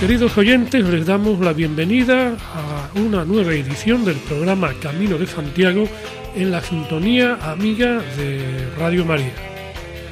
Queridos 0.00 0.38
oyentes, 0.38 0.82
les 0.86 1.04
damos 1.04 1.40
la 1.40 1.52
bienvenida 1.52 2.34
a 2.54 2.88
una 2.98 3.22
nueva 3.26 3.52
edición 3.52 4.02
del 4.02 4.16
programa 4.16 4.72
Camino 4.80 5.18
de 5.18 5.26
Santiago 5.26 5.84
en 6.34 6.50
la 6.50 6.62
sintonía 6.62 7.34
amiga 7.42 8.00
de 8.16 8.66
Radio 8.78 9.04
María. 9.04 9.34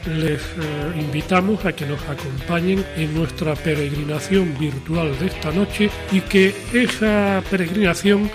Les 0.06 0.42
eh, 0.42 1.00
invitamos 1.00 1.64
a 1.64 1.72
que 1.72 1.86
nos 1.86 2.02
acompañen 2.02 2.84
en 2.96 3.14
nuestra 3.14 3.54
peregrinación 3.54 4.54
virtual 4.58 5.18
de 5.18 5.28
esta 5.28 5.52
noche 5.52 5.88
y 6.12 6.20
que 6.20 6.54
esa 6.74 7.42
peregrinación 7.50 8.30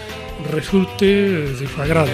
resulte 0.52 1.06
de 1.06 1.67
su 1.67 1.81
agrado. 1.83 2.09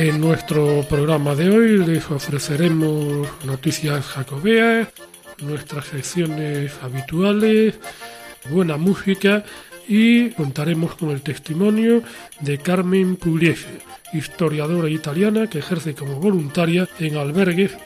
En 0.00 0.18
nuestro 0.18 0.82
programa 0.88 1.34
de 1.34 1.50
hoy 1.50 1.76
les 1.76 2.10
ofreceremos 2.10 3.28
noticias 3.44 4.02
jacobeas, 4.06 4.88
nuestras 5.42 5.88
secciones 5.88 6.72
habituales, 6.82 7.78
buena 8.48 8.78
música 8.78 9.44
y 9.86 10.30
contaremos 10.30 10.94
con 10.94 11.10
el 11.10 11.20
testimonio 11.20 12.02
de 12.40 12.56
Carmen 12.56 13.16
Pugliese, 13.16 13.82
historiadora 14.14 14.88
italiana 14.88 15.48
que 15.48 15.58
ejerce 15.58 15.94
como 15.94 16.14
voluntaria 16.14 16.88
en 16.98 17.18
albergues 17.18 17.76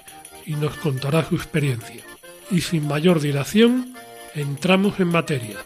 y 0.46 0.54
nos 0.54 0.76
contará 0.76 1.28
su 1.28 1.34
experiencia. 1.34 2.04
Y 2.48 2.60
sin 2.60 2.86
mayor 2.86 3.18
dilación, 3.18 3.92
entramos 4.36 5.00
en 5.00 5.08
materia. 5.08 5.56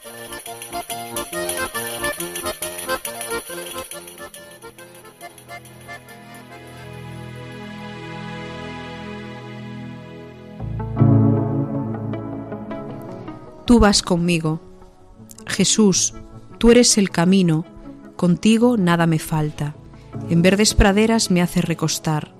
Tú 13.68 13.78
vas 13.78 14.00
conmigo. 14.00 14.62
Jesús, 15.46 16.14
tú 16.56 16.70
eres 16.70 16.96
el 16.96 17.10
camino, 17.10 17.66
contigo 18.16 18.78
nada 18.78 19.06
me 19.06 19.18
falta. 19.18 19.74
En 20.30 20.40
verdes 20.40 20.72
praderas 20.72 21.30
me 21.30 21.42
haces 21.42 21.66
recostar. 21.66 22.32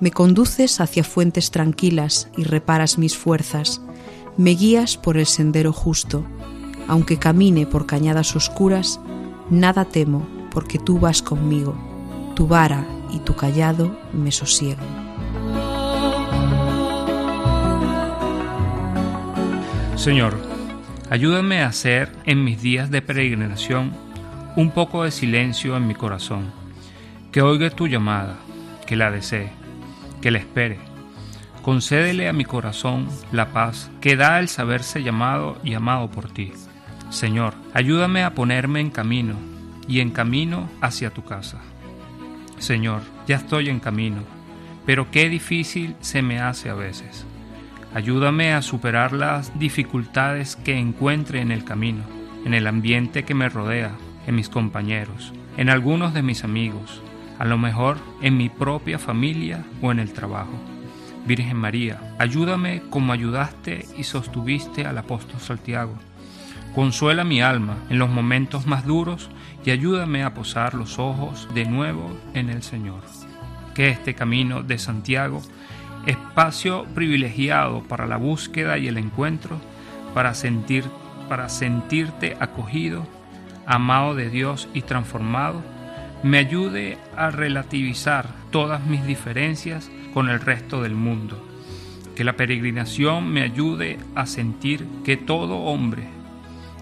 Me 0.00 0.10
conduces 0.10 0.82
hacia 0.82 1.02
fuentes 1.02 1.50
tranquilas 1.50 2.28
y 2.36 2.44
reparas 2.44 2.98
mis 2.98 3.16
fuerzas. 3.16 3.80
Me 4.36 4.50
guías 4.50 4.98
por 4.98 5.16
el 5.16 5.24
sendero 5.24 5.72
justo. 5.72 6.26
Aunque 6.88 7.18
camine 7.18 7.66
por 7.66 7.86
cañadas 7.86 8.36
oscuras, 8.36 9.00
nada 9.48 9.86
temo, 9.86 10.28
porque 10.50 10.78
tú 10.78 10.98
vas 10.98 11.22
conmigo. 11.22 11.74
Tu 12.34 12.46
vara 12.46 12.86
y 13.10 13.20
tu 13.20 13.34
callado 13.34 13.98
me 14.12 14.30
sosiegan. 14.30 14.84
Señor, 19.96 20.55
Ayúdame 21.08 21.62
a 21.62 21.68
hacer 21.68 22.10
en 22.24 22.42
mis 22.42 22.60
días 22.60 22.90
de 22.90 23.00
peregrinación 23.00 23.92
un 24.56 24.72
poco 24.72 25.04
de 25.04 25.12
silencio 25.12 25.76
en 25.76 25.86
mi 25.86 25.94
corazón, 25.94 26.50
que 27.30 27.42
oiga 27.42 27.70
tu 27.70 27.86
llamada, 27.86 28.38
que 28.86 28.96
la 28.96 29.12
desee, 29.12 29.52
que 30.20 30.32
la 30.32 30.38
espere. 30.38 30.78
Concédele 31.62 32.28
a 32.28 32.32
mi 32.32 32.44
corazón 32.44 33.06
la 33.30 33.52
paz 33.52 33.88
que 34.00 34.16
da 34.16 34.40
el 34.40 34.48
saberse 34.48 35.04
llamado 35.04 35.58
y 35.62 35.74
amado 35.74 36.10
por 36.10 36.28
ti. 36.28 36.52
Señor, 37.10 37.54
ayúdame 37.72 38.24
a 38.24 38.34
ponerme 38.34 38.80
en 38.80 38.90
camino 38.90 39.36
y 39.86 40.00
en 40.00 40.10
camino 40.10 40.68
hacia 40.80 41.10
tu 41.10 41.22
casa. 41.24 41.60
Señor, 42.58 43.02
ya 43.28 43.36
estoy 43.36 43.68
en 43.68 43.78
camino, 43.78 44.22
pero 44.84 45.08
qué 45.12 45.28
difícil 45.28 45.94
se 46.00 46.20
me 46.22 46.40
hace 46.40 46.68
a 46.68 46.74
veces. 46.74 47.26
Ayúdame 47.96 48.52
a 48.52 48.60
superar 48.60 49.14
las 49.14 49.58
dificultades 49.58 50.54
que 50.54 50.78
encuentre 50.78 51.40
en 51.40 51.50
el 51.50 51.64
camino, 51.64 52.04
en 52.44 52.52
el 52.52 52.66
ambiente 52.66 53.24
que 53.24 53.32
me 53.32 53.48
rodea, 53.48 53.92
en 54.26 54.34
mis 54.34 54.50
compañeros, 54.50 55.32
en 55.56 55.70
algunos 55.70 56.12
de 56.12 56.20
mis 56.20 56.44
amigos, 56.44 57.00
a 57.38 57.46
lo 57.46 57.56
mejor 57.56 57.96
en 58.20 58.36
mi 58.36 58.50
propia 58.50 58.98
familia 58.98 59.64
o 59.80 59.92
en 59.92 60.00
el 60.00 60.12
trabajo. 60.12 60.52
Virgen 61.26 61.56
María, 61.56 61.98
ayúdame 62.18 62.82
como 62.90 63.14
ayudaste 63.14 63.86
y 63.96 64.04
sostuviste 64.04 64.84
al 64.84 64.98
apóstol 64.98 65.40
Santiago. 65.40 65.94
Consuela 66.74 67.24
mi 67.24 67.40
alma 67.40 67.78
en 67.88 67.98
los 67.98 68.10
momentos 68.10 68.66
más 68.66 68.84
duros 68.84 69.30
y 69.64 69.70
ayúdame 69.70 70.22
a 70.22 70.34
posar 70.34 70.74
los 70.74 70.98
ojos 70.98 71.48
de 71.54 71.64
nuevo 71.64 72.14
en 72.34 72.50
el 72.50 72.62
Señor. 72.62 73.00
Que 73.74 73.88
este 73.88 74.14
camino 74.14 74.62
de 74.62 74.76
Santiago 74.76 75.40
espacio 76.06 76.84
privilegiado 76.94 77.82
para 77.82 78.06
la 78.06 78.16
búsqueda 78.16 78.78
y 78.78 78.86
el 78.86 78.96
encuentro, 78.96 79.60
para, 80.14 80.34
sentir, 80.34 80.84
para 81.28 81.48
sentirte 81.48 82.36
acogido, 82.40 83.06
amado 83.66 84.14
de 84.14 84.30
Dios 84.30 84.68
y 84.72 84.82
transformado, 84.82 85.62
me 86.22 86.38
ayude 86.38 86.96
a 87.16 87.30
relativizar 87.30 88.28
todas 88.50 88.86
mis 88.86 89.04
diferencias 89.04 89.90
con 90.14 90.28
el 90.28 90.40
resto 90.40 90.82
del 90.82 90.94
mundo. 90.94 91.44
Que 92.14 92.24
la 92.24 92.36
peregrinación 92.36 93.30
me 93.30 93.42
ayude 93.42 93.98
a 94.14 94.26
sentir 94.26 94.86
que 95.04 95.16
todo 95.16 95.56
hombre 95.56 96.04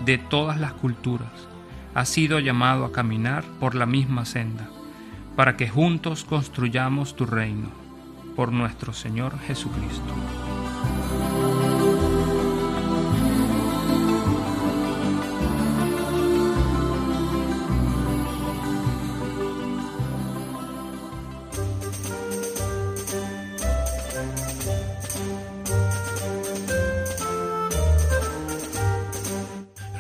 de 0.05 0.19
todas 0.19 0.61
las 0.61 0.75
culturas 0.75 1.49
ha 1.95 2.05
sido 2.05 2.39
llamado 2.39 2.85
a 2.85 2.93
caminar 2.93 3.43
por 3.59 3.75
la 3.75 3.87
misma 3.87 4.27
senda, 4.27 4.69
para 5.35 5.57
que 5.57 5.69
juntos 5.69 6.25
construyamos 6.25 7.17
tu 7.17 7.27
reino 7.27 7.84
por 8.35 8.53
nuestro 8.53 8.93
Señor 8.93 9.39
Jesucristo. 9.41 10.13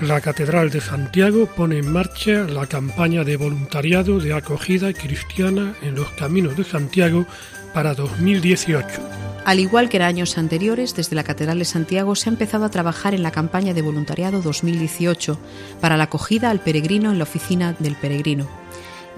La 0.01 0.21
Catedral 0.21 0.69
de 0.69 0.83
Santiago 0.83 1.47
pone 1.47 1.79
en 1.79 1.91
marcha 1.91 2.45
la 2.45 2.67
campaña 2.67 3.25
de 3.25 3.39
voluntariado 3.39 4.19
de 4.21 4.35
acogida 4.35 4.93
cristiana 4.93 5.75
en 5.81 5.95
los 5.95 6.11
caminos 6.11 6.59
de 6.59 6.65
Santiago 6.65 7.27
para 7.75 7.93
2018. 7.95 9.03
Al 9.45 9.61
igual 9.61 9.91
que 9.91 9.99
en 9.99 10.05
años 10.05 10.39
anteriores, 10.39 10.95
desde 10.95 11.17
la 11.17 11.25
Catedral 11.25 11.59
de 11.59 11.67
Santiago 11.67 12.15
se 12.15 12.31
ha 12.31 12.33
empezado 12.33 12.65
a 12.65 12.71
trabajar 12.71 13.13
en 13.13 13.23
la 13.23 13.33
campaña 13.33 13.75
de 13.75 13.83
voluntariado 13.83 14.41
2018 14.41 15.39
para 15.81 15.99
la 15.99 16.05
acogida 16.05 16.49
al 16.49 16.61
peregrino 16.61 17.13
en 17.13 17.19
la 17.19 17.25
oficina 17.25 17.75
del 17.79 17.97
peregrino 17.97 18.47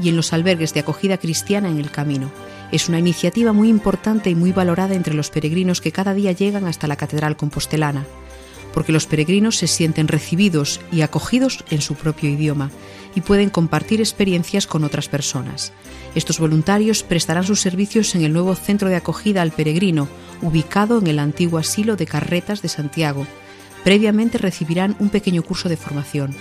y 0.00 0.08
en 0.08 0.17
los 0.17 0.32
albergues 0.32 0.75
de 0.75 0.81
acogida 0.81 1.19
cristiana 1.19 1.69
en 1.69 1.79
el 1.79 1.93
camino. 1.93 2.32
Es 2.73 2.88
una 2.88 2.99
iniciativa 2.99 3.53
muy 3.53 3.69
importante 3.69 4.31
y 4.31 4.35
muy 4.35 4.50
valorada 4.50 4.94
entre 4.94 5.14
los 5.14 5.31
peregrinos 5.31 5.81
que 5.81 5.93
cada 5.93 6.12
día 6.12 6.32
llegan 6.32 6.67
hasta 6.67 6.88
la 6.88 6.97
Catedral 6.97 7.37
Compostelana, 7.37 8.05
porque 8.75 8.93
los 8.93 9.06
peregrinos 9.06 9.56
se 9.56 9.69
sienten 9.69 10.09
recibidos 10.09 10.81
y 10.91 11.02
acogidos 11.02 11.64
en 11.70 11.81
su 11.81 11.94
propio 11.94 12.29
idioma 12.29 12.70
y 13.17 13.23
pueden 13.23 13.51
compartir 13.51 14.01
experiencias 14.01 14.69
con 14.69 14.85
otras 14.85 15.09
personas. 15.09 15.73
Estos 16.15 16.39
voluntarios 16.39 17.03
prestarán 17.03 17.45
sus 17.45 17.61
servicios 17.61 18.15
en 18.15 18.23
el 18.23 18.33
nuevo 18.33 18.55
centro 18.55 18.89
de 18.89 18.95
acogida 18.95 19.43
al 19.43 19.51
peregrino, 19.51 20.07
ubicado 20.43 20.99
en 20.99 21.09
el 21.09 21.19
antiguo 21.19 21.59
asilo 21.59 21.97
de 21.97 22.07
Carretas 22.07 22.63
de 22.63 22.69
Santiago. 22.69 23.27
Previamente 23.83 24.39
recibirán 24.39 24.97
un 25.01 25.09
pequeño 25.09 25.43
curso 25.43 25.69
de 25.69 25.79
formación. 25.79 26.37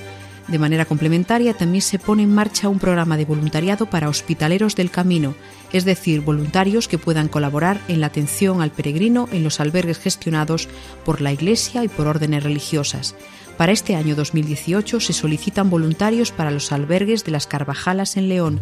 De 0.49 0.59
manera 0.59 0.85
complementaria, 0.85 1.53
también 1.53 1.81
se 1.81 1.97
pone 1.97 2.23
en 2.23 2.35
marcha 2.35 2.69
un 2.69 2.77
programa 2.77 3.17
de 3.17 3.25
voluntariado 3.25 3.87
para 3.87 4.09
hospitaleros 4.09 4.75
del 4.75 4.91
camino, 4.91 5.33
es 5.75 5.83
decir, 5.83 6.21
voluntarios 6.21 6.87
que 6.87 6.97
puedan 6.97 7.27
colaborar 7.27 7.81
en 7.89 7.99
la 7.99 8.07
atención 8.07 8.61
al 8.61 8.71
peregrino 8.71 9.27
en 9.33 9.43
los 9.43 9.59
albergues 9.59 9.99
gestionados 9.99 10.69
por 11.03 11.19
la 11.19 11.33
Iglesia 11.33 11.83
y 11.83 11.89
por 11.89 12.07
órdenes 12.07 12.45
religiosas. 12.45 13.13
Para 13.57 13.73
este 13.73 13.95
año 13.95 14.15
2018 14.15 15.01
se 15.01 15.11
solicitan 15.11 15.69
voluntarios 15.69 16.31
para 16.31 16.51
los 16.51 16.71
albergues 16.71 17.25
de 17.25 17.31
las 17.31 17.45
Carvajalas 17.45 18.15
en 18.15 18.29
León, 18.29 18.61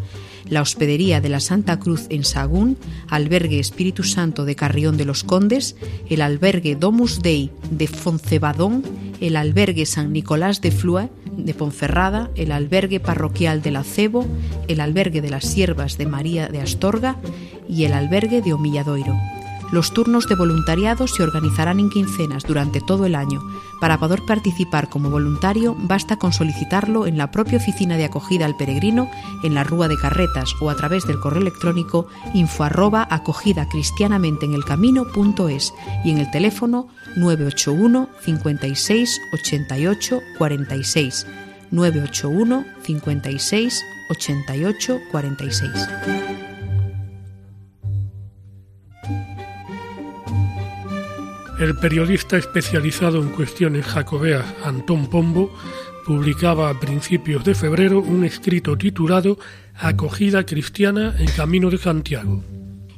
la 0.49 0.61
Hospedería 0.61 1.21
de 1.21 1.29
la 1.29 1.39
Santa 1.39 1.77
Cruz 1.77 2.07
en 2.09 2.23
Sagún, 2.23 2.77
Albergue 3.09 3.59
Espíritu 3.59 4.03
Santo 4.03 4.43
de 4.43 4.55
Carrión 4.55 4.97
de 4.97 5.05
los 5.05 5.23
Condes, 5.23 5.75
el 6.09 6.21
Albergue 6.21 6.75
Domus 6.75 7.21
Dei 7.21 7.51
de 7.69 7.85
Foncebadón, 7.85 8.83
el 9.19 9.35
Albergue 9.35 9.85
San 9.85 10.13
Nicolás 10.13 10.61
de 10.61 10.71
Flue 10.71 11.09
de 11.37 11.53
Ponferrada, 11.53 12.29
el 12.35 12.51
Albergue 12.51 12.99
Parroquial 12.99 13.61
del 13.61 13.77
Acebo, 13.77 14.25
el 14.67 14.79
Albergue 14.79 15.21
de 15.21 15.29
las 15.29 15.45
Siervas 15.45 15.97
de 15.97 16.05
María 16.05 16.47
de 16.47 16.61
Astorga 16.61 17.02
y 17.67 17.83
el 17.83 17.93
Albergue 17.93 18.41
de 18.41 18.53
Omilladoiro. 18.53 19.15
Los 19.73 19.91
turnos 19.91 20.27
de 20.27 20.35
voluntariado 20.35 21.07
se 21.07 21.23
organizarán 21.23 21.79
en 21.79 21.89
quincenas 21.89 22.43
durante 22.43 22.79
todo 22.79 23.07
el 23.07 23.15
año. 23.15 23.41
Para 23.81 23.99
poder 23.99 24.21
participar 24.27 24.87
como 24.87 25.09
voluntario 25.09 25.75
basta 25.79 26.17
con 26.17 26.31
solicitarlo 26.31 27.07
en 27.07 27.17
la 27.17 27.31
propia 27.31 27.57
oficina 27.57 27.97
de 27.97 28.05
acogida 28.05 28.45
al 28.45 28.55
peregrino, 28.55 29.09
en 29.43 29.55
la 29.55 29.63
Rúa 29.63 29.87
de 29.87 29.97
Carretas 29.97 30.53
o 30.61 30.69
a 30.69 30.75
través 30.75 31.07
del 31.07 31.19
correo 31.19 31.41
electrónico 31.41 32.05
info 32.35 32.65
arroba 32.65 33.07
acogida 33.09 33.67
cristianamente 33.67 34.45
en 34.45 34.53
el 34.53 34.63
camino.es 34.63 35.73
y 36.05 36.11
en 36.11 36.19
el 36.19 36.29
teléfono 36.29 36.87
981 37.15 38.09
56 38.21 39.19
88 39.33 40.19
46 40.37 41.27
981 41.71 42.65
56 42.83 43.83
88 44.11 44.99
46. 45.11 46.52
El 51.59 51.75
periodista 51.75 52.35
especializado 52.35 53.21
en 53.21 53.29
cuestiones 53.29 53.85
jacobeas 53.85 54.43
Antón 54.63 55.07
Pombo 55.07 55.53
publicaba 56.03 56.69
a 56.69 56.79
principios 56.79 57.45
de 57.45 57.53
febrero 57.53 57.99
un 57.99 58.25
escrito 58.25 58.75
titulado 58.75 59.37
Acogida 59.75 60.45
cristiana 60.45 61.15
en 61.19 61.27
Camino 61.27 61.69
de 61.69 61.77
Santiago. 61.77 62.43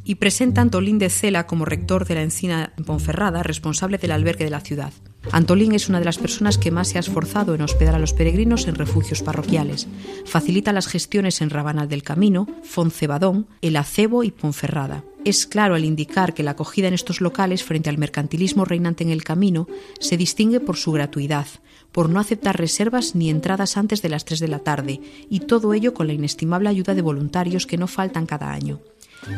Y 0.06 0.16
presenta 0.16 0.62
a 0.62 0.64
Antolín 0.64 1.00
de 1.00 1.10
Cela 1.10 1.48
como 1.48 1.66
rector 1.66 2.08
de 2.08 2.16
la 2.16 2.22
Encina 2.22 2.74
en 2.78 2.86
Ponferrada, 2.86 3.44
responsable 3.44 3.98
del 3.98 4.12
albergue 4.12 4.46
de 4.46 4.52
la 4.52 4.62
ciudad. 4.62 4.94
Antolín 5.32 5.74
es 5.74 5.90
una 5.90 6.00
de 6.00 6.06
las 6.06 6.18
personas 6.18 6.58
que 6.58 6.72
más 6.72 6.90
se 6.90 6.98
ha 6.98 7.02
esforzado 7.02 7.56
en 7.56 7.62
hospedar 7.62 7.96
a 7.96 8.00
los 8.00 8.14
peregrinos 8.14 8.68
en 8.68 8.76
refugios 8.76 9.22
parroquiales. 9.22 9.88
Facilita 10.26 10.72
las 10.72 10.88
gestiones 10.88 11.42
en 11.42 11.50
Rabanal 11.50 11.90
del 11.90 12.04
Camino, 12.04 12.48
Foncebadón, 12.64 13.48
El 13.62 13.76
Acebo 13.76 14.24
y 14.24 14.32
Ponferrada. 14.32 15.04
Es 15.26 15.48
claro 15.48 15.76
al 15.76 15.86
indicar 15.86 16.34
que 16.34 16.44
la 16.44 16.52
acogida 16.52 16.88
en 16.88 16.94
estos 16.94 17.20
locales 17.20 17.64
frente 17.64 17.90
al 17.90 17.98
mercantilismo 17.98 18.64
reinante 18.64 19.04
en 19.04 19.10
el 19.10 19.24
camino 19.24 19.68
se 20.00 20.18
distingue 20.18 20.60
por 20.60 20.78
su 20.78 20.92
gratuidad, 20.92 21.48
por 21.92 22.10
no 22.10 22.20
aceptar 22.20 22.58
reservas 22.58 23.16
ni 23.16 23.30
entradas 23.30 23.78
antes 23.78 24.02
de 24.02 24.10
las 24.10 24.26
3 24.26 24.40
de 24.40 24.48
la 24.48 24.60
tarde, 24.60 25.02
y 25.30 25.40
todo 25.40 25.74
ello 25.74 25.94
con 25.94 26.08
la 26.08 26.14
inestimable 26.14 26.70
ayuda 26.70 26.94
de 26.94 27.02
voluntarios 27.02 27.66
que 27.66 27.78
no 27.78 27.88
faltan 27.88 28.28
cada 28.28 28.52
año. 28.52 28.82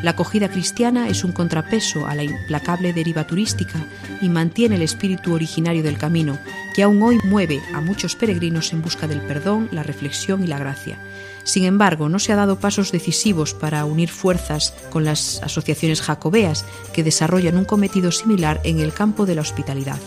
La 0.04 0.12
acogida 0.12 0.50
cristiana 0.50 1.08
es 1.10 1.24
un 1.24 1.32
contrapeso 1.32 2.08
a 2.08 2.16
la 2.16 2.24
implacable 2.24 2.94
deriva 2.94 3.26
turística 3.26 3.86
y 4.22 4.30
mantiene 4.30 4.76
el 4.76 4.82
espíritu 4.82 5.34
originario 5.34 5.84
del 5.84 5.98
camino, 5.98 6.38
que 6.76 6.84
aún 6.84 7.02
hoy 7.02 7.20
mueve 7.24 7.62
a 7.74 7.82
muchos 7.82 8.16
peregrinos 8.16 8.74
en 8.74 8.82
busca 8.82 9.08
del 9.08 9.22
perdón, 9.22 9.70
la 9.72 9.84
reflexión 9.84 10.44
y 10.44 10.48
la 10.48 10.60
gracia. 10.60 10.98
Sin 11.44 11.64
embargo, 11.64 12.10
no 12.10 12.20
se 12.20 12.34
ha 12.34 12.36
dado 12.36 12.60
pasos 12.60 12.92
decisivos 12.92 13.54
para 13.54 13.86
unir 13.86 14.10
fuerzas 14.10 14.74
con 14.90 15.06
las 15.06 15.42
asociaciones 15.42 16.02
jacobeas 16.02 16.66
que 16.94 17.04
desarrollan 17.04 17.58
un 17.58 17.66
cometido 17.66 18.12
similar 18.12 18.60
en 18.66 18.80
el 18.82 18.94
campo 18.94 19.26
de 19.26 19.36
la 19.36 19.42
hospitalidad. 19.42 20.00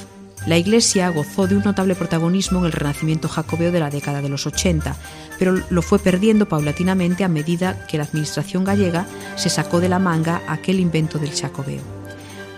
La 0.47 0.57
Iglesia 0.57 1.11
gozó 1.11 1.47
de 1.47 1.57
un 1.57 1.63
notable 1.63 1.95
protagonismo 1.95 2.61
en 2.61 2.67
el 2.67 2.73
renacimiento 2.73 3.29
jacobeo 3.29 3.73
de 3.73 3.81
la 3.81 3.91
década 3.91 4.23
de 4.23 4.31
los 4.31 4.47
80, 4.47 4.97
pero 5.39 5.61
lo 5.69 5.83
fue 5.83 5.99
perdiendo 5.99 6.49
paulatinamente 6.49 7.25
a 7.25 7.29
medida 7.29 7.87
que 7.87 7.99
la 7.99 8.05
administración 8.05 8.65
gallega 8.65 9.07
se 9.37 9.51
sacó 9.51 9.81
de 9.81 9.91
la 9.91 9.99
manga 9.99 10.43
aquel 10.49 10.81
invento 10.81 11.19
del 11.19 11.39
jacobeo. 11.39 11.83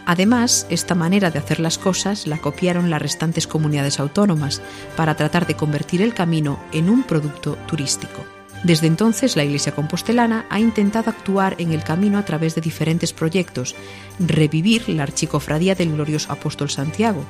Además, 0.07 0.67
esta 0.69 0.95
manera 0.95 1.31
de 1.31 1.39
hacer 1.39 1.61
las 1.61 1.79
cosas 1.79 2.27
la 2.27 2.39
copiaron 2.39 2.91
las 2.91 3.03
restantes 3.03 3.47
comunidades 3.47 4.01
autónomas 4.01 4.61
para 4.97 5.17
tratar 5.17 5.47
de 5.47 5.55
convertir 5.55 6.03
el 6.03 6.15
camino 6.15 6.61
en 6.73 6.89
un 6.89 7.03
producto 7.03 7.57
turístico. 7.67 8.25
Desde 8.65 8.87
entonces, 8.87 9.35
la 9.35 9.43
Iglesia 9.43 9.75
compostelana 9.75 10.47
ha 10.49 10.61
intentado 10.61 11.11
actuar 11.11 11.57
en 11.59 11.73
el 11.73 11.83
camino 11.83 12.19
a 12.19 12.25
través 12.25 12.55
de 12.55 12.61
diferentes 12.61 13.13
proyectos, 13.13 13.75
revivir 14.21 14.89
la 14.89 15.03
archicofradía 15.03 15.75
del 15.75 15.93
glorioso 15.93 16.31
apóstol 16.33 16.71
Santiago. 16.71 17.25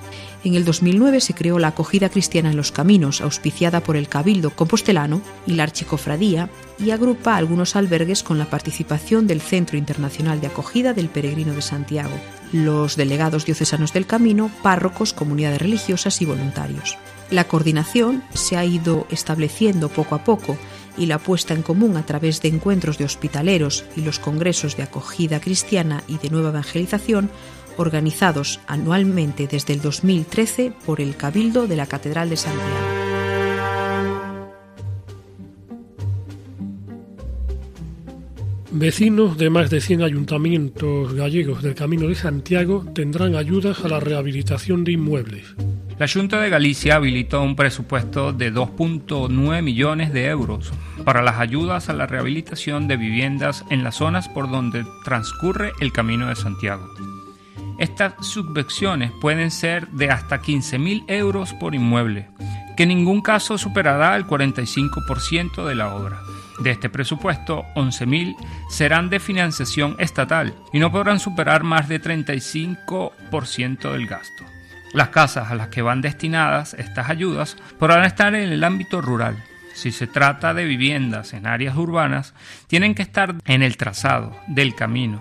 En 0.44 0.55
el 0.56 0.67
2009 0.67 1.20
se 1.23 1.32
creó 1.32 1.58
la 1.58 1.69
acogida 1.69 2.11
cristiana 2.11 2.50
en 2.50 2.56
los 2.56 2.70
caminos, 2.70 3.23
auspiciada 3.23 3.81
por 3.81 3.96
el 3.96 4.08
Cabildo 4.08 4.50
compostelano 4.50 5.23
y 5.46 5.55
la 5.55 5.62
archicofradía, 5.62 6.50
y 6.79 6.90
agrupa 6.90 7.37
algunos 7.37 7.76
albergues 7.76 8.23
con 8.23 8.38
la 8.38 8.50
participación 8.50 9.26
del 9.26 9.40
Centro 9.40 9.78
Internacional 9.78 10.40
de 10.40 10.49
Acogida 10.49 10.93
del 10.93 11.08
Peregrino 11.08 11.55
de 11.55 11.62
Santiago, 11.62 12.14
los 12.52 12.96
delegados 12.96 13.46
diocesanos 13.46 13.94
del 13.94 14.06
camino, 14.06 14.50
párrocos, 14.62 15.14
comunidades 15.14 15.62
religiosas 15.62 16.20
y 16.20 16.26
voluntarios. 16.26 16.99
La 17.31 17.44
coordinación 17.44 18.23
se 18.35 18.58
ha 18.58 18.64
ido 18.67 19.06
estableciendo 19.11 19.88
poco 19.88 20.14
a 20.14 20.25
poco 20.25 20.58
y 20.96 21.06
la 21.06 21.18
puesta 21.18 21.54
en 21.54 21.62
común 21.62 21.96
a 21.96 22.06
través 22.06 22.42
de 22.42 22.48
encuentros 22.48 22.98
de 22.98 23.04
hospitaleros 23.04 23.84
y 23.96 24.02
los 24.02 24.18
congresos 24.18 24.76
de 24.76 24.82
acogida 24.82 25.40
cristiana 25.40 26.02
y 26.06 26.18
de 26.18 26.30
nueva 26.30 26.50
evangelización 26.50 27.30
organizados 27.76 28.60
anualmente 28.66 29.46
desde 29.46 29.72
el 29.72 29.80
2013 29.80 30.72
por 30.84 31.00
el 31.00 31.16
Cabildo 31.16 31.66
de 31.66 31.76
la 31.76 31.86
Catedral 31.86 32.28
de 32.30 32.36
Santiago. 32.36 33.31
Vecinos 38.74 39.36
de 39.36 39.50
más 39.50 39.69
de 39.69 39.82
100 39.82 40.02
ayuntamientos 40.02 41.12
gallegos 41.12 41.62
del 41.62 41.74
Camino 41.74 42.08
de 42.08 42.14
Santiago 42.14 42.86
tendrán 42.94 43.36
ayudas 43.36 43.84
a 43.84 43.88
la 43.88 44.00
rehabilitación 44.00 44.82
de 44.82 44.92
inmuebles. 44.92 45.54
La 45.98 46.08
Junta 46.08 46.40
de 46.40 46.48
Galicia 46.48 46.94
habilitó 46.94 47.42
un 47.42 47.54
presupuesto 47.54 48.32
de 48.32 48.50
2.9 48.50 49.62
millones 49.62 50.14
de 50.14 50.26
euros 50.26 50.73
para 51.04 51.20
las 51.20 51.38
ayudas 51.38 51.90
a 51.90 51.92
la 51.92 52.06
rehabilitación 52.06 52.88
de 52.88 52.97
viviendas 52.97 53.62
en 53.68 53.85
las 53.85 53.97
zonas 53.97 54.30
por 54.30 54.50
donde 54.50 54.87
transcurre 55.04 55.73
el 55.80 55.92
Camino 55.92 56.28
de 56.28 56.37
Santiago. 56.37 56.88
Estas 57.78 58.14
subvenciones 58.26 59.12
pueden 59.20 59.50
ser 59.50 59.87
de 59.88 60.08
hasta 60.08 60.40
15.000 60.40 61.04
euros 61.08 61.52
por 61.52 61.75
inmueble, 61.75 62.30
que 62.78 62.85
en 62.85 62.88
ningún 62.88 63.20
caso 63.20 63.58
superará 63.58 64.16
el 64.16 64.26
45% 64.26 65.66
de 65.66 65.75
la 65.75 65.94
obra. 65.94 66.23
De 66.62 66.71
este 66.71 66.88
presupuesto, 66.88 67.64
11.000 67.75 68.37
serán 68.71 69.11
de 69.11 69.19
financiación 69.19 69.97
estatal 69.99 70.54
y 70.73 70.78
no 70.78 70.92
podrán 70.92 71.19
superar 71.19 71.64
más 71.64 71.88
de 71.88 72.00
35% 72.00 73.90
del 73.90 74.07
gasto. 74.07 74.45
Las 74.92 75.09
casas 75.09 75.50
a 75.50 75.57
las 75.57 75.69
que 75.69 75.83
van 75.83 76.02
destinadas 76.02 76.75
estas 76.75 77.11
ayudas 77.11 77.57
podrán 77.81 78.04
estar 78.04 78.35
en 78.37 78.52
el 78.52 78.62
ámbito 78.62 79.00
rural. 79.00 79.42
Si 79.75 79.90
se 79.90 80.07
trata 80.07 80.54
de 80.54 80.64
viviendas 80.64 81.33
en 81.33 81.49
áreas 81.49 81.76
urbanas, 81.76 82.33
tienen 82.69 82.95
que 82.95 83.02
estar 83.02 83.35
en 83.47 83.62
el 83.62 83.76
trazado 83.76 84.37
del 84.47 84.76
camino. 84.76 85.19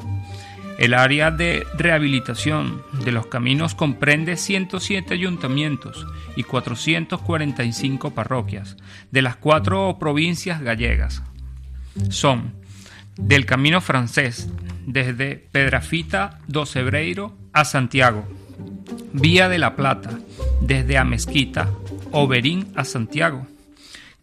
El 0.77 0.93
área 0.93 1.31
de 1.31 1.65
rehabilitación 1.75 2.83
de 3.03 3.12
los 3.12 3.27
caminos 3.27 3.74
comprende 3.74 4.38
107 4.38 5.13
ayuntamientos 5.13 6.05
y 6.36 6.43
445 6.43 8.12
parroquias 8.12 8.77
de 9.10 9.21
las 9.21 9.38
cuatro 9.38 9.98
provincias 10.00 10.62
gallegas. 10.62 11.24
Son 12.10 12.53
del 13.17 13.45
Camino 13.45 13.81
Francés, 13.81 14.50
desde 14.86 15.36
Pedrafita 15.36 16.39
do 16.48 16.65
Cebreiro 16.65 17.38
a 17.53 17.65
Santiago, 17.65 18.25
Vía 19.13 19.50
de 19.50 19.60
la 19.60 19.75
Plata, 19.75 20.19
desde 20.62 20.98
Amezquita, 20.98 21.69
Oberín 22.12 22.67
a 22.75 22.83
Santiago. 22.86 23.48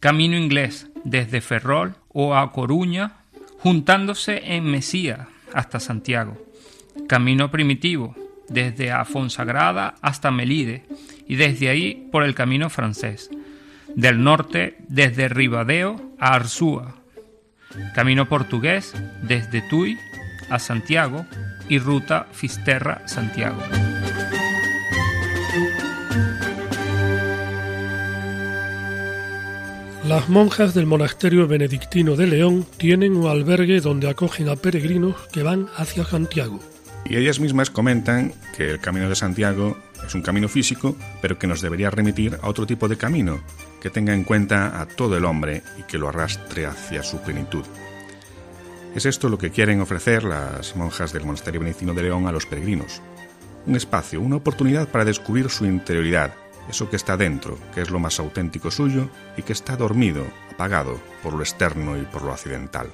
Camino 0.00 0.36
Inglés, 0.36 0.88
desde 1.04 1.40
Ferrol 1.40 1.96
o 2.08 2.34
a 2.34 2.52
Coruña, 2.52 3.16
juntándose 3.58 4.54
en 4.54 4.64
Mesía 4.64 5.28
hasta 5.52 5.80
Santiago. 5.80 6.38
Camino 7.08 7.50
Primitivo, 7.50 8.14
desde 8.48 8.92
Afonsagrada 8.92 9.94
hasta 10.00 10.30
Melide 10.30 10.84
y 11.26 11.36
desde 11.36 11.68
ahí 11.68 12.08
por 12.10 12.22
el 12.22 12.34
Camino 12.34 12.70
Francés. 12.70 13.30
Del 13.94 14.22
norte, 14.22 14.76
desde 14.88 15.28
Ribadeo 15.28 16.14
a 16.18 16.34
Arzúa. 16.34 16.97
Camino 17.94 18.28
Portugués, 18.28 18.94
desde 19.22 19.62
Tui 19.62 19.98
a 20.50 20.58
Santiago 20.58 21.26
y 21.68 21.78
ruta 21.78 22.26
Fisterra-Santiago. 22.32 23.62
Las 30.08 30.30
monjas 30.30 30.72
del 30.72 30.86
monasterio 30.86 31.46
benedictino 31.46 32.16
de 32.16 32.26
León 32.26 32.64
tienen 32.78 33.14
un 33.14 33.26
albergue 33.26 33.82
donde 33.82 34.08
acogen 34.08 34.48
a 34.48 34.56
peregrinos 34.56 35.16
que 35.30 35.42
van 35.42 35.66
hacia 35.76 36.04
Santiago. 36.04 36.60
Y 37.04 37.16
ellas 37.16 37.40
mismas 37.40 37.68
comentan 37.68 38.32
que 38.56 38.70
el 38.70 38.80
camino 38.80 39.10
de 39.10 39.14
Santiago 39.14 39.76
es 40.06 40.14
un 40.14 40.22
camino 40.22 40.48
físico, 40.48 40.96
pero 41.20 41.38
que 41.38 41.46
nos 41.46 41.60
debería 41.60 41.90
remitir 41.90 42.38
a 42.40 42.48
otro 42.48 42.66
tipo 42.66 42.88
de 42.88 42.96
camino, 42.96 43.42
que 43.80 43.90
tenga 43.90 44.14
en 44.14 44.24
cuenta 44.24 44.80
a 44.80 44.86
todo 44.86 45.16
el 45.16 45.24
hombre 45.24 45.62
y 45.78 45.82
que 45.82 45.98
lo 45.98 46.08
arrastre 46.08 46.66
hacia 46.66 47.02
su 47.02 47.20
plenitud. 47.20 47.64
Es 48.94 49.06
esto 49.06 49.28
lo 49.28 49.38
que 49.38 49.50
quieren 49.50 49.80
ofrecer 49.80 50.24
las 50.24 50.74
monjas 50.74 51.12
del 51.12 51.24
Monasterio 51.24 51.60
Benedictino 51.60 51.94
de 51.94 52.02
León 52.02 52.26
a 52.26 52.32
los 52.32 52.46
peregrinos. 52.46 53.02
Un 53.66 53.76
espacio, 53.76 54.20
una 54.20 54.36
oportunidad 54.36 54.88
para 54.88 55.04
descubrir 55.04 55.50
su 55.50 55.66
interioridad, 55.66 56.34
eso 56.68 56.90
que 56.90 56.96
está 56.96 57.16
dentro, 57.16 57.58
que 57.74 57.82
es 57.82 57.90
lo 57.90 57.98
más 57.98 58.18
auténtico 58.18 58.70
suyo 58.70 59.08
y 59.36 59.42
que 59.42 59.52
está 59.52 59.76
dormido, 59.76 60.24
apagado 60.52 60.98
por 61.22 61.34
lo 61.34 61.42
externo 61.42 61.96
y 61.96 62.02
por 62.02 62.22
lo 62.22 62.32
accidental. 62.32 62.88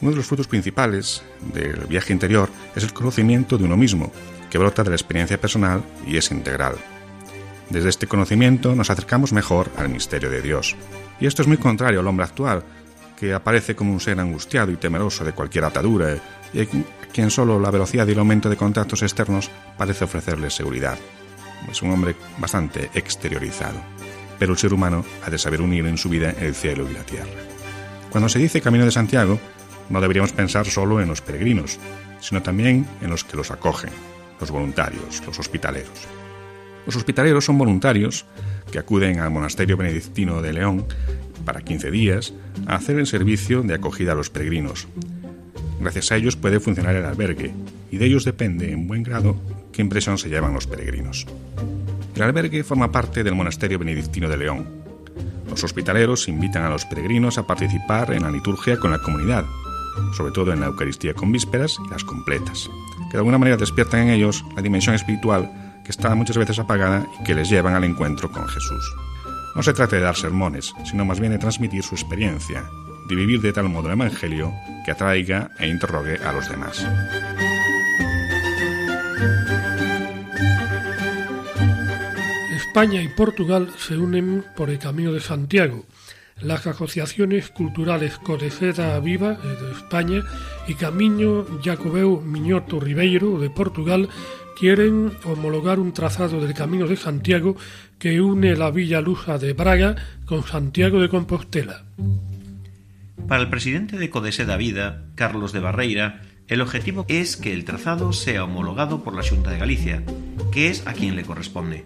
Uno 0.00 0.12
de 0.12 0.18
los 0.18 0.26
frutos 0.26 0.46
principales 0.46 1.22
del 1.52 1.86
viaje 1.86 2.12
interior 2.12 2.48
es 2.76 2.84
el 2.84 2.92
conocimiento 2.92 3.58
de 3.58 3.64
uno 3.64 3.76
mismo, 3.76 4.12
que 4.50 4.58
brota 4.58 4.84
de 4.84 4.90
la 4.90 4.96
experiencia 4.96 5.40
personal 5.40 5.82
y 6.06 6.16
es 6.16 6.30
integral. 6.30 6.76
Desde 7.70 7.90
este 7.90 8.06
conocimiento 8.06 8.74
nos 8.74 8.90
acercamos 8.90 9.32
mejor 9.32 9.70
al 9.76 9.90
misterio 9.90 10.30
de 10.30 10.40
Dios. 10.40 10.74
Y 11.20 11.26
esto 11.26 11.42
es 11.42 11.48
muy 11.48 11.58
contrario 11.58 12.00
al 12.00 12.06
hombre 12.06 12.24
actual, 12.24 12.62
que 13.18 13.34
aparece 13.34 13.74
como 13.74 13.92
un 13.92 14.00
ser 14.00 14.18
angustiado 14.20 14.70
y 14.70 14.76
temeroso 14.76 15.24
de 15.24 15.32
cualquier 15.32 15.64
atadura 15.64 16.16
y 16.52 16.60
a 16.62 16.66
quien 17.12 17.30
solo 17.30 17.60
la 17.60 17.70
velocidad 17.70 18.06
y 18.06 18.12
el 18.12 18.18
aumento 18.18 18.48
de 18.48 18.56
contactos 18.56 19.02
externos 19.02 19.50
parece 19.76 20.04
ofrecerle 20.04 20.50
seguridad. 20.50 20.98
Es 21.70 21.82
un 21.82 21.90
hombre 21.90 22.16
bastante 22.38 22.90
exteriorizado. 22.94 23.80
Pero 24.38 24.52
el 24.52 24.58
ser 24.58 24.72
humano 24.72 25.04
ha 25.26 25.30
de 25.30 25.38
saber 25.38 25.60
unir 25.60 25.84
en 25.86 25.98
su 25.98 26.08
vida 26.08 26.30
el 26.40 26.54
cielo 26.54 26.88
y 26.88 26.94
la 26.94 27.02
tierra. 27.02 27.28
Cuando 28.10 28.28
se 28.28 28.38
dice 28.38 28.62
Camino 28.62 28.84
de 28.84 28.92
Santiago, 28.92 29.38
no 29.90 30.00
deberíamos 30.00 30.32
pensar 30.32 30.66
solo 30.66 31.00
en 31.00 31.08
los 31.08 31.20
peregrinos, 31.20 31.78
sino 32.20 32.40
también 32.40 32.86
en 33.02 33.10
los 33.10 33.24
que 33.24 33.36
los 33.36 33.50
acogen, 33.50 33.90
los 34.40 34.50
voluntarios, 34.50 35.22
los 35.26 35.38
hospitaleros. 35.38 36.17
Los 36.86 36.96
hospitaleros 36.96 37.44
son 37.44 37.58
voluntarios 37.58 38.24
que 38.70 38.78
acuden 38.78 39.20
al 39.20 39.30
monasterio 39.30 39.76
benedictino 39.76 40.42
de 40.42 40.52
León 40.52 40.86
para 41.44 41.62
15 41.62 41.90
días 41.90 42.34
a 42.66 42.74
hacer 42.74 42.98
el 42.98 43.06
servicio 43.06 43.62
de 43.62 43.74
acogida 43.74 44.12
a 44.12 44.14
los 44.14 44.30
peregrinos. 44.30 44.88
Gracias 45.80 46.10
a 46.12 46.16
ellos 46.16 46.36
puede 46.36 46.60
funcionar 46.60 46.96
el 46.96 47.04
albergue 47.04 47.52
y 47.90 47.98
de 47.98 48.06
ellos 48.06 48.24
depende 48.24 48.72
en 48.72 48.86
buen 48.86 49.02
grado 49.02 49.36
qué 49.72 49.82
impresión 49.82 50.18
se 50.18 50.28
llevan 50.28 50.52
los 50.52 50.66
peregrinos. 50.66 51.26
El 52.14 52.22
albergue 52.22 52.64
forma 52.64 52.90
parte 52.90 53.22
del 53.22 53.36
monasterio 53.36 53.78
benedictino 53.78 54.28
de 54.28 54.36
León. 54.36 54.66
Los 55.48 55.62
hospitaleros 55.62 56.28
invitan 56.28 56.64
a 56.64 56.68
los 56.68 56.84
peregrinos 56.84 57.38
a 57.38 57.46
participar 57.46 58.12
en 58.12 58.24
la 58.24 58.30
liturgia 58.30 58.76
con 58.78 58.90
la 58.90 58.98
comunidad, 58.98 59.44
sobre 60.16 60.32
todo 60.32 60.52
en 60.52 60.60
la 60.60 60.66
Eucaristía 60.66 61.14
con 61.14 61.32
vísperas 61.32 61.76
y 61.86 61.90
las 61.90 62.04
completas, 62.04 62.68
que 63.06 63.12
de 63.12 63.18
alguna 63.18 63.38
manera 63.38 63.56
despiertan 63.56 64.00
en 64.00 64.10
ellos 64.10 64.44
la 64.56 64.62
dimensión 64.62 64.94
espiritual 64.94 65.67
que 65.88 65.92
está 65.92 66.14
muchas 66.14 66.36
veces 66.36 66.58
apagada 66.58 67.06
y 67.18 67.24
que 67.24 67.34
les 67.34 67.48
llevan 67.48 67.74
al 67.74 67.82
encuentro 67.82 68.30
con 68.30 68.46
Jesús. 68.46 68.94
No 69.56 69.62
se 69.62 69.72
trata 69.72 69.96
de 69.96 70.02
dar 70.02 70.14
sermones, 70.14 70.74
sino 70.84 71.06
más 71.06 71.18
bien 71.18 71.32
de 71.32 71.38
transmitir 71.38 71.82
su 71.82 71.94
experiencia, 71.94 72.62
de 73.08 73.14
vivir 73.14 73.40
de 73.40 73.54
tal 73.54 73.70
modo 73.70 73.86
el 73.86 73.94
Evangelio 73.94 74.52
que 74.84 74.90
atraiga 74.90 75.50
e 75.58 75.66
interrogue 75.66 76.18
a 76.22 76.32
los 76.32 76.46
demás. 76.46 76.86
España 82.54 83.00
y 83.00 83.08
Portugal 83.08 83.72
se 83.78 83.96
unen 83.96 84.44
por 84.54 84.68
el 84.68 84.78
Camino 84.78 85.14
de 85.14 85.20
Santiago. 85.20 85.86
Las 86.42 86.66
asociaciones 86.66 87.48
culturales 87.48 88.18
Codeceda 88.18 89.00
Viva 89.00 89.38
eh, 89.42 89.64
de 89.64 89.72
España 89.72 90.22
y 90.68 90.74
Camino 90.74 91.46
Jacobeu 91.64 92.20
Miñoto 92.20 92.78
Ribeiro 92.78 93.40
de 93.40 93.48
Portugal 93.48 94.10
quieren 94.58 95.12
homologar 95.24 95.78
un 95.78 95.92
trazado 95.92 96.40
del 96.40 96.52
Camino 96.52 96.88
de 96.88 96.96
Santiago 96.96 97.56
que 97.98 98.20
une 98.20 98.56
la 98.56 98.72
Villa 98.72 99.00
Lusa 99.00 99.38
de 99.38 99.52
Braga 99.52 99.94
con 100.26 100.42
Santiago 100.42 101.00
de 101.00 101.08
Compostela. 101.08 101.84
Para 103.28 103.42
el 103.42 103.50
presidente 103.50 103.98
de 103.98 104.10
Codeseda 104.10 104.56
Vida, 104.56 105.04
Carlos 105.14 105.52
de 105.52 105.60
Barreira, 105.60 106.22
el 106.48 106.60
objetivo 106.60 107.04
es 107.08 107.36
que 107.36 107.52
el 107.52 107.64
trazado 107.64 108.12
sea 108.12 108.44
homologado 108.44 109.04
por 109.04 109.14
la 109.14 109.22
Junta 109.22 109.50
de 109.50 109.58
Galicia, 109.58 110.02
que 110.50 110.68
es 110.68 110.86
a 110.86 110.92
quien 110.92 111.14
le 111.14 111.24
corresponde. 111.24 111.84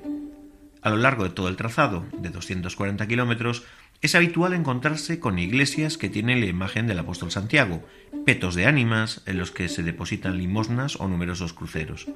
A 0.80 0.88
lo 0.88 0.96
largo 0.96 1.24
de 1.24 1.30
todo 1.30 1.48
el 1.48 1.56
trazado, 1.56 2.06
de 2.18 2.30
240 2.30 3.06
kilómetros, 3.06 3.64
es 4.00 4.14
habitual 4.14 4.54
encontrarse 4.54 5.20
con 5.20 5.38
iglesias 5.38 5.98
que 5.98 6.08
tienen 6.08 6.40
la 6.40 6.46
imagen 6.46 6.86
del 6.86 6.98
apóstol 6.98 7.30
Santiago, 7.30 7.84
petos 8.24 8.54
de 8.54 8.66
ánimas 8.66 9.20
en 9.26 9.36
los 9.36 9.50
que 9.50 9.68
se 9.68 9.82
depositan 9.82 10.38
limosnas 10.38 10.96
o 10.96 11.06
numerosos 11.06 11.52
cruceros. 11.52 12.06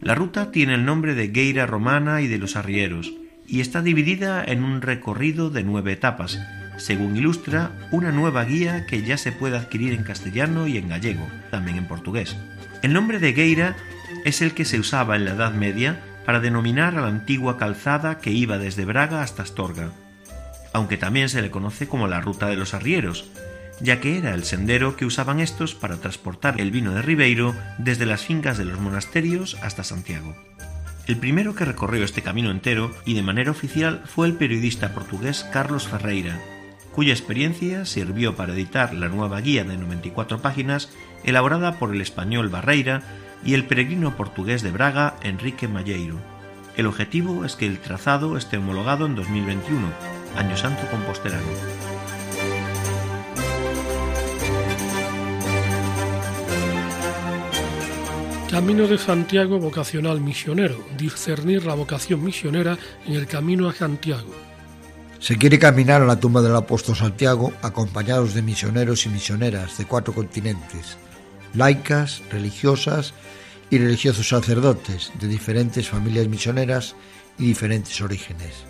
La 0.00 0.14
ruta 0.14 0.50
tiene 0.50 0.74
el 0.74 0.86
nombre 0.86 1.14
de 1.14 1.28
Gueira 1.28 1.66
Romana 1.66 2.22
y 2.22 2.26
de 2.26 2.38
los 2.38 2.56
Arrieros, 2.56 3.12
y 3.46 3.60
está 3.60 3.82
dividida 3.82 4.42
en 4.42 4.64
un 4.64 4.80
recorrido 4.80 5.50
de 5.50 5.62
nueve 5.62 5.92
etapas, 5.92 6.40
según 6.78 7.18
ilustra 7.18 7.72
una 7.90 8.10
nueva 8.10 8.44
guía 8.44 8.86
que 8.86 9.02
ya 9.02 9.18
se 9.18 9.30
puede 9.30 9.58
adquirir 9.58 9.92
en 9.92 10.02
castellano 10.02 10.66
y 10.66 10.78
en 10.78 10.88
gallego, 10.88 11.28
también 11.50 11.76
en 11.76 11.86
portugués. 11.86 12.34
El 12.82 12.94
nombre 12.94 13.18
de 13.18 13.34
Gueira 13.34 13.76
es 14.24 14.40
el 14.40 14.54
que 14.54 14.64
se 14.64 14.80
usaba 14.80 15.16
en 15.16 15.26
la 15.26 15.32
Edad 15.32 15.52
Media 15.52 16.00
para 16.24 16.40
denominar 16.40 16.96
a 16.96 17.02
la 17.02 17.08
antigua 17.08 17.58
calzada 17.58 18.18
que 18.18 18.30
iba 18.30 18.56
desde 18.56 18.86
Braga 18.86 19.22
hasta 19.22 19.42
Astorga, 19.42 19.90
aunque 20.72 20.96
también 20.96 21.28
se 21.28 21.42
le 21.42 21.50
conoce 21.50 21.88
como 21.88 22.08
la 22.08 22.22
Ruta 22.22 22.46
de 22.46 22.56
los 22.56 22.72
Arrieros, 22.72 23.28
ya 23.80 24.00
que 24.00 24.18
era 24.18 24.34
el 24.34 24.44
sendero 24.44 24.96
que 24.96 25.06
usaban 25.06 25.40
estos 25.40 25.74
para 25.74 25.96
transportar 25.96 26.60
el 26.60 26.70
vino 26.70 26.92
de 26.92 27.02
Ribeiro 27.02 27.54
desde 27.78 28.06
las 28.06 28.24
fincas 28.24 28.58
de 28.58 28.64
los 28.64 28.78
monasterios 28.78 29.56
hasta 29.62 29.84
Santiago. 29.84 30.34
El 31.06 31.16
primero 31.16 31.54
que 31.54 31.64
recorrió 31.64 32.04
este 32.04 32.22
camino 32.22 32.50
entero 32.50 32.92
y 33.04 33.14
de 33.14 33.22
manera 33.22 33.50
oficial 33.50 34.02
fue 34.04 34.26
el 34.26 34.34
periodista 34.34 34.92
portugués 34.92 35.46
Carlos 35.52 35.88
Ferreira, 35.88 36.38
cuya 36.92 37.12
experiencia 37.12 37.84
sirvió 37.84 38.36
para 38.36 38.52
editar 38.52 38.94
la 38.94 39.08
nueva 39.08 39.40
guía 39.40 39.64
de 39.64 39.76
94 39.76 40.40
páginas 40.42 40.90
elaborada 41.24 41.78
por 41.78 41.94
el 41.94 42.00
español 42.00 42.48
Barreira 42.48 43.02
y 43.44 43.54
el 43.54 43.64
peregrino 43.64 44.16
portugués 44.16 44.62
de 44.62 44.70
Braga 44.70 45.16
Enrique 45.22 45.68
Malleiro. 45.68 46.20
El 46.76 46.86
objetivo 46.86 47.44
es 47.44 47.56
que 47.56 47.66
el 47.66 47.78
trazado 47.78 48.36
esté 48.36 48.58
homologado 48.58 49.06
en 49.06 49.14
2021, 49.14 49.88
año 50.36 50.56
santo 50.56 50.82
compostelano. 50.90 51.89
Camino 58.50 58.88
de 58.88 58.98
Santiago 58.98 59.60
vocacional 59.60 60.20
misionero, 60.20 60.84
discernir 60.98 61.64
la 61.64 61.74
vocación 61.74 62.24
misionera 62.24 62.76
en 63.06 63.14
el 63.14 63.28
camino 63.28 63.68
a 63.68 63.72
Santiago. 63.72 64.34
Se 65.20 65.36
quiere 65.36 65.56
caminar 65.56 66.02
a 66.02 66.04
la 66.04 66.18
tumba 66.18 66.42
del 66.42 66.56
apóstol 66.56 66.96
Santiago 66.96 67.52
acompañados 67.62 68.34
de 68.34 68.42
misioneros 68.42 69.06
y 69.06 69.08
misioneras 69.08 69.78
de 69.78 69.84
cuatro 69.84 70.12
continentes, 70.12 70.96
laicas, 71.54 72.22
religiosas 72.32 73.14
y 73.70 73.78
religiosos 73.78 74.28
sacerdotes 74.28 75.12
de 75.20 75.28
diferentes 75.28 75.88
familias 75.88 76.26
misioneras 76.26 76.96
y 77.38 77.46
diferentes 77.46 78.00
orígenes. 78.00 78.64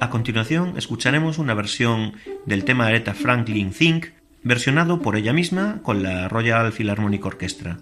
A 0.02 0.11
continuación 0.11 0.75
escucharemos 0.76 1.38
una 1.38 1.54
versión 1.54 2.14
del 2.44 2.64
tema 2.64 2.87
Aretha 2.88 3.14
Franklin 3.14 3.71
Think, 3.71 4.06
versionado 4.42 5.00
por 5.00 5.14
ella 5.14 5.32
misma 5.32 5.78
con 5.85 6.02
la 6.02 6.28
Royal 6.28 6.73
Philharmonic 6.73 7.25
Orchestra. 7.25 7.78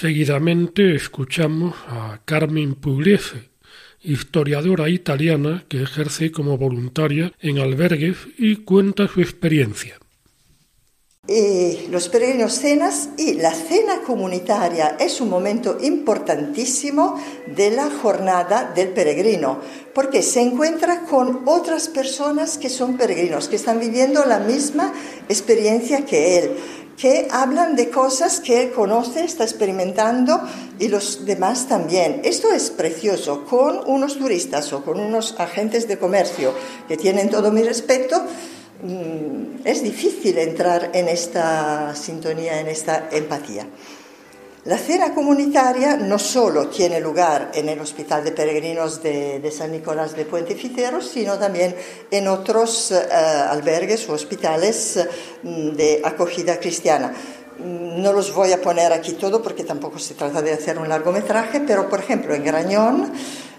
Seguidamente 0.00 0.94
escuchamos 0.94 1.74
a 1.86 2.22
Carmen 2.24 2.74
Pugliese, 2.74 3.50
historiadora 4.00 4.88
italiana 4.88 5.64
que 5.68 5.82
ejerce 5.82 6.32
como 6.32 6.56
voluntaria 6.56 7.34
en 7.38 7.58
albergues 7.58 8.16
y 8.38 8.56
cuenta 8.56 9.08
su 9.08 9.20
experiencia. 9.20 9.99
Los 11.90 12.08
peregrinos 12.08 12.54
cenas 12.54 13.10
y 13.16 13.34
la 13.34 13.52
cena 13.52 14.00
comunitaria 14.04 14.96
es 14.98 15.20
un 15.20 15.28
momento 15.28 15.78
importantísimo 15.80 17.22
de 17.54 17.70
la 17.70 17.88
jornada 17.88 18.72
del 18.74 18.88
peregrino, 18.88 19.60
porque 19.94 20.22
se 20.22 20.40
encuentra 20.40 21.02
con 21.02 21.42
otras 21.46 21.86
personas 21.86 22.58
que 22.58 22.68
son 22.68 22.96
peregrinos, 22.96 23.48
que 23.48 23.54
están 23.54 23.78
viviendo 23.78 24.24
la 24.24 24.40
misma 24.40 24.92
experiencia 25.28 26.04
que 26.04 26.38
él 26.38 26.56
que 27.00 27.28
hablan 27.30 27.76
de 27.76 27.88
cosas 27.88 28.40
que 28.40 28.62
él 28.62 28.72
conoce, 28.72 29.24
está 29.24 29.44
experimentando 29.44 30.38
y 30.78 30.88
los 30.88 31.24
demás 31.24 31.66
también. 31.66 32.20
Esto 32.24 32.52
es 32.52 32.68
precioso. 32.68 33.46
Con 33.46 33.80
unos 33.86 34.18
turistas 34.18 34.70
o 34.74 34.84
con 34.84 35.00
unos 35.00 35.34
agentes 35.38 35.88
de 35.88 35.98
comercio 35.98 36.52
que 36.88 36.98
tienen 36.98 37.30
todo 37.30 37.52
mi 37.52 37.62
respeto, 37.62 38.22
es 39.64 39.82
difícil 39.82 40.38
entrar 40.38 40.90
en 40.94 41.08
esta 41.08 41.94
sintonía, 41.94 42.60
en 42.60 42.68
esta 42.68 43.08
empatía. 43.12 43.66
La 44.64 44.76
cena 44.76 45.14
comunitaria 45.14 45.96
no 45.96 46.18
solo 46.18 46.68
tiene 46.68 47.00
lugar 47.00 47.50
en 47.54 47.70
el 47.70 47.80
Hospital 47.80 48.22
de 48.22 48.32
Peregrinos 48.32 49.02
de, 49.02 49.50
San 49.50 49.72
Nicolás 49.72 50.14
de 50.14 50.26
Puente 50.26 50.54
Fitero, 50.54 51.00
sino 51.00 51.38
también 51.38 51.74
en 52.10 52.28
otros 52.28 52.92
eh, 52.92 52.98
albergues 53.10 54.06
o 54.10 54.12
hospitales 54.12 55.02
mm, 55.42 55.70
de 55.70 56.02
acogida 56.04 56.60
cristiana. 56.60 57.08
Mm, 57.58 58.02
no 58.02 58.12
los 58.12 58.34
voy 58.34 58.52
a 58.52 58.60
poner 58.60 58.92
aquí 58.92 59.12
todo 59.12 59.42
porque 59.42 59.64
tampoco 59.64 59.98
se 59.98 60.12
trata 60.12 60.42
de 60.42 60.52
hacer 60.52 60.78
un 60.78 60.90
largometraje, 60.90 61.60
pero 61.60 61.88
por 61.88 62.00
ejemplo 62.00 62.34
en 62.34 62.44
Grañón, 62.44 63.12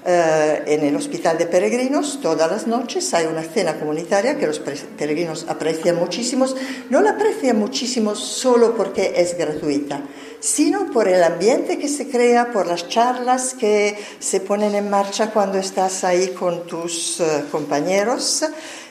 eh, 0.06 0.64
en 0.66 0.84
el 0.84 0.96
Hospital 0.96 1.38
de 1.38 1.46
Peregrinos, 1.46 2.20
todas 2.22 2.50
las 2.50 2.68
noches 2.68 3.14
hay 3.14 3.28
una 3.28 3.44
cena 3.44 3.80
comunitaria 3.80 4.38
que 4.38 4.48
los 4.48 4.60
peregrinos 4.60 5.46
aprecian 5.48 5.98
muchísimo. 5.98 6.46
No 6.90 7.02
la 7.02 7.12
aprecian 7.12 7.60
muchísimo 7.60 8.16
solo 8.16 8.76
porque 8.76 9.14
es 9.18 9.38
gratuita 9.38 10.02
sino 10.42 10.90
por 10.92 11.08
el 11.08 11.24
ambiente 11.24 11.78
que 11.78 11.88
se 11.88 12.10
crea, 12.10 12.52
por 12.52 12.66
las 12.66 12.90
charlas 12.90 13.54
que 13.54 13.96
se 14.20 14.40
ponen 14.40 14.74
en 14.74 14.90
marcha 14.90 15.30
cuando 15.30 15.60
estás 15.60 16.04
ahí 16.04 16.30
con 16.30 16.66
tus 16.66 17.20
eh, 17.20 17.46
compañeros. 17.52 18.44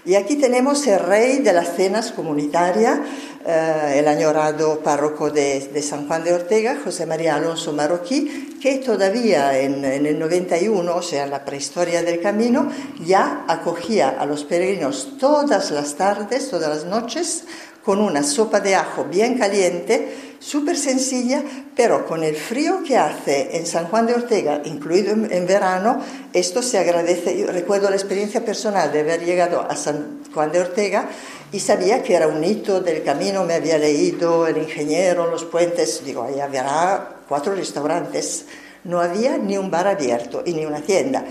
Y 0.04 0.14
aquí 0.14 0.36
tenemos 0.36 0.86
el 0.86 0.98
rey 0.98 1.38
de 1.38 1.52
las 1.52 1.76
cenas 1.76 2.12
comunitarias, 2.12 3.00
eh, 3.46 3.96
el 3.96 4.08
añorado 4.08 4.80
párroco 4.80 5.30
de, 5.30 5.82
San 5.82 6.06
Juan 6.06 6.24
de 6.24 6.32
Ortega, 6.32 6.78
José 6.82 7.04
María 7.04 7.36
Alonso 7.36 7.72
Marroquí, 7.72 8.58
que 8.62 8.78
todavía 8.78 9.58
en, 9.58 9.84
en, 9.84 10.06
el 10.06 10.18
91, 10.18 10.96
o 10.96 11.02
sea, 11.02 11.26
la 11.26 11.44
prehistoria 11.44 12.02
del 12.02 12.20
camino, 12.20 12.70
ya 13.04 13.44
acogía 13.46 14.16
a 14.18 14.24
los 14.24 14.44
peregrinos 14.44 15.18
todas 15.18 15.70
las 15.70 15.94
tardes, 15.96 16.48
todas 16.48 16.68
las 16.68 16.84
noches, 16.86 17.44
con 17.90 18.02
una 18.02 18.22
sopa 18.22 18.60
de 18.60 18.76
ajo 18.76 19.06
bien 19.06 19.36
caliente, 19.36 20.36
súper 20.38 20.76
sencilla, 20.76 21.42
pero 21.74 22.06
con 22.06 22.22
el 22.22 22.36
frío 22.36 22.84
que 22.86 22.96
hace 22.96 23.56
en 23.56 23.66
San 23.66 23.86
Juan 23.88 24.06
de 24.06 24.14
Ortega, 24.14 24.62
incluido 24.64 25.10
en, 25.10 25.44
verano, 25.44 26.00
esto 26.32 26.62
se 26.62 26.78
agradece. 26.78 27.36
Yo 27.36 27.48
recuerdo 27.48 27.90
la 27.90 27.96
experiencia 27.96 28.44
personal 28.44 28.92
de 28.92 29.00
haber 29.00 29.24
llegado 29.24 29.66
a 29.68 29.74
San 29.74 30.20
Juan 30.32 30.52
de 30.52 30.60
Ortega 30.60 31.08
y 31.50 31.58
sabía 31.58 32.00
que 32.00 32.14
era 32.14 32.28
un 32.28 32.44
hito 32.44 32.80
del 32.80 33.02
camino, 33.02 33.42
me 33.42 33.54
había 33.54 33.76
leído 33.76 34.46
el 34.46 34.58
ingeniero, 34.58 35.28
los 35.28 35.42
puentes, 35.42 36.04
digo, 36.04 36.22
ahí 36.22 36.38
habrá 36.38 37.16
cuatro 37.28 37.56
restaurantes, 37.56 38.44
no 38.84 39.00
había 39.00 39.36
ni 39.36 39.58
un 39.58 39.68
bar 39.68 39.88
abierto 39.88 40.44
y 40.46 40.52
ni 40.52 40.64
una 40.64 40.80
tienda. 40.80 41.24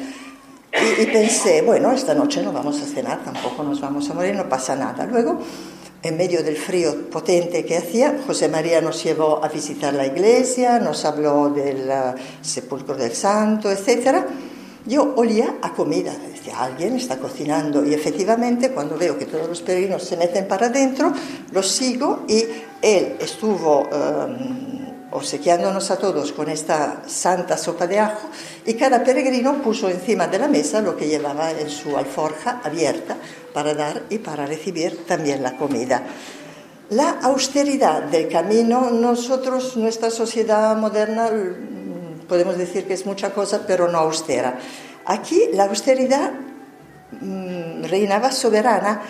Y, 0.73 1.03
y 1.03 1.05
pensé, 1.05 1.61
bueno, 1.61 1.93
esta 1.93 2.13
noche 2.13 2.43
no 2.43 2.51
vamos 2.51 2.81
a 2.81 2.85
cenar, 2.85 3.23
tampoco 3.23 3.63
nos 3.63 3.79
vamos 3.79 4.09
a 4.09 4.13
morir, 4.13 4.35
no 4.35 4.49
pasa 4.49 4.75
nada. 4.75 5.05
Luego 5.05 5.39
en 6.01 6.17
medio 6.17 6.43
del 6.43 6.55
frío 6.55 7.09
potente 7.09 7.65
que 7.65 7.77
hacía, 7.77 8.21
José 8.25 8.47
María 8.47 8.81
nos 8.81 9.03
llevó 9.03 9.43
a 9.43 9.49
visitar 9.49 9.93
la 9.93 10.05
iglesia, 10.05 10.79
nos 10.79 11.03
habló 11.05 11.49
del 11.49 11.91
sepulcro 12.41 12.95
del 12.95 13.13
santo, 13.13 13.69
etc. 13.69 14.25
Yo 14.85 15.13
olía 15.17 15.55
a 15.61 15.73
comida, 15.73 16.15
decía, 16.31 16.59
alguien 16.59 16.95
está 16.95 17.17
cocinando 17.17 17.85
y 17.85 17.93
efectivamente 17.93 18.71
cuando 18.71 18.97
veo 18.97 19.17
que 19.17 19.25
todos 19.25 19.47
los 19.47 19.61
peregrinos 19.61 20.03
se 20.03 20.15
meten 20.15 20.47
para 20.47 20.67
adentro, 20.67 21.11
los 21.51 21.67
sigo 21.67 22.23
y 22.27 22.45
él 22.81 23.17
estuvo... 23.19 23.89
Um, 23.89 24.88
obsequiándonos 25.11 25.91
a 25.91 25.97
todos 25.97 26.31
con 26.33 26.49
esta 26.49 27.03
santa 27.07 27.57
sopa 27.57 27.87
de 27.87 27.99
ajo 27.99 28.29
y 28.65 28.73
cada 28.75 29.03
peregrino 29.03 29.61
puso 29.61 29.89
encima 29.89 30.27
de 30.27 30.39
la 30.39 30.47
mesa 30.47 30.81
lo 30.81 30.95
que 30.95 31.07
llevaba 31.07 31.51
en 31.51 31.69
su 31.69 31.97
alforja 31.97 32.61
abierta 32.63 33.17
para 33.53 33.73
dar 33.73 34.03
y 34.09 34.19
para 34.19 34.45
recibir 34.45 35.05
también 35.05 35.41
la 35.41 35.57
comida. 35.57 36.03
La 36.91 37.19
austeridad 37.21 38.03
del 38.03 38.27
camino, 38.27 38.89
nosotros, 38.89 39.77
nuestra 39.77 40.09
sociedad 40.09 40.75
moderna, 40.75 41.29
mm, 41.29 42.25
podemos 42.27 42.57
decir 42.57 42.87
que 42.87 42.93
es 42.93 43.05
mucha 43.05 43.31
cosa, 43.31 43.61
pero 43.67 43.87
no 43.87 43.99
austera. 43.99 44.57
Aquí 45.05 45.49
la 45.53 45.65
austeridad 45.65 46.31
mmm, 47.21 47.83
reinaba 47.83 48.31
soberana 48.31 49.01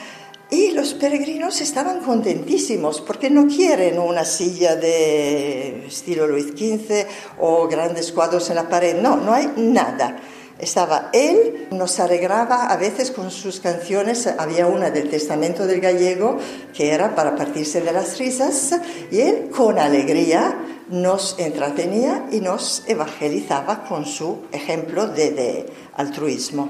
y 0.52 0.72
los 0.72 0.96
peregrinos 0.96 1.62
estaban 1.62 2.00
contentísimos 2.00 3.02
porque 3.02 3.30
no 3.30 3.48
quieren 3.48 4.00
una 4.00 4.26
silla 4.26 4.76
de 4.76 5.86
estilo 5.86 6.28
Luis 6.28 6.48
XV 6.48 7.06
o 7.40 7.68
grandes 7.68 8.12
cuadros 8.12 8.50
en 8.50 8.56
la 8.56 8.68
pared. 8.68 9.00
No, 9.00 9.18
no 9.18 9.34
hay 9.34 9.52
nada. 9.58 10.18
Estaba 10.58 11.10
él, 11.14 11.68
nos 11.72 12.00
alegraba 12.00 12.66
a 12.66 12.78
veces 12.78 13.12
con 13.12 13.30
sus 13.30 13.60
canciones. 13.60 14.28
Había 14.28 14.66
una 14.66 14.90
del 14.90 15.10
Testamento 15.10 15.68
del 15.68 15.82
Gallego 15.82 16.38
que 16.74 16.92
era 16.92 17.14
para 17.14 17.36
partirse 17.36 17.82
de 17.82 17.92
las 17.92 18.18
risas 18.18 18.76
y 19.12 19.22
él 19.22 19.50
con 19.56 19.78
alegría 19.78 20.58
nos 20.90 21.38
entretenía 21.38 22.26
y 22.32 22.40
nos 22.40 22.84
evangelizaba 22.88 23.84
con 23.84 24.08
su 24.08 24.46
ejemplo 24.52 25.08
de, 25.08 25.30
de 25.32 25.66
altruismo. 25.96 26.70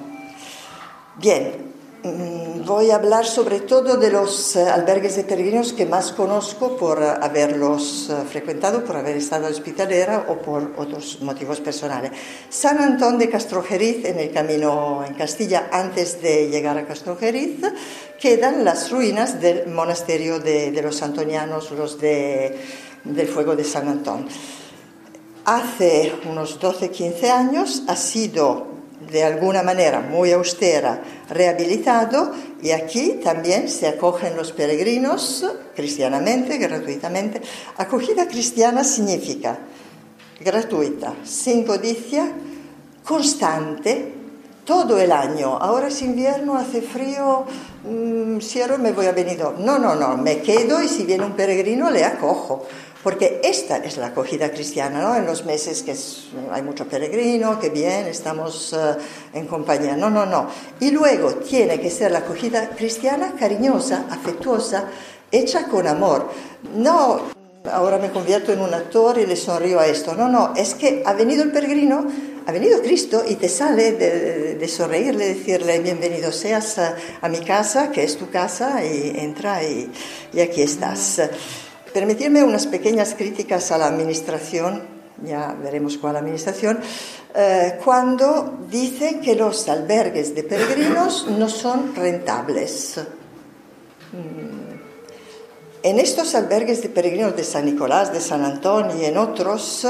Bien, 1.15 1.68
voy 2.03 2.91
a 2.91 2.95
hablar 2.95 3.25
sobre 3.25 3.61
todo 3.61 3.97
de 3.97 4.11
los 4.11 4.55
eh, 4.55 4.69
albergues 4.69 5.17
de 5.17 5.23
peregrinos 5.23 5.73
que 5.73 5.85
más 5.85 6.11
conozco 6.13 6.77
por 6.77 7.01
eh, 7.01 7.07
haberlos 7.21 8.09
eh, 8.09 8.23
frecuentado, 8.29 8.85
por 8.85 8.95
haber 8.95 9.17
estado 9.17 9.47
hospitalera 9.47 10.25
o 10.29 10.37
por 10.37 10.73
otros 10.77 11.19
motivos 11.21 11.59
personales. 11.59 12.11
San 12.49 12.79
Antón 12.79 13.17
de 13.17 13.29
Castrojeriz, 13.29 14.05
en 14.05 14.19
el 14.19 14.31
camino 14.31 15.03
en 15.05 15.13
Castilla, 15.15 15.69
antes 15.71 16.21
de 16.21 16.49
llegar 16.49 16.77
a 16.77 16.85
Castrojeriz, 16.85 17.59
quedan 18.19 18.63
las 18.63 18.91
ruinas 18.91 19.41
del 19.41 19.67
monasterio 19.67 20.39
de, 20.39 20.71
de 20.71 20.81
los 20.81 21.01
antonianos, 21.01 21.71
los 21.71 21.99
de, 21.99 22.57
del 23.03 23.27
fuego 23.27 23.55
de 23.55 23.63
San 23.65 23.89
Antón. 23.89 24.27
Hace 25.43 26.13
unos 26.29 26.59
12-15 26.59 27.29
años 27.29 27.83
ha 27.87 27.95
sido 27.95 28.68
de 29.11 29.23
alguna 29.23 29.63
manera 29.63 30.01
muy 30.01 30.31
austera 30.31 31.01
rehabilitado 31.29 32.31
y 32.61 32.71
aquí 32.71 33.19
también 33.23 33.69
se 33.69 33.87
acogen 33.87 34.35
los 34.35 34.51
peregrinos 34.51 35.45
cristianamente, 35.75 36.57
gratuitamente. 36.57 37.41
Acogida 37.77 38.27
cristiana 38.27 38.83
significa 38.83 39.59
gratuita, 40.39 41.15
sin 41.23 41.63
codicia, 41.63 42.31
constante, 43.03 44.13
todo 44.65 44.99
el 44.99 45.11
año. 45.11 45.57
Ahora 45.57 45.87
es 45.87 46.01
invierno, 46.01 46.55
hace 46.55 46.81
frío, 46.81 47.45
mmm, 47.83 48.39
cierro 48.39 48.75
y 48.75 48.79
me 48.79 48.91
voy 48.91 49.07
a 49.07 49.11
venir. 49.11 49.39
No, 49.57 49.79
no, 49.79 49.95
no, 49.95 50.15
me 50.17 50.41
quedo 50.41 50.81
y 50.83 50.87
si 50.87 51.05
viene 51.05 51.25
un 51.25 51.33
peregrino 51.33 51.89
le 51.89 52.05
acojo 52.05 52.67
porque 53.03 53.39
esta 53.43 53.77
es 53.77 53.97
la 53.97 54.07
acogida 54.07 54.51
cristiana, 54.51 55.01
¿no? 55.01 55.15
En 55.15 55.25
los 55.25 55.45
meses 55.45 55.83
que 55.83 55.95
hay 56.51 56.61
mucho 56.61 56.85
peregrino, 56.85 57.59
que 57.59 57.69
bien, 57.69 58.07
estamos 58.07 58.73
uh, 58.73 58.97
en 59.33 59.47
compañía. 59.47 59.95
No, 59.95 60.09
no, 60.09 60.25
no. 60.25 60.47
Y 60.81 60.91
luego 60.91 61.35
tiene 61.35 61.79
que 61.79 61.89
ser 61.89 62.11
la 62.11 62.19
acogida 62.19 62.69
cristiana 62.69 63.35
cariñosa, 63.39 64.05
afectuosa, 64.09 64.85
hecha 65.31 65.67
con 65.67 65.87
amor. 65.87 66.29
No, 66.75 67.21
ahora 67.71 67.97
me 67.99 68.09
convierto 68.09 68.51
en 68.51 68.59
un 68.59 68.73
actor 68.73 69.17
y 69.17 69.25
le 69.25 69.37
sonrío 69.37 69.79
a 69.79 69.87
esto. 69.87 70.13
No, 70.13 70.27
no, 70.27 70.53
es 70.57 70.75
que 70.75 71.01
ha 71.05 71.13
venido 71.13 71.43
el 71.43 71.53
peregrino, 71.53 72.05
ha 72.45 72.51
venido 72.51 72.81
Cristo 72.81 73.23
y 73.25 73.35
te 73.35 73.47
sale 73.47 73.93
de, 73.93 74.55
de, 74.55 74.67
sonreírle, 74.67 75.35
decirle 75.35 75.79
bienvenido 75.79 76.33
seas 76.33 76.77
a, 76.79 76.97
a, 77.21 77.29
mi 77.29 77.39
casa, 77.39 77.91
que 77.91 78.03
es 78.03 78.17
tu 78.17 78.29
casa, 78.29 78.83
y 78.83 79.13
entra 79.17 79.63
y, 79.63 79.89
y 80.33 80.41
aquí 80.41 80.61
estás. 80.61 81.21
Permitirme 81.93 82.43
unas 82.43 82.67
pequeñas 82.67 83.15
críticas 83.15 83.71
a 83.71 83.77
la 83.77 83.87
Administración, 83.87 84.83
ya 85.23 85.55
veremos 85.61 85.97
cuál 85.97 86.15
Administración, 86.15 86.79
eh, 87.35 87.79
cuando 87.83 88.59
dice 88.69 89.19
que 89.19 89.35
los 89.35 89.67
albergues 89.69 90.35
de 90.35 90.43
peregrinos 90.43 91.27
no 91.27 91.49
son 91.49 91.95
rentables. 91.95 92.99
Mm. 94.11 94.59
En 95.81 95.99
estos 95.99 96.35
albergues 96.35 96.81
de 96.81 96.89
peregrinos 96.89 97.35
de 97.35 97.43
San 97.43 97.65
Nicolás, 97.65 98.11
de 98.11 98.19
San 98.19 98.43
Antón 98.43 98.99
y 98.99 99.05
en 99.05 99.17
otros, 99.17 99.87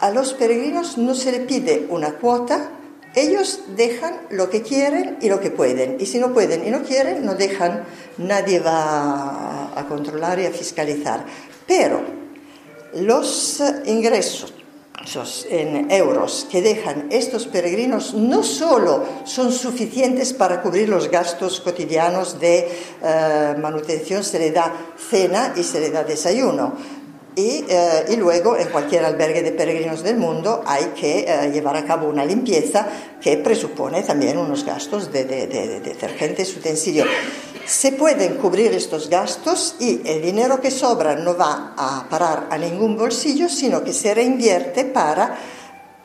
a 0.00 0.10
los 0.10 0.34
peregrinos 0.34 0.98
no 0.98 1.14
se 1.14 1.32
le 1.32 1.40
pide 1.40 1.86
una 1.88 2.16
cuota, 2.16 2.70
ellos 3.14 3.60
dejan 3.76 4.20
lo 4.30 4.50
que 4.50 4.62
quieren 4.62 5.18
y 5.20 5.28
lo 5.28 5.40
que 5.40 5.50
pueden. 5.50 5.96
Y 6.00 6.06
si 6.06 6.18
no 6.18 6.32
pueden 6.32 6.66
y 6.66 6.70
no 6.70 6.82
quieren, 6.82 7.24
no 7.24 7.34
dejan, 7.34 7.84
nadie 8.18 8.60
va 8.60 9.70
a 9.74 9.86
controlar 9.88 10.38
y 10.40 10.46
a 10.46 10.50
fiscalizar. 10.50 11.24
Pero 11.66 12.00
los 12.94 13.62
ingresos 13.86 14.54
en 15.50 15.90
euros 15.90 16.46
que 16.50 16.62
dejan 16.62 17.08
estos 17.10 17.46
peregrinos 17.46 18.14
no 18.14 18.42
solo 18.42 19.04
son 19.24 19.52
suficientes 19.52 20.32
para 20.32 20.62
cubrir 20.62 20.88
los 20.88 21.10
gastos 21.10 21.60
cotidianos 21.60 22.40
de 22.40 22.68
uh, 23.02 23.60
manutención, 23.60 24.24
se 24.24 24.38
le 24.38 24.50
da 24.50 24.72
cena 24.96 25.52
y 25.56 25.62
se 25.62 25.80
le 25.80 25.90
da 25.90 26.04
desayuno, 26.04 26.72
y, 27.36 27.64
eh, 27.68 28.04
y, 28.10 28.16
luego 28.16 28.56
en 28.56 28.68
cualquier 28.68 29.04
albergue 29.04 29.42
de 29.42 29.52
peregrinos 29.52 30.02
del 30.02 30.16
mundo 30.16 30.62
hay 30.66 30.92
que 30.98 31.20
eh, 31.20 31.50
llevar 31.52 31.76
a 31.76 31.84
cabo 31.84 32.08
una 32.08 32.24
limpieza 32.24 32.86
que 33.20 33.36
presupone 33.38 34.02
también 34.02 34.38
unos 34.38 34.64
gastos 34.64 35.10
de, 35.12 35.24
de, 35.24 35.46
de, 35.46 35.68
de 35.68 35.80
detergentes, 35.80 36.56
utensilios. 36.56 37.08
Se 37.66 37.92
pueden 37.92 38.36
cubrir 38.36 38.72
estos 38.72 39.08
gastos 39.08 39.76
y 39.80 40.00
el 40.04 40.22
dinero 40.22 40.60
que 40.60 40.70
sobra 40.70 41.16
no 41.16 41.36
va 41.36 41.74
a 41.76 42.06
parar 42.08 42.46
a 42.50 42.58
ningún 42.58 42.96
bolsillo, 42.96 43.48
sino 43.48 43.82
que 43.82 43.92
se 43.92 44.14
reinvierte 44.14 44.84
para 44.84 45.36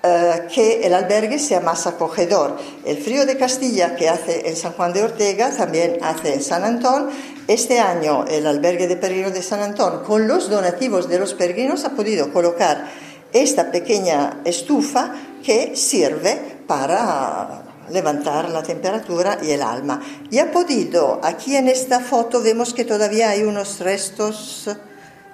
Uh, 0.02 0.48
que 0.48 0.80
el 0.88 0.94
albergue 0.94 1.38
sea 1.38 1.60
más 1.60 1.86
acogedor. 1.86 2.56
El 2.86 3.00
frío 3.00 3.26
de 3.26 3.36
Castilla 3.36 3.98
que 3.98 4.08
hace 4.08 4.48
en 4.48 4.56
San 4.56 4.72
Juan 4.72 4.94
de 4.94 5.04
Ortega 5.04 5.52
también 5.52 5.98
hace 6.02 6.36
en 6.36 6.42
San 6.42 6.64
Antón. 6.64 7.10
Este 7.50 7.80
año 7.80 8.26
el 8.30 8.46
albergue 8.46 8.88
de 8.88 8.96
peregrinos 8.96 9.34
de 9.34 9.42
San 9.42 9.60
Antón, 9.62 10.04
con 10.04 10.28
los 10.28 10.52
donativos 10.52 11.10
de 11.10 11.18
los 11.18 11.34
peregrinos, 11.34 11.84
ha 11.84 11.96
podido 11.96 12.32
colocar 12.32 12.88
esta 13.34 13.72
pequeña 13.72 14.42
estufa 14.46 15.16
que 15.44 15.76
sirve 15.76 16.60
para 16.68 17.64
levantar 17.90 18.52
la 18.52 18.62
temperatura 18.62 19.40
y 19.42 19.50
el 19.50 19.64
alma. 19.64 20.00
Y 20.30 20.38
ha 20.38 20.52
podido, 20.52 21.20
aquí 21.24 21.56
en 21.56 21.70
esta 21.70 22.02
foto 22.02 22.40
vemos 22.44 22.72
que 22.72 22.86
todavía 22.86 23.32
hay 23.32 23.42
unos 23.42 23.80
restos 23.80 24.70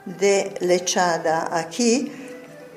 de 0.06 0.56
lechada 0.62 1.49
aquí, 1.51 2.10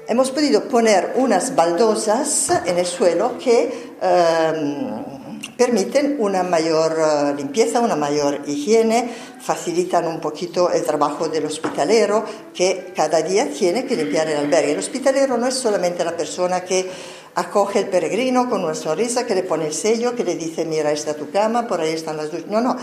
hemos 0.09 0.33
podido 0.33 0.65
poner 0.65 1.13
unas 1.15 1.55
baldosas 1.55 2.51
en 2.67 2.77
el 2.77 2.87
suelo 2.87 3.39
que 3.39 3.93
eh, 4.03 5.18
permiten 5.59 6.17
una 6.21 6.45
mayor 6.45 6.97
eh, 6.99 7.35
limpieza, 7.37 7.81
una 7.81 7.97
mayor 7.97 8.43
higiene, 8.47 9.13
facilitan 9.41 10.07
un 10.07 10.21
poquito 10.21 10.71
el 10.71 10.85
trabajo 10.85 11.29
del 11.29 11.47
hospitalero 11.47 12.25
que 12.55 12.93
cada 12.95 13.21
día 13.23 13.51
tiene 13.51 13.85
que 13.85 13.97
limpiar 13.97 14.29
el 14.29 14.37
albergue. 14.37 14.73
El 14.73 14.79
hospitalero 14.79 15.37
no 15.37 15.49
es 15.49 15.55
solamente 15.55 16.05
la 16.05 16.17
persona 16.17 16.63
que 16.63 16.89
acoge 17.35 17.81
el 17.81 17.89
peregrino 17.89 18.49
con 18.49 18.63
una 18.63 18.77
sonrisa, 18.77 19.27
que 19.27 19.35
le 19.35 19.43
pone 19.43 19.67
el 19.67 19.75
sello, 19.75 20.15
que 20.15 20.23
le 20.23 20.37
dice, 20.37 20.65
mira, 20.65 20.93
está 20.93 21.15
tu 21.15 21.29
cama, 21.33 21.67
por 21.67 21.81
ahí 21.81 21.93
están 21.93 22.17
las 22.17 22.31
duchas. 22.31 22.47
No, 22.47 22.61
no. 22.61 22.77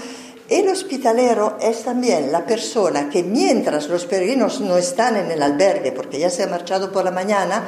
El 0.48 0.68
hospitalero 0.68 1.58
es 1.60 1.82
también 1.84 2.32
la 2.32 2.46
persona 2.46 3.10
que 3.10 3.24
mientras 3.24 3.90
los 3.90 4.06
peregrinos 4.06 4.62
no 4.62 4.78
están 4.78 5.16
en 5.16 5.32
el 5.32 5.42
albergue, 5.42 5.92
porque 5.92 6.20
ya 6.20 6.30
se 6.30 6.44
ha 6.44 6.48
marchado 6.48 6.92
por 6.92 7.04
la 7.04 7.10
mañana, 7.10 7.64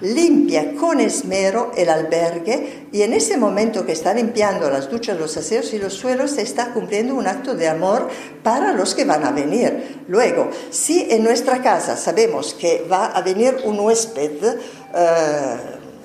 limpia 0.00 0.76
con 0.76 1.00
esmero 1.00 1.72
el 1.76 1.88
albergue 1.88 2.86
y 2.92 3.02
en 3.02 3.14
ese 3.14 3.36
momento 3.36 3.84
que 3.84 3.90
está 3.92 4.14
limpiando 4.14 4.70
las 4.70 4.88
duchas, 4.88 5.18
los 5.18 5.36
aseos 5.36 5.74
y 5.74 5.78
los 5.78 5.94
suelos, 5.94 6.38
está 6.38 6.72
cumpliendo 6.72 7.16
un 7.16 7.26
acto 7.26 7.56
de 7.56 7.66
amor 7.66 8.08
para 8.44 8.72
los 8.74 8.94
que 8.94 9.04
van 9.04 9.24
a 9.24 9.32
venir. 9.32 10.04
Luego, 10.06 10.50
si 10.70 11.08
en 11.10 11.24
nuestra 11.24 11.60
casa 11.60 11.96
sabemos 11.96 12.54
que 12.54 12.86
va 12.90 13.06
a 13.06 13.22
venir 13.22 13.56
un 13.64 13.80
huésped, 13.80 14.56
eh, 14.94 15.56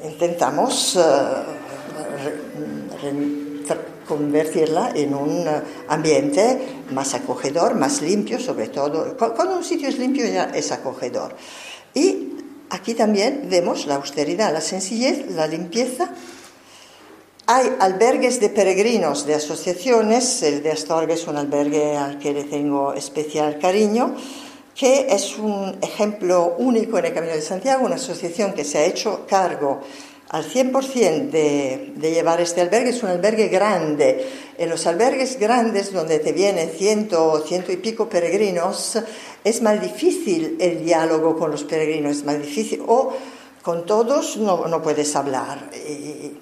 intentamos 0.03 0.95
eh, 0.95 1.01
convertirla 4.07 4.91
en 4.95 5.13
un 5.13 5.45
ambiente 5.87 6.83
más 6.91 7.13
acogedor, 7.13 7.75
más 7.75 8.01
limpio, 8.01 8.39
sobre 8.39 8.67
todo. 8.67 9.15
Cuando 9.17 9.57
un 9.57 9.63
sitio 9.63 9.89
es 9.89 9.97
limpio 9.97 10.25
ya 10.25 10.51
es 10.53 10.71
acogedor. 10.71 11.35
Y 11.93 12.35
Aquí 12.69 12.95
también 12.95 13.47
vemos 13.49 13.85
la 13.85 13.95
austeridad, 13.95 14.51
la 14.51 14.61
sencillez, 14.61 15.31
la 15.31 15.47
limpieza. 15.47 16.09
Hay 17.45 17.69
albergues 17.79 18.39
de 18.39 18.49
peregrinos 18.49 19.27
de 19.27 19.35
asociaciones, 19.35 20.41
el 20.41 20.63
de 20.63 20.71
Astorga 20.71 21.13
es 21.13 21.27
un 21.27 21.37
albergue 21.37 21.95
al 21.95 22.17
que 22.17 22.33
le 22.33 22.45
tengo 22.45 22.93
especial 22.93 23.59
cariño, 23.59 24.15
que 24.73 25.07
es 25.09 25.37
un 25.37 25.77
ejemplo 25.81 26.55
único 26.57 26.97
en 26.97 27.05
el 27.05 27.13
Camino 27.13 27.33
de 27.33 27.41
Santiago, 27.41 27.85
una 27.85 27.95
asociación 27.95 28.53
que 28.53 28.63
se 28.63 28.79
ha 28.79 28.85
hecho 28.85 29.25
cargo 29.27 29.81
al 30.35 30.43
100% 30.43 31.29
de, 31.29 31.93
de, 31.95 32.11
llevar 32.11 32.41
este 32.41 32.59
albergue. 32.59 32.89
Es 32.89 33.01
un 33.01 33.09
albergue 33.09 33.47
grande. 33.47 34.27
En 34.57 34.69
los 34.69 34.85
albergues 34.85 35.39
grandes, 35.39 35.93
donde 35.93 36.19
te 36.19 36.33
vienen 36.33 36.71
ciento, 36.71 37.41
ciento 37.47 37.71
y 37.71 37.77
pico 37.77 38.09
peregrinos, 38.09 38.99
es 39.45 39.61
más 39.61 39.81
difícil 39.81 40.57
el 40.59 40.83
diálogo 40.83 41.37
con 41.37 41.51
los 41.51 41.63
peregrinos, 41.63 42.17
es 42.17 42.25
más 42.25 42.37
difícil. 42.37 42.83
O 42.85 43.13
con 43.61 43.85
todos 43.85 44.35
no, 44.35 44.67
no 44.67 44.81
puedes 44.81 45.15
hablar. 45.15 45.69
Y, 45.73 46.33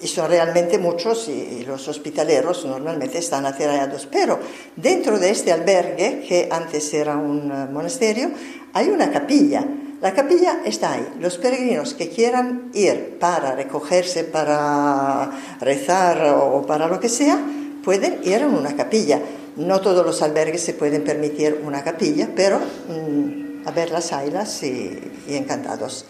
y, 0.00 0.06
son 0.06 0.30
realmente 0.30 0.78
muchos 0.78 1.28
y, 1.28 1.64
los 1.66 1.88
hospitaleros 1.88 2.66
normalmente 2.66 3.18
están 3.18 3.46
acerrados. 3.46 4.06
Pero 4.08 4.38
dentro 4.76 5.18
de 5.18 5.30
este 5.30 5.50
albergue, 5.50 6.24
que 6.28 6.48
antes 6.52 6.94
era 6.94 7.16
un 7.16 7.72
monasterio, 7.72 8.30
hay 8.74 8.90
una 8.90 9.10
capilla 9.10 9.66
la 10.00 10.14
capilla 10.14 10.60
está 10.64 10.92
ahí. 10.92 11.08
Los 11.20 11.38
peregrinos 11.38 11.94
que 11.94 12.08
quieran 12.08 12.70
ir 12.74 13.18
para 13.18 13.56
recogerse, 13.56 14.24
para 14.24 15.30
rezar 15.60 16.34
o 16.36 16.64
para 16.66 16.86
lo 16.86 17.00
que 17.00 17.08
sea, 17.08 17.38
pueden 17.82 18.20
ir 18.24 18.42
a 18.42 18.46
una 18.46 18.76
capilla. 18.76 19.20
No 19.56 19.80
todos 19.80 20.06
los 20.06 20.22
albergues 20.22 20.62
se 20.62 20.74
pueden 20.74 21.02
permitir 21.02 21.60
una 21.64 21.82
capilla, 21.82 22.28
pero 22.36 22.60
mmm, 22.60 23.66
a 23.66 23.70
ver 23.72 23.90
las 23.90 24.12
ailas 24.12 24.62
y, 24.62 24.98
encantados. 25.28 26.06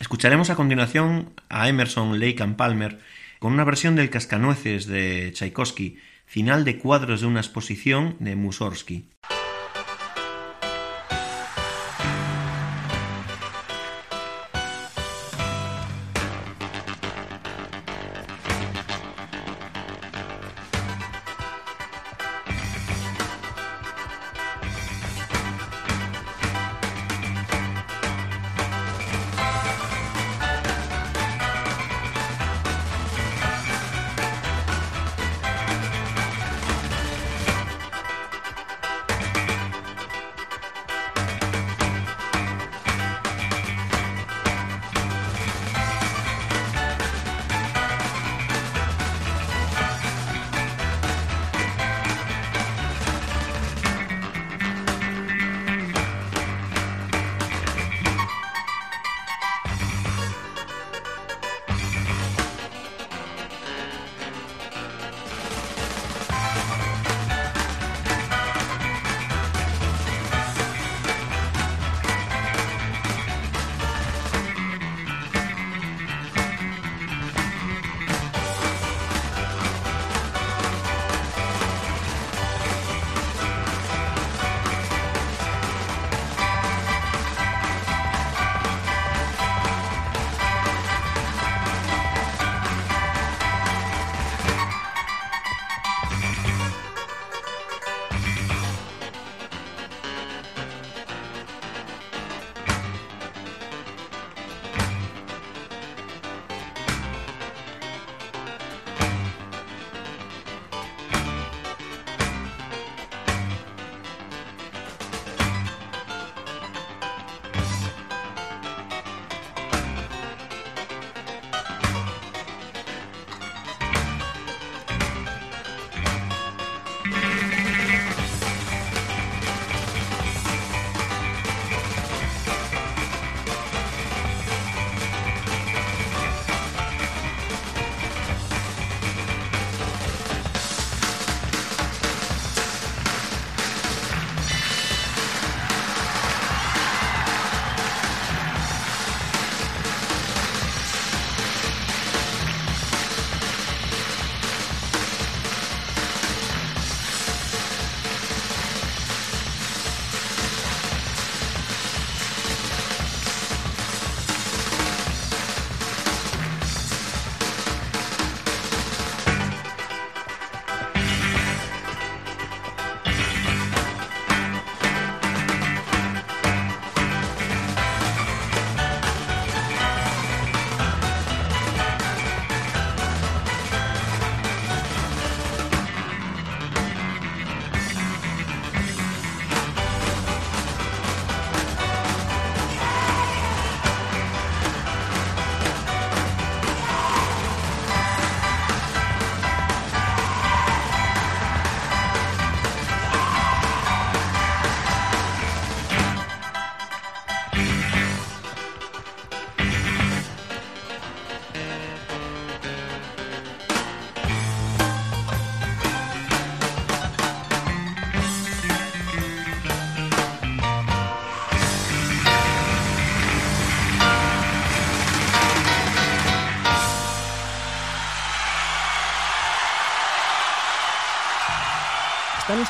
Escucharemos 0.00 0.50
a 0.50 0.56
continuación 0.56 1.32
a 1.48 1.68
Emerson, 1.68 2.18
Lake 2.18 2.42
and 2.42 2.56
Palmer 2.56 2.98
con 3.38 3.52
una 3.52 3.64
versión 3.64 3.94
del 3.94 4.10
Cascanueces 4.10 4.86
de 4.86 5.30
Tchaikovsky, 5.32 5.98
final 6.26 6.64
de 6.64 6.78
cuadros 6.78 7.20
de 7.20 7.28
una 7.28 7.40
exposición 7.40 8.16
de 8.18 8.34
Mussorgsky. 8.34 9.08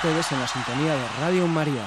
En 0.05 0.15
la 0.15 0.47
sintonía 0.47 0.95
de 0.95 1.09
Radio 1.21 1.49
María. 1.49 1.83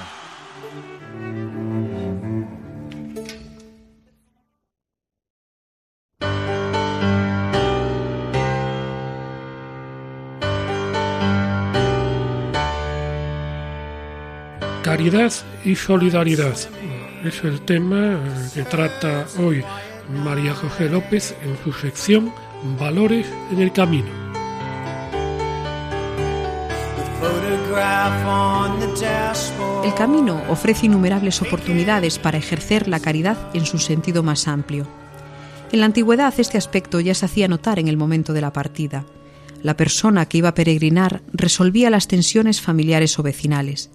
Caridad 14.82 15.32
y 15.64 15.74
solidaridad 15.74 16.58
es 17.24 17.44
el 17.44 17.62
tema 17.62 18.20
que 18.52 18.64
trata 18.64 19.26
hoy 19.38 19.64
María 20.10 20.52
José 20.52 20.90
López 20.90 21.34
en 21.42 21.56
su 21.64 21.72
sección 21.72 22.30
Valores 22.78 23.26
en 23.50 23.62
el 23.62 23.72
Camino. 23.72 24.21
El 29.84 29.94
camino 29.94 30.42
ofrece 30.48 30.86
innumerables 30.86 31.40
oportunidades 31.42 32.18
para 32.18 32.38
ejercer 32.38 32.88
la 32.88 32.98
caridad 32.98 33.36
en 33.54 33.64
su 33.64 33.78
sentido 33.78 34.22
más 34.22 34.48
amplio. 34.48 34.88
En 35.70 35.80
la 35.80 35.86
antigüedad 35.86 36.34
este 36.38 36.58
aspecto 36.58 36.98
ya 37.00 37.14
se 37.14 37.26
hacía 37.26 37.48
notar 37.48 37.78
en 37.78 37.88
el 37.88 37.96
momento 37.96 38.32
de 38.32 38.40
la 38.40 38.52
partida. 38.52 39.04
La 39.62 39.76
persona 39.76 40.26
que 40.26 40.38
iba 40.38 40.48
a 40.48 40.54
peregrinar 40.54 41.22
resolvía 41.32 41.90
las 41.90 42.08
tensiones 42.08 42.60
familiares 42.60 43.18
o 43.18 43.22
vecinales. 43.22 43.90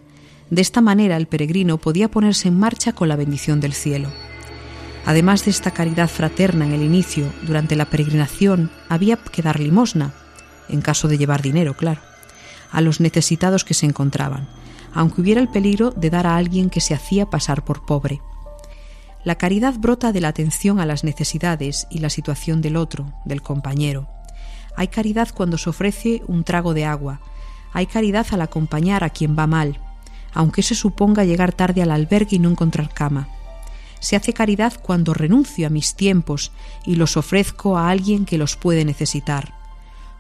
De 0.50 0.62
esta 0.62 0.80
manera 0.80 1.18
el 1.18 1.28
peregrino 1.28 1.78
podía 1.78 2.10
ponerse 2.10 2.48
en 2.48 2.58
marcha 2.58 2.94
con 2.94 3.10
la 3.10 3.18
bendición 3.18 3.60
del 3.60 3.74
cielo. 3.74 4.10
Además 5.06 5.44
de 5.44 5.52
esta 5.52 5.72
caridad 5.72 6.10
fraterna 6.10 6.66
en 6.66 6.74
el 6.74 6.84
inicio, 6.84 7.26
durante 7.44 7.76
la 7.76 7.86
peregrinación 7.86 8.70
había 8.88 9.18
que 9.18 9.42
dar 9.42 9.60
limosna, 9.60 10.14
en 10.70 10.82
caso 10.82 11.08
de 11.08 11.18
llevar 11.18 11.42
dinero, 11.42 11.76
claro, 11.76 12.02
a 12.72 12.82
los 12.82 13.00
necesitados 13.00 13.64
que 13.64 13.74
se 13.74 13.86
encontraban, 13.86 14.48
aunque 14.94 15.22
hubiera 15.22 15.42
el 15.42 15.50
peligro 15.50 15.92
de 15.92 16.10
dar 16.10 16.28
a 16.28 16.38
alguien 16.38 16.70
que 16.70 16.82
se 16.82 16.94
hacía 16.94 17.30
pasar 17.30 17.64
por 17.64 17.86
pobre. 17.86 18.22
La 19.24 19.36
caridad 19.36 19.76
brota 19.78 20.12
de 20.12 20.22
la 20.22 20.30
atención 20.30 20.80
a 20.80 20.86
las 20.86 21.04
necesidades 21.04 21.88
y 21.90 22.00
la 22.00 22.10
situación 22.10 22.62
del 22.62 22.78
otro, 22.78 23.14
del 23.26 23.42
compañero. 23.42 24.08
Hay 24.76 24.88
caridad 24.88 25.30
cuando 25.34 25.58
se 25.58 25.70
ofrece 25.70 26.22
un 26.28 26.44
trago 26.44 26.74
de 26.74 26.86
agua, 26.86 27.20
hay 27.74 27.88
caridad 27.88 28.28
al 28.32 28.42
acompañar 28.42 29.04
a 29.04 29.10
quien 29.10 29.38
va 29.38 29.48
mal, 29.48 29.80
aunque 30.34 30.64
se 30.64 30.76
suponga 30.76 31.26
llegar 31.26 31.52
tarde 31.54 31.82
al 31.82 31.92
albergue 31.92 32.38
y 32.38 32.40
no 32.40 32.50
encontrar 32.50 32.94
cama 32.94 33.28
se 34.00 34.16
hace 34.16 34.34
caridad 34.34 34.74
cuando 34.82 35.14
renuncio 35.14 35.68
a 35.68 35.70
mis 35.70 35.96
tiempos 35.96 36.52
y 36.86 36.96
los 36.96 37.18
ofrezco 37.18 37.78
a 37.78 37.90
alguien 37.90 38.26
que 38.26 38.38
los 38.38 38.56
puede 38.56 38.86
necesitar. 38.86 39.57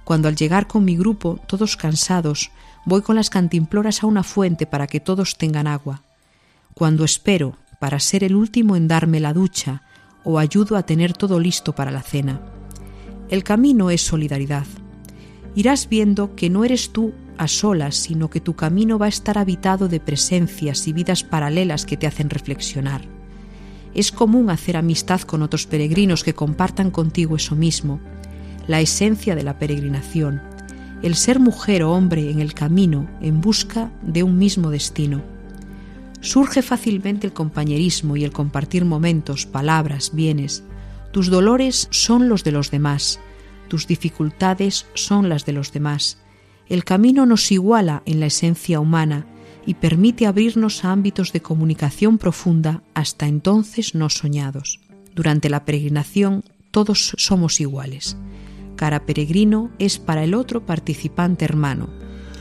Cuando 0.07 0.29
al 0.29 0.37
llegar 0.37 0.67
con 0.67 0.85
mi 0.85 0.95
grupo, 0.95 1.37
todos 1.47 1.75
cansados, 1.75 2.49
voy 2.85 3.01
con 3.01 3.17
las 3.17 3.29
cantimploras 3.29 4.01
a 4.01 4.07
una 4.07 4.23
fuente 4.23 4.65
para 4.65 4.87
que 4.87 5.01
todos 5.01 5.37
tengan 5.37 5.67
agua. 5.67 6.01
Cuando 6.73 7.03
espero 7.03 7.57
para 7.81 7.99
ser 7.99 8.23
el 8.23 8.33
último 8.33 8.77
en 8.77 8.87
darme 8.87 9.19
la 9.19 9.33
ducha 9.33 9.81
o 10.23 10.39
ayudo 10.39 10.77
a 10.77 10.83
tener 10.83 11.11
todo 11.11 11.41
listo 11.41 11.75
para 11.75 11.91
la 11.91 12.03
cena. 12.03 12.39
El 13.27 13.43
camino 13.43 13.89
es 13.89 14.01
solidaridad. 14.01 14.65
Irás 15.55 15.89
viendo 15.89 16.35
que 16.35 16.49
no 16.49 16.63
eres 16.63 16.93
tú 16.93 17.13
a 17.37 17.49
solas, 17.49 17.95
sino 17.95 18.29
que 18.29 18.39
tu 18.39 18.55
camino 18.55 18.97
va 18.97 19.07
a 19.07 19.09
estar 19.09 19.37
habitado 19.37 19.89
de 19.89 19.99
presencias 19.99 20.87
y 20.87 20.93
vidas 20.93 21.25
paralelas 21.25 21.85
que 21.85 21.97
te 21.97 22.07
hacen 22.07 22.29
reflexionar. 22.29 23.01
Es 23.93 24.13
común 24.13 24.51
hacer 24.51 24.77
amistad 24.77 25.19
con 25.19 25.41
otros 25.41 25.67
peregrinos 25.67 26.23
que 26.23 26.33
compartan 26.33 26.91
contigo 26.91 27.35
eso 27.35 27.57
mismo, 27.57 27.99
la 28.67 28.81
esencia 28.81 29.35
de 29.35 29.43
la 29.43 29.57
peregrinación, 29.57 30.41
el 31.01 31.15
ser 31.15 31.39
mujer 31.39 31.83
o 31.83 31.93
hombre 31.93 32.29
en 32.29 32.39
el 32.39 32.53
camino 32.53 33.09
en 33.21 33.41
busca 33.41 33.91
de 34.01 34.23
un 34.23 34.37
mismo 34.37 34.69
destino. 34.69 35.21
Surge 36.21 36.61
fácilmente 36.61 37.27
el 37.27 37.33
compañerismo 37.33 38.17
y 38.17 38.23
el 38.23 38.31
compartir 38.31 38.85
momentos, 38.85 39.45
palabras, 39.45 40.11
bienes. 40.13 40.63
Tus 41.11 41.27
dolores 41.29 41.87
son 41.91 42.27
los 42.27 42.43
de 42.43 42.51
los 42.51 42.71
demás, 42.71 43.19
tus 43.67 43.87
dificultades 43.87 44.87
son 44.93 45.29
las 45.29 45.45
de 45.45 45.53
los 45.53 45.71
demás. 45.71 46.17
El 46.67 46.83
camino 46.83 47.25
nos 47.25 47.51
iguala 47.51 48.01
en 48.05 48.19
la 48.19 48.25
esencia 48.25 48.79
humana 48.79 49.25
y 49.65 49.75
permite 49.75 50.25
abrirnos 50.25 50.83
a 50.83 50.91
ámbitos 50.91 51.33
de 51.33 51.41
comunicación 51.41 52.17
profunda 52.17 52.83
hasta 52.93 53.27
entonces 53.27 53.95
no 53.95 54.09
soñados. 54.09 54.79
Durante 55.13 55.49
la 55.49 55.65
peregrinación 55.65 56.43
todos 56.71 57.13
somos 57.17 57.59
iguales. 57.59 58.17
Cada 58.77 59.07
peregrino 59.07 59.71
es 59.79 59.97
para 59.97 60.23
el 60.23 60.35
otro 60.35 60.63
participante 60.63 61.43
hermano, 61.43 61.89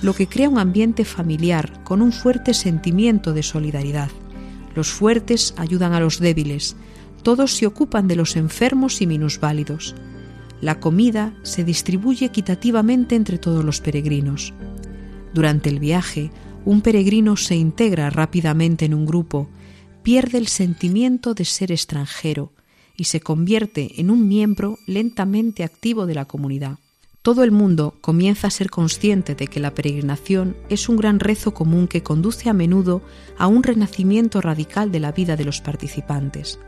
lo 0.02 0.12
que 0.12 0.28
crea 0.28 0.50
un 0.50 0.58
ambiente 0.58 1.06
familiar 1.06 1.82
con 1.82 2.02
un 2.02 2.12
fuerte 2.12 2.52
sentimiento 2.52 3.32
de 3.32 3.42
solidaridad. 3.42 4.10
Los 4.74 4.88
fuertes 4.88 5.54
ayudan 5.56 5.94
a 5.94 6.00
los 6.00 6.20
débiles, 6.20 6.76
todos 7.22 7.56
se 7.56 7.66
ocupan 7.66 8.06
de 8.06 8.16
los 8.16 8.36
enfermos 8.36 9.00
y 9.00 9.06
minusválidos. 9.06 9.94
La 10.60 10.78
comida 10.78 11.32
se 11.42 11.64
distribuye 11.64 12.26
equitativamente 12.26 13.16
entre 13.16 13.38
todos 13.38 13.64
los 13.64 13.80
peregrinos. 13.80 14.52
Durante 15.32 15.70
el 15.70 15.80
viaje, 15.80 16.30
un 16.66 16.82
peregrino 16.82 17.36
se 17.38 17.56
integra 17.56 18.10
rápidamente 18.10 18.84
en 18.84 18.92
un 18.92 19.06
grupo, 19.06 19.48
pierde 20.02 20.36
el 20.36 20.48
sentimiento 20.48 21.32
de 21.32 21.46
ser 21.46 21.72
extranjero 21.72 22.52
y 22.96 23.04
se 23.04 23.20
convierte 23.20 24.00
en 24.00 24.10
un 24.10 24.28
miembro 24.28 24.78
lentamente 24.86 25.64
activo 25.64 26.06
de 26.06 26.14
la 26.14 26.24
comunidad. 26.24 26.78
Todo 27.22 27.42
el 27.42 27.50
mundo 27.50 27.94
comienza 28.00 28.46
a 28.46 28.50
ser 28.50 28.70
consciente 28.70 29.34
de 29.34 29.48
que 29.48 29.58
la 29.58 29.74
peregrinación 29.74 30.56
es 30.68 30.88
un 30.88 30.96
gran 30.96 31.18
rezo 31.18 31.54
común 31.54 31.88
que 31.88 32.02
conduce 32.02 32.48
a 32.48 32.52
menudo 32.52 33.02
a 33.36 33.48
un 33.48 33.62
renacimiento 33.62 34.40
radical 34.40 34.92
de 34.92 35.00
la 35.00 35.12
vida 35.12 35.36
de 35.36 35.44
los 35.44 35.60
participantes. 35.60 36.60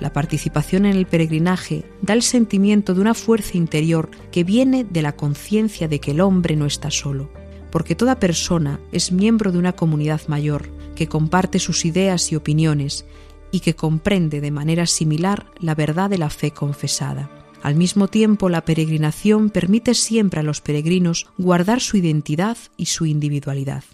La 0.00 0.12
participación 0.12 0.86
en 0.86 0.96
el 0.96 1.06
peregrinaje 1.06 1.84
da 2.00 2.14
el 2.14 2.22
sentimiento 2.22 2.94
de 2.94 3.00
una 3.00 3.14
fuerza 3.14 3.56
interior 3.56 4.10
que 4.32 4.42
viene 4.42 4.82
de 4.82 5.02
la 5.02 5.14
conciencia 5.14 5.86
de 5.86 6.00
que 6.00 6.10
el 6.10 6.20
hombre 6.20 6.56
no 6.56 6.66
está 6.66 6.90
solo 6.90 7.30
porque 7.72 7.96
toda 7.96 8.20
persona 8.20 8.78
es 8.92 9.10
miembro 9.10 9.50
de 9.50 9.58
una 9.58 9.72
comunidad 9.72 10.20
mayor 10.28 10.68
que 10.94 11.08
comparte 11.08 11.58
sus 11.58 11.86
ideas 11.86 12.30
y 12.30 12.36
opiniones 12.36 13.06
y 13.52 13.60
que 13.60 13.76
comprende 13.76 14.40
de 14.40 14.50
manera 14.50 14.86
similar 14.86 15.46
la 15.60 15.76
verdad 15.76 16.10
de 16.10 16.18
la 16.18 16.30
fe 16.30 16.50
confesada. 16.50 17.30
Al 17.62 17.76
mismo 17.76 18.08
tiempo, 18.08 18.48
la 18.48 18.64
peregrinación 18.64 19.50
permite 19.50 19.94
siempre 19.94 20.40
a 20.40 20.42
los 20.42 20.60
peregrinos 20.60 21.26
guardar 21.38 21.80
su 21.80 21.96
identidad 21.96 22.56
y 22.76 22.86
su 22.86 23.06
individualidad. 23.06 23.84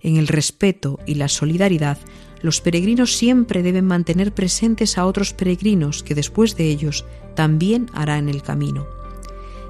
En 0.00 0.16
el 0.16 0.28
respeto 0.28 1.00
y 1.04 1.14
la 1.14 1.26
solidaridad, 1.26 1.98
los 2.42 2.60
peregrinos 2.60 3.16
siempre 3.16 3.62
deben 3.62 3.86
mantener 3.86 4.32
presentes 4.32 4.98
a 4.98 5.06
otros 5.06 5.32
peregrinos 5.32 6.04
que 6.04 6.14
después 6.14 6.56
de 6.56 6.68
ellos 6.68 7.04
también 7.34 7.90
harán 7.92 8.28
el 8.28 8.42
camino. 8.42 8.86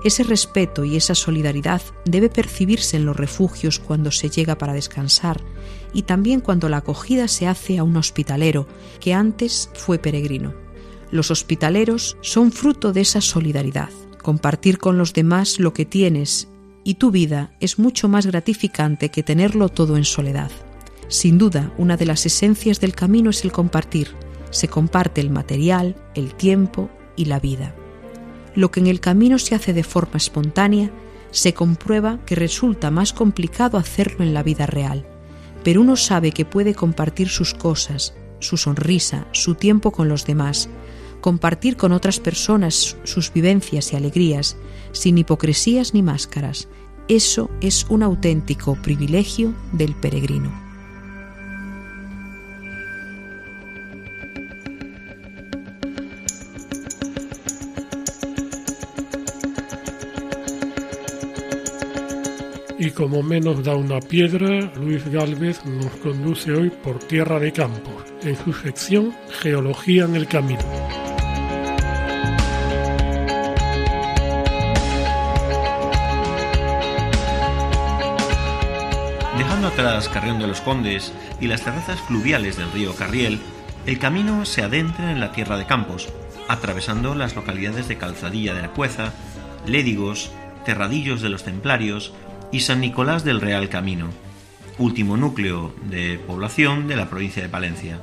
Ese 0.06 0.22
respeto 0.22 0.84
y 0.84 0.94
esa 0.94 1.16
solidaridad 1.16 1.82
debe 2.04 2.28
percibirse 2.28 2.96
en 2.96 3.06
los 3.06 3.16
refugios 3.16 3.80
cuando 3.80 4.12
se 4.12 4.30
llega 4.30 4.56
para 4.56 4.72
descansar 4.72 5.40
y 5.92 6.02
también 6.02 6.38
cuando 6.40 6.68
la 6.68 6.76
acogida 6.76 7.26
se 7.26 7.48
hace 7.48 7.78
a 7.78 7.82
un 7.82 7.96
hospitalero 7.96 8.68
que 9.00 9.14
antes 9.14 9.68
fue 9.74 9.98
peregrino. 9.98 10.54
Los 11.10 11.32
hospitaleros 11.32 12.18
son 12.20 12.52
fruto 12.52 12.92
de 12.92 13.00
esa 13.00 13.20
solidaridad. 13.20 13.88
Compartir 14.22 14.78
con 14.78 14.96
los 14.96 15.12
demás 15.12 15.58
lo 15.58 15.72
que 15.72 15.84
tienes 15.84 16.46
y 16.84 16.94
tu 16.94 17.10
vida 17.10 17.56
es 17.58 17.80
mucho 17.80 18.06
más 18.06 18.26
gratificante 18.26 19.08
que 19.08 19.24
tenerlo 19.24 19.70
todo 19.70 19.96
en 19.96 20.04
soledad. 20.04 20.52
Sin 21.08 21.36
duda, 21.36 21.74
una 21.78 21.96
de 21.96 22.06
las 22.06 22.24
esencias 22.26 22.78
del 22.78 22.94
camino 22.94 23.30
es 23.30 23.42
el 23.42 23.50
compartir. 23.50 24.14
Se 24.50 24.68
comparte 24.68 25.20
el 25.20 25.30
material, 25.30 25.96
el 26.14 26.32
tiempo 26.34 26.90
y 27.16 27.24
la 27.24 27.40
vida 27.40 27.74
lo 28.56 28.72
que 28.72 28.80
en 28.80 28.88
el 28.88 28.98
camino 28.98 29.38
se 29.38 29.54
hace 29.54 29.72
de 29.72 29.84
forma 29.84 30.16
espontánea, 30.16 30.90
se 31.30 31.54
comprueba 31.54 32.18
que 32.26 32.34
resulta 32.34 32.90
más 32.90 33.12
complicado 33.12 33.78
hacerlo 33.78 34.24
en 34.24 34.34
la 34.34 34.42
vida 34.42 34.66
real. 34.66 35.06
Pero 35.62 35.82
uno 35.82 35.96
sabe 35.96 36.32
que 36.32 36.44
puede 36.44 36.74
compartir 36.74 37.28
sus 37.28 37.54
cosas, 37.54 38.14
su 38.40 38.56
sonrisa, 38.56 39.26
su 39.32 39.54
tiempo 39.54 39.92
con 39.92 40.08
los 40.08 40.24
demás, 40.26 40.68
compartir 41.20 41.76
con 41.76 41.92
otras 41.92 42.20
personas 42.20 42.96
sus 43.04 43.32
vivencias 43.32 43.92
y 43.92 43.96
alegrías, 43.96 44.56
sin 44.92 45.18
hipocresías 45.18 45.92
ni 45.92 46.02
máscaras. 46.02 46.68
Eso 47.08 47.50
es 47.60 47.86
un 47.88 48.02
auténtico 48.02 48.74
privilegio 48.76 49.54
del 49.72 49.94
peregrino. 49.94 50.65
Y 62.86 62.92
como 62.92 63.20
menos 63.20 63.64
da 63.64 63.74
una 63.74 63.98
piedra, 63.98 64.72
Luis 64.76 65.04
Galvez 65.10 65.64
nos 65.64 65.90
conduce 65.96 66.52
hoy 66.52 66.70
por 66.70 67.00
tierra 67.00 67.40
de 67.40 67.52
campos, 67.52 68.04
en 68.22 68.36
su 68.36 68.52
sección 68.52 69.12
Geología 69.40 70.04
en 70.04 70.14
el 70.14 70.28
Camino. 70.28 70.60
Dejando 79.36 79.66
atrás 79.66 80.08
Carrión 80.08 80.38
de 80.38 80.46
los 80.46 80.60
Condes 80.60 81.12
y 81.40 81.48
las 81.48 81.62
terrazas 81.62 82.00
fluviales 82.02 82.56
del 82.56 82.70
río 82.70 82.94
Carriel, 82.94 83.40
el 83.86 83.98
camino 83.98 84.44
se 84.44 84.62
adentra 84.62 85.10
en 85.10 85.18
la 85.18 85.32
tierra 85.32 85.56
de 85.56 85.66
Campos, 85.66 86.08
atravesando 86.46 87.16
las 87.16 87.34
localidades 87.34 87.88
de 87.88 87.98
Calzadilla 87.98 88.54
de 88.54 88.62
la 88.62 88.70
Cueza, 88.70 89.12
Lédigos, 89.66 90.30
Terradillos 90.64 91.20
de 91.22 91.28
los 91.28 91.42
Templarios 91.42 92.12
y 92.52 92.60
San 92.60 92.80
Nicolás 92.80 93.24
del 93.24 93.40
Real 93.40 93.68
Camino, 93.68 94.08
último 94.78 95.16
núcleo 95.16 95.74
de 95.88 96.18
población 96.18 96.88
de 96.88 96.96
la 96.96 97.08
provincia 97.08 97.42
de 97.42 97.48
Palencia. 97.48 98.00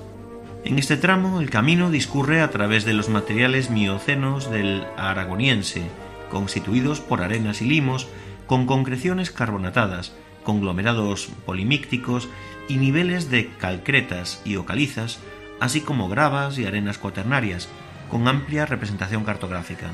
En 0.66 0.80
este 0.80 0.98
tramo 0.98 1.42
el 1.42 1.50
camino 1.50 1.92
discurre 1.92 2.42
a 2.42 2.50
través 2.50 2.86
de 2.86 2.94
los 2.94 3.10
materiales 3.10 3.70
miocenos 3.70 4.50
del 4.50 4.86
Aragoniense, 4.98 5.84
constituidos 6.32 7.00
por 7.00 7.22
arenas 7.22 7.62
y 7.62 7.66
limos 7.66 8.08
con 8.48 8.66
concreciones 8.66 9.32
carbonatadas, 9.32 10.14
conglomerados 10.44 11.30
polimícticos 11.46 12.30
y 12.68 12.78
niveles 12.78 13.30
de 13.30 13.50
calcretas 13.58 14.42
y 14.46 14.56
ocalizas, 14.56 15.20
así 15.60 15.82
como 15.82 16.10
gravas 16.10 16.58
y 16.58 16.66
arenas 16.66 16.98
cuaternarias, 16.98 17.70
con 18.10 18.28
amplia 18.28 18.66
representación 18.66 19.24
cartográfica. 19.24 19.92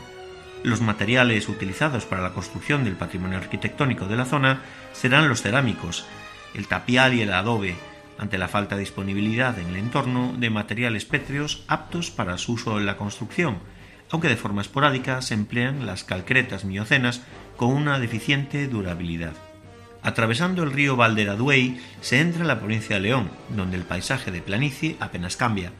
Los 0.64 0.82
materiales 0.82 1.48
utilizados 1.48 2.06
para 2.06 2.22
la 2.22 2.34
construcción 2.34 2.84
del 2.84 2.96
patrimonio 2.96 3.38
arquitectónico 3.38 4.08
de 4.08 4.18
la 4.18 4.26
zona 4.26 4.62
serán 4.92 5.30
los 5.30 5.42
cerámicos, 5.42 6.06
el 6.54 6.68
tapial 6.68 7.14
y 7.14 7.22
el 7.22 7.32
adobe, 7.32 7.76
ante 8.18 8.38
la 8.38 8.50
falta 8.50 8.76
de 8.76 8.82
disponibilidad 8.82 9.58
en 9.58 9.68
el 9.68 9.78
entorno 9.78 10.34
de 10.38 10.50
materiales 10.50 11.06
pétreos 11.06 11.64
aptos 11.68 12.12
para 12.12 12.38
su 12.38 12.54
uso 12.54 12.78
en 12.78 12.86
la 12.86 12.98
construcción, 12.98 13.60
aunque 14.12 14.28
de 14.28 14.36
forma 14.36 14.62
esporádica 14.62 15.22
se 15.22 15.34
emplean 15.34 15.86
las 15.86 16.04
calcretas 16.04 16.66
miocenas 16.66 17.22
con 17.56 17.70
una 17.70 17.98
deficiente 17.98 18.68
durabilidad. 18.68 19.34
Atravesando 20.02 20.64
el 20.64 20.72
río 20.72 20.98
Valderaduey 20.98 21.80
se 22.02 22.20
entra 22.20 22.42
en 22.42 22.48
la 22.48 22.60
provincia 22.60 22.98
de 22.98 23.02
León, 23.02 23.30
donde 23.50 23.78
el 23.78 23.84
paisaje 23.84 24.32
de 24.32 24.42
planicie 24.42 24.98
apenas 25.00 25.38
cambia. 25.38 25.72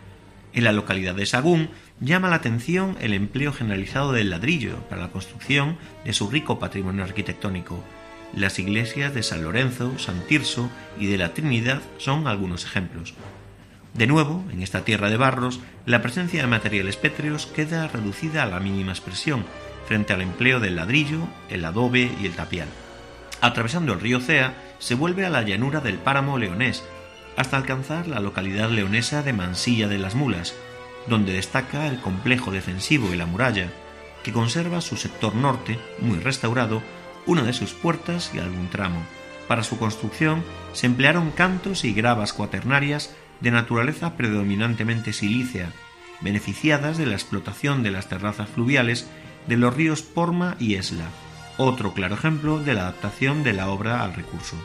En 0.54 0.64
la 0.64 0.72
localidad 0.72 1.16
de 1.16 1.26
Sagún 1.26 1.70
llama 2.02 2.30
la 2.30 2.38
atención 2.38 2.96
el 3.02 3.14
empleo 3.14 3.52
generalizado 3.52 4.12
del 4.14 4.30
ladrillo 4.30 4.78
para 4.90 5.02
la 5.02 5.12
construcción 5.12 5.78
de 6.06 6.14
su 6.14 6.30
rico 6.30 6.60
patrimonio 6.60 7.04
arquitectónico. 7.04 7.84
Las 8.34 8.60
iglesias 8.60 9.14
de 9.14 9.24
San 9.24 9.44
Lorenzo, 9.44 9.98
San 9.98 10.22
Tirso 10.28 10.70
y 11.00 11.08
de 11.08 11.18
la 11.18 11.34
Trinidad 11.34 11.82
son 11.98 12.28
algunos 12.28 12.64
ejemplos. 12.66 13.16
De 13.94 14.08
nuevo, 14.08 14.46
en 14.52 14.62
esta 14.62 14.86
tierra 14.86 15.10
de 15.10 15.18
barros, 15.18 15.60
la 15.86 16.02
presencia 16.02 16.42
de 16.42 16.48
materiales 16.48 16.96
pétreos 16.96 17.48
queda 17.48 17.88
reducida 17.88 18.44
a 18.44 18.46
la 18.46 18.60
mínima 18.60 18.92
expresión 18.92 19.46
frente 19.88 20.14
al 20.14 20.22
empleo 20.22 20.60
del 20.60 20.76
ladrillo, 20.76 21.28
el 21.50 21.66
adobe 21.66 22.12
y 22.22 22.28
el 22.28 22.34
tapial. 22.34 22.68
Atravesando 23.42 23.94
el 23.94 24.00
río 24.00 24.20
Cea, 24.20 24.54
se 24.78 24.94
vuelve 24.94 25.26
a 25.26 25.30
la 25.32 25.42
llanura 25.42 25.80
del 25.80 25.98
páramo 25.98 26.38
leonés, 26.38 26.84
hasta 27.36 27.58
alcanzar 27.58 28.08
la 28.08 28.20
localidad 28.20 28.70
leonesa 28.70 29.24
de 29.24 29.34
Mansilla 29.34 29.88
de 29.88 29.98
las 29.98 30.14
Mulas, 30.14 30.54
donde 31.10 31.34
destaca 31.34 31.88
el 31.88 32.00
complejo 32.00 32.52
defensivo 32.52 33.14
y 33.14 33.18
la 33.18 33.26
muralla, 33.26 33.70
que 34.24 34.32
conserva 34.32 34.82
su 34.82 34.96
sector 34.96 35.36
norte, 35.36 35.80
muy 36.00 36.20
restaurado, 36.20 36.82
una 37.26 37.44
de 37.44 37.54
sus 37.54 37.74
puertas 37.74 38.32
y 38.34 38.40
algún 38.40 38.70
tramo. 38.70 39.02
Para 39.48 39.64
su 39.64 39.78
construcción 39.78 40.44
se 40.74 40.86
emplearon 40.86 41.32
cantos 41.32 41.84
y 41.84 41.94
gravas 41.94 42.34
cuaternarias 42.34 43.16
de 43.40 43.52
naturaleza 43.52 44.16
predominantemente 44.16 45.14
silícea, 45.14 45.72
beneficiadas 46.22 46.98
de 46.98 47.06
la 47.06 47.16
explotación 47.16 47.82
de 47.84 47.92
las 47.92 48.10
terrazas 48.10 48.50
fluviales 48.50 49.10
de 49.48 49.58
los 49.58 49.74
ríos 49.74 50.02
Porma 50.02 50.56
y 50.60 50.76
Esla, 50.76 51.08
otro 51.58 51.94
claro 51.94 52.16
ejemplo 52.16 52.60
de 52.60 52.74
la 52.74 52.82
adaptación 52.82 53.44
de 53.44 53.54
la 53.54 53.70
obra 53.70 54.04
al 54.04 54.14
recurso. 54.14 54.56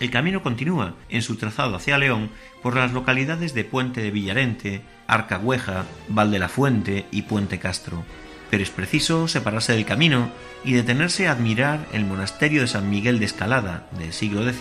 El 0.00 0.10
camino 0.10 0.42
continúa 0.42 0.94
en 1.08 1.22
su 1.22 1.36
trazado 1.36 1.76
hacia 1.76 1.98
León 1.98 2.30
por 2.62 2.76
las 2.76 2.92
localidades 2.92 3.54
de 3.54 3.64
Puente 3.64 4.02
de 4.02 4.10
Villarente, 4.10 4.82
Arcagüeja, 5.06 5.84
Val 6.08 6.30
de 6.30 6.38
la 6.38 6.48
Fuente 6.48 7.06
y 7.10 7.22
Puente 7.22 7.58
Castro, 7.58 8.04
pero 8.50 8.62
es 8.62 8.70
preciso 8.70 9.28
separarse 9.28 9.72
del 9.72 9.84
camino 9.84 10.30
y 10.64 10.72
detenerse 10.72 11.28
a 11.28 11.32
admirar 11.32 11.86
el 11.92 12.04
monasterio 12.04 12.60
de 12.60 12.68
San 12.68 12.88
Miguel 12.90 13.18
de 13.18 13.26
Escalada, 13.26 13.86
del 13.98 14.12
siglo 14.12 14.48
X, 14.48 14.60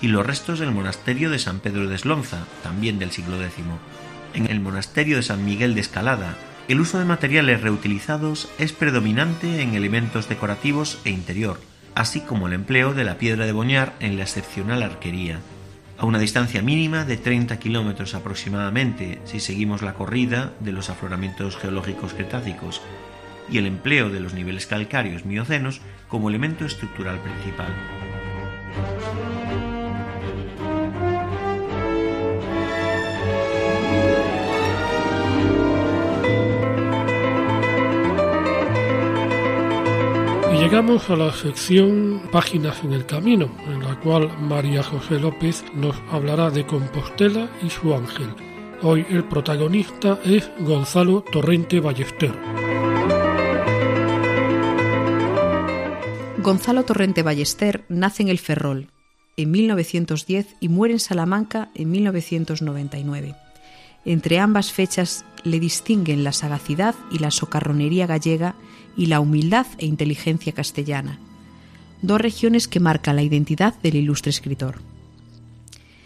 y 0.00 0.08
los 0.08 0.26
restos 0.26 0.58
del 0.58 0.72
monasterio 0.72 1.30
de 1.30 1.38
San 1.38 1.60
Pedro 1.60 1.86
de 1.86 1.94
Eslonza, 1.94 2.44
también 2.62 2.98
del 2.98 3.12
siglo 3.12 3.42
X. 3.42 3.64
En 4.34 4.50
el 4.50 4.60
monasterio 4.60 5.16
de 5.16 5.22
San 5.22 5.44
Miguel 5.44 5.74
de 5.74 5.82
Escalada, 5.82 6.36
el 6.68 6.80
uso 6.80 6.98
de 6.98 7.04
materiales 7.04 7.60
reutilizados 7.60 8.48
es 8.58 8.72
predominante 8.72 9.62
en 9.62 9.74
elementos 9.74 10.28
decorativos 10.28 10.98
e 11.04 11.10
interior, 11.10 11.60
así 11.94 12.20
como 12.20 12.46
el 12.46 12.54
empleo 12.54 12.94
de 12.94 13.04
la 13.04 13.18
piedra 13.18 13.46
de 13.46 13.52
boñar 13.52 13.94
en 14.00 14.16
la 14.16 14.22
excepcional 14.22 14.82
arquería. 14.82 15.38
A 16.02 16.04
una 16.04 16.18
distancia 16.18 16.62
mínima 16.62 17.04
de 17.04 17.16
30 17.16 17.60
kilómetros 17.60 18.16
aproximadamente, 18.16 19.20
si 19.24 19.38
seguimos 19.38 19.82
la 19.82 19.94
corrida 19.94 20.52
de 20.58 20.72
los 20.72 20.90
afloramientos 20.90 21.56
geológicos 21.56 22.12
cretácicos, 22.12 22.82
y 23.48 23.58
el 23.58 23.66
empleo 23.66 24.10
de 24.10 24.18
los 24.18 24.34
niveles 24.34 24.66
calcáreos 24.66 25.24
miocenos 25.24 25.80
como 26.08 26.28
elemento 26.28 26.64
estructural 26.64 27.20
principal. 27.20 27.72
Llegamos 40.72 41.10
a 41.10 41.16
la 41.16 41.30
sección 41.34 42.22
Páginas 42.32 42.82
en 42.82 42.94
el 42.94 43.04
Camino, 43.04 43.50
en 43.66 43.80
la 43.80 44.00
cual 44.00 44.30
María 44.40 44.82
José 44.82 45.20
López 45.20 45.62
nos 45.74 45.94
hablará 46.10 46.50
de 46.50 46.64
Compostela 46.64 47.50
y 47.62 47.68
su 47.68 47.92
ángel. 47.94 48.34
Hoy 48.80 49.04
el 49.10 49.22
protagonista 49.24 50.18
es 50.24 50.50
Gonzalo 50.60 51.24
Torrente 51.30 51.78
Ballester. 51.78 52.32
Gonzalo 56.38 56.84
Torrente 56.84 57.22
Ballester 57.22 57.84
nace 57.90 58.22
en 58.22 58.30
el 58.30 58.38
Ferrol 58.38 58.88
en 59.36 59.50
1910 59.50 60.56
y 60.58 60.70
muere 60.70 60.94
en 60.94 61.00
Salamanca 61.00 61.70
en 61.74 61.90
1999. 61.90 63.34
Entre 64.06 64.38
ambas 64.38 64.72
fechas 64.72 65.26
le 65.44 65.60
distinguen 65.60 66.24
la 66.24 66.32
sagacidad 66.32 66.94
y 67.10 67.18
la 67.18 67.30
socarronería 67.30 68.06
gallega 68.06 68.54
y 68.96 69.06
la 69.06 69.20
humildad 69.20 69.66
e 69.78 69.86
inteligencia 69.86 70.52
castellana, 70.52 71.18
dos 72.02 72.20
regiones 72.20 72.68
que 72.68 72.80
marcan 72.80 73.16
la 73.16 73.22
identidad 73.22 73.74
del 73.82 73.96
ilustre 73.96 74.30
escritor. 74.30 74.80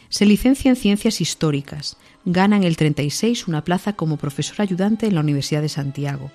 Se 0.08 0.26
licencia 0.26 0.70
en 0.70 0.76
Ciencias 0.76 1.20
Históricas, 1.20 1.96
gana 2.24 2.56
en 2.56 2.64
el 2.64 2.76
36 2.76 3.48
una 3.48 3.64
plaza 3.64 3.94
como 3.94 4.16
profesor 4.16 4.60
ayudante 4.60 5.06
en 5.06 5.14
la 5.14 5.20
Universidad 5.20 5.62
de 5.62 5.68
Santiago. 5.68 6.30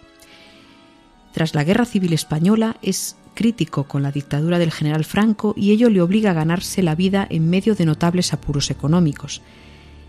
Tras 1.32 1.56
la 1.56 1.64
Guerra 1.64 1.86
Civil 1.86 2.14
Española 2.14 2.78
es 2.82 3.16
crítico 3.34 3.86
con 3.86 4.04
la 4.04 4.12
dictadura 4.12 4.60
del 4.60 4.72
general 4.72 5.06
Franco 5.06 5.54
y 5.56 5.72
ello 5.72 5.90
le 5.90 6.02
obliga 6.02 6.32
a 6.32 6.36
ganarse 6.36 6.84
la 6.84 6.96
vida 6.96 7.26
en 7.30 7.50
medio 7.50 7.76
de 7.76 7.86
notables 7.86 8.34
apuros 8.34 8.70
económicos. 8.72 9.42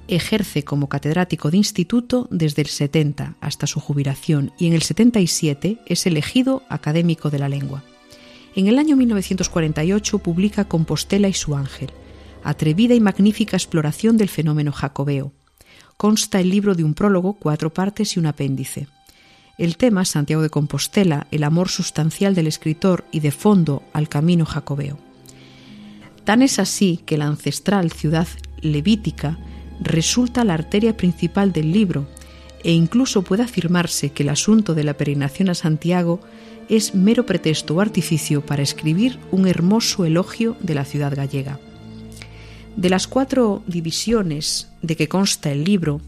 Ejerce 0.08 0.64
como 0.64 0.88
catedrático 0.88 1.50
de 1.50 1.58
instituto 1.58 2.28
desde 2.30 2.62
el 2.62 2.68
70 2.68 3.36
hasta 3.40 3.66
su 3.66 3.80
jubilación 3.80 4.52
y 4.58 4.66
en 4.66 4.72
el 4.72 4.82
77 4.82 5.78
es 5.86 6.06
elegido 6.06 6.62
académico 6.68 7.30
de 7.30 7.38
la 7.38 7.48
lengua. 7.48 7.84
En 8.54 8.66
el 8.66 8.78
año 8.78 8.96
1948 8.96 10.18
publica 10.18 10.66
Compostela 10.66 11.28
y 11.28 11.32
su 11.32 11.56
ángel, 11.56 11.90
atrevida 12.42 12.94
y 12.94 13.00
magnífica 13.00 13.56
exploración 13.56 14.16
del 14.16 14.28
fenómeno 14.28 14.72
jacobeo. 14.72 15.32
Consta 15.96 16.40
el 16.40 16.50
libro 16.50 16.74
de 16.74 16.84
un 16.84 16.94
prólogo, 16.94 17.34
cuatro 17.34 17.72
partes 17.72 18.16
y 18.16 18.18
un 18.18 18.26
apéndice. 18.26 18.88
El 19.56 19.76
tema, 19.76 20.04
Santiago 20.04 20.42
de 20.42 20.50
Compostela, 20.50 21.28
el 21.30 21.44
amor 21.44 21.68
sustancial 21.68 22.34
del 22.34 22.48
escritor 22.48 23.04
y 23.12 23.20
de 23.20 23.30
fondo 23.30 23.82
al 23.92 24.08
camino 24.08 24.44
jacobeo. 24.44 24.98
Tan 26.24 26.42
es 26.42 26.58
así 26.58 27.00
que 27.06 27.18
la 27.18 27.26
ancestral 27.26 27.92
ciudad 27.92 28.26
levítica 28.60 29.38
resulta 29.80 30.44
la 30.44 30.54
arteria 30.54 30.96
principal 30.96 31.52
del 31.52 31.72
libro 31.72 32.06
e 32.64 32.72
incluso 32.72 33.22
puede 33.22 33.42
afirmarse 33.42 34.10
que 34.10 34.22
el 34.22 34.28
asunto 34.28 34.74
de 34.74 34.84
la 34.84 34.94
peregrinación 34.94 35.48
a 35.48 35.54
Santiago 35.54 36.20
es 36.68 36.94
mero 36.94 37.26
pretexto 37.26 37.74
o 37.74 37.80
artificio 37.80 38.44
para 38.46 38.62
escribir 38.62 39.18
un 39.30 39.46
hermoso 39.48 40.04
elogio 40.04 40.56
de 40.60 40.74
la 40.74 40.84
ciudad 40.84 41.14
gallega. 41.14 41.58
De 42.76 42.88
las 42.88 43.06
cuatro 43.06 43.62
divisiones 43.66 44.70
de 44.80 44.96
que 44.96 45.08
consta 45.08 45.50
el 45.50 45.64
libro, 45.64 46.00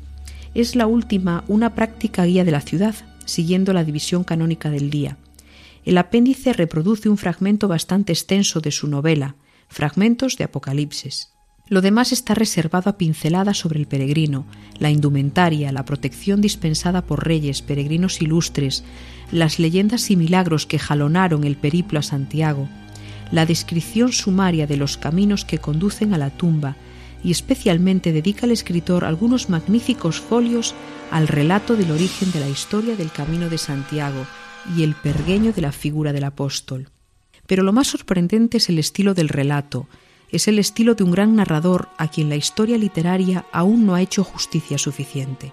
es 0.54 0.76
la 0.76 0.86
última 0.86 1.44
una 1.48 1.74
práctica 1.74 2.24
guía 2.24 2.44
de 2.44 2.52
la 2.52 2.60
ciudad, 2.60 2.94
siguiendo 3.26 3.72
la 3.72 3.84
división 3.84 4.24
canónica 4.24 4.70
del 4.70 4.88
día. 4.88 5.18
El 5.84 5.98
apéndice 5.98 6.52
reproduce 6.52 7.08
un 7.08 7.18
fragmento 7.18 7.68
bastante 7.68 8.12
extenso 8.12 8.60
de 8.60 8.70
su 8.70 8.86
novela, 8.86 9.34
Fragmentos 9.68 10.36
de 10.36 10.44
Apocalipsis. 10.44 11.33
Lo 11.66 11.80
demás 11.80 12.12
está 12.12 12.34
reservado 12.34 12.90
a 12.90 12.98
pinceladas 12.98 13.58
sobre 13.58 13.80
el 13.80 13.86
peregrino, 13.86 14.44
la 14.78 14.90
indumentaria, 14.90 15.72
la 15.72 15.86
protección 15.86 16.42
dispensada 16.42 17.02
por 17.02 17.26
reyes, 17.26 17.62
peregrinos 17.62 18.20
ilustres, 18.20 18.84
las 19.32 19.58
leyendas 19.58 20.10
y 20.10 20.16
milagros 20.16 20.66
que 20.66 20.78
jalonaron 20.78 21.44
el 21.44 21.56
periplo 21.56 21.98
a 22.00 22.02
Santiago, 22.02 22.68
la 23.30 23.46
descripción 23.46 24.12
sumaria 24.12 24.66
de 24.66 24.76
los 24.76 24.98
caminos 24.98 25.46
que 25.46 25.58
conducen 25.58 26.12
a 26.12 26.18
la 26.18 26.30
tumba 26.30 26.76
y 27.24 27.30
especialmente 27.30 28.12
dedica 28.12 28.44
el 28.44 28.52
escritor 28.52 29.06
algunos 29.06 29.48
magníficos 29.48 30.20
folios 30.20 30.74
al 31.10 31.26
relato 31.26 31.76
del 31.76 31.90
origen 31.90 32.30
de 32.32 32.40
la 32.40 32.48
historia 32.48 32.94
del 32.94 33.10
Camino 33.10 33.48
de 33.48 33.56
Santiago 33.56 34.26
y 34.76 34.82
el 34.82 34.94
pergueño 34.94 35.52
de 35.52 35.62
la 35.62 35.72
figura 35.72 36.12
del 36.12 36.24
apóstol. 36.24 36.90
Pero 37.46 37.62
lo 37.62 37.72
más 37.72 37.88
sorprendente 37.88 38.58
es 38.58 38.68
el 38.68 38.78
estilo 38.78 39.14
del 39.14 39.30
relato, 39.30 39.88
es 40.36 40.48
el 40.48 40.58
estilo 40.58 40.94
de 40.94 41.04
un 41.04 41.12
gran 41.12 41.36
narrador 41.36 41.88
a 41.96 42.08
quien 42.08 42.28
la 42.28 42.36
historia 42.36 42.76
literaria 42.76 43.46
aún 43.52 43.86
no 43.86 43.94
ha 43.94 44.02
hecho 44.02 44.24
justicia 44.24 44.78
suficiente. 44.78 45.52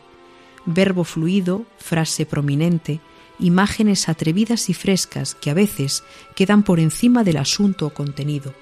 Verbo 0.66 1.04
fluido, 1.04 1.66
frase 1.78 2.26
prominente, 2.26 3.00
imágenes 3.40 4.10
atrevidas 4.10 4.70
y 4.70 4.74
frescas 4.74 5.36
que 5.36 5.50
a 5.50 5.54
veces 5.54 6.04
quedan 6.36 6.64
por 6.64 6.80
encima 6.80 7.24
del 7.24 7.38
asunto 7.38 7.88
o 7.88 7.94
contenido. 7.94 8.54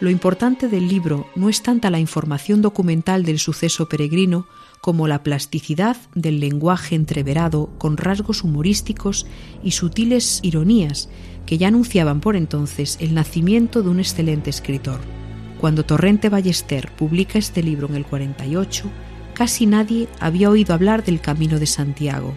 Lo 0.00 0.10
importante 0.10 0.66
del 0.66 0.88
libro 0.88 1.28
no 1.36 1.48
es 1.48 1.62
tanta 1.62 1.90
la 1.90 2.00
información 2.00 2.60
documental 2.60 3.24
del 3.24 3.38
suceso 3.38 3.88
peregrino 3.88 4.46
como 4.80 5.06
la 5.06 5.22
plasticidad 5.22 5.96
del 6.16 6.40
lenguaje 6.40 6.96
entreverado 6.96 7.70
con 7.78 7.96
rasgos 7.96 8.42
humorísticos 8.42 9.26
y 9.62 9.70
sutiles 9.70 10.40
ironías 10.42 11.08
que 11.46 11.56
ya 11.56 11.68
anunciaban 11.68 12.20
por 12.20 12.34
entonces 12.34 12.96
el 13.00 13.14
nacimiento 13.14 13.82
de 13.82 13.90
un 13.90 14.00
excelente 14.00 14.50
escritor. 14.50 15.21
Cuando 15.62 15.84
Torrente 15.84 16.28
Ballester 16.28 16.90
publica 16.90 17.38
este 17.38 17.62
libro 17.62 17.86
en 17.86 17.94
el 17.94 18.04
48, 18.04 18.90
casi 19.32 19.66
nadie 19.66 20.08
había 20.18 20.50
oído 20.50 20.74
hablar 20.74 21.04
del 21.04 21.20
Camino 21.20 21.60
de 21.60 21.66
Santiago. 21.66 22.36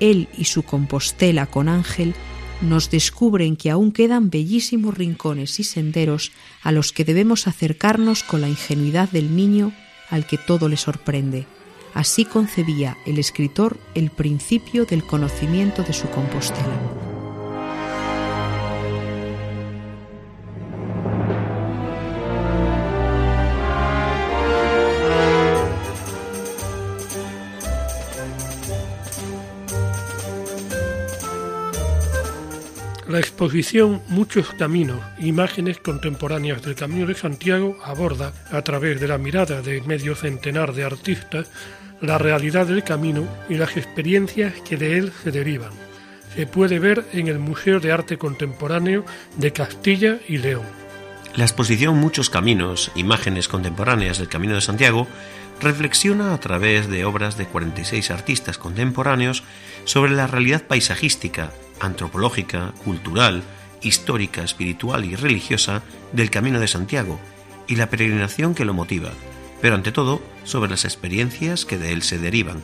Él 0.00 0.28
y 0.36 0.46
su 0.46 0.64
Compostela 0.64 1.46
con 1.46 1.68
Ángel 1.68 2.16
nos 2.60 2.90
descubren 2.90 3.54
que 3.54 3.70
aún 3.70 3.92
quedan 3.92 4.28
bellísimos 4.28 4.98
rincones 4.98 5.60
y 5.60 5.62
senderos 5.62 6.32
a 6.64 6.72
los 6.72 6.92
que 6.92 7.04
debemos 7.04 7.46
acercarnos 7.46 8.24
con 8.24 8.40
la 8.40 8.48
ingenuidad 8.48 9.08
del 9.08 9.36
niño 9.36 9.70
al 10.10 10.26
que 10.26 10.36
todo 10.36 10.68
le 10.68 10.76
sorprende. 10.76 11.46
Así 11.94 12.24
concebía 12.24 12.96
el 13.06 13.20
escritor 13.20 13.78
el 13.94 14.10
principio 14.10 14.84
del 14.84 15.04
conocimiento 15.04 15.84
de 15.84 15.92
su 15.92 16.08
Compostela. 16.08 17.07
Exposición 33.38 34.02
Muchos 34.08 34.48
Caminos, 34.54 35.00
imágenes 35.20 35.78
contemporáneas 35.78 36.60
del 36.60 36.74
Camino 36.74 37.06
de 37.06 37.14
Santiago 37.14 37.78
aborda, 37.84 38.32
a 38.50 38.62
través 38.62 39.00
de 39.00 39.06
la 39.06 39.16
mirada 39.16 39.62
de 39.62 39.80
medio 39.82 40.16
centenar 40.16 40.72
de 40.72 40.82
artistas, 40.82 41.46
la 42.00 42.18
realidad 42.18 42.66
del 42.66 42.82
camino 42.82 43.28
y 43.48 43.54
las 43.54 43.76
experiencias 43.76 44.54
que 44.68 44.76
de 44.76 44.98
él 44.98 45.12
se 45.22 45.30
derivan. 45.30 45.70
Se 46.34 46.48
puede 46.48 46.80
ver 46.80 47.04
en 47.12 47.28
el 47.28 47.38
Museo 47.38 47.78
de 47.78 47.92
Arte 47.92 48.18
Contemporáneo 48.18 49.04
de 49.36 49.52
Castilla 49.52 50.18
y 50.26 50.38
León. 50.38 50.66
La 51.36 51.44
exposición 51.44 51.96
Muchos 51.96 52.30
Caminos, 52.30 52.90
imágenes 52.96 53.46
contemporáneas 53.46 54.18
del 54.18 54.26
Camino 54.26 54.56
de 54.56 54.62
Santiago, 54.62 55.06
reflexiona 55.60 56.34
a 56.34 56.40
través 56.40 56.88
de 56.88 57.04
obras 57.04 57.38
de 57.38 57.46
46 57.46 58.10
artistas 58.10 58.58
contemporáneos 58.58 59.44
sobre 59.84 60.10
la 60.10 60.26
realidad 60.26 60.64
paisajística, 60.64 61.52
antropológica, 61.80 62.72
cultural, 62.84 63.42
histórica, 63.82 64.42
espiritual 64.42 65.04
y 65.04 65.14
religiosa 65.16 65.82
del 66.12 66.30
Camino 66.30 66.60
de 66.60 66.68
Santiago 66.68 67.20
y 67.66 67.76
la 67.76 67.90
peregrinación 67.90 68.54
que 68.54 68.64
lo 68.64 68.74
motiva, 68.74 69.10
pero 69.60 69.74
ante 69.74 69.92
todo 69.92 70.22
sobre 70.44 70.70
las 70.70 70.84
experiencias 70.84 71.64
que 71.64 71.78
de 71.78 71.92
él 71.92 72.02
se 72.02 72.18
derivan. 72.18 72.62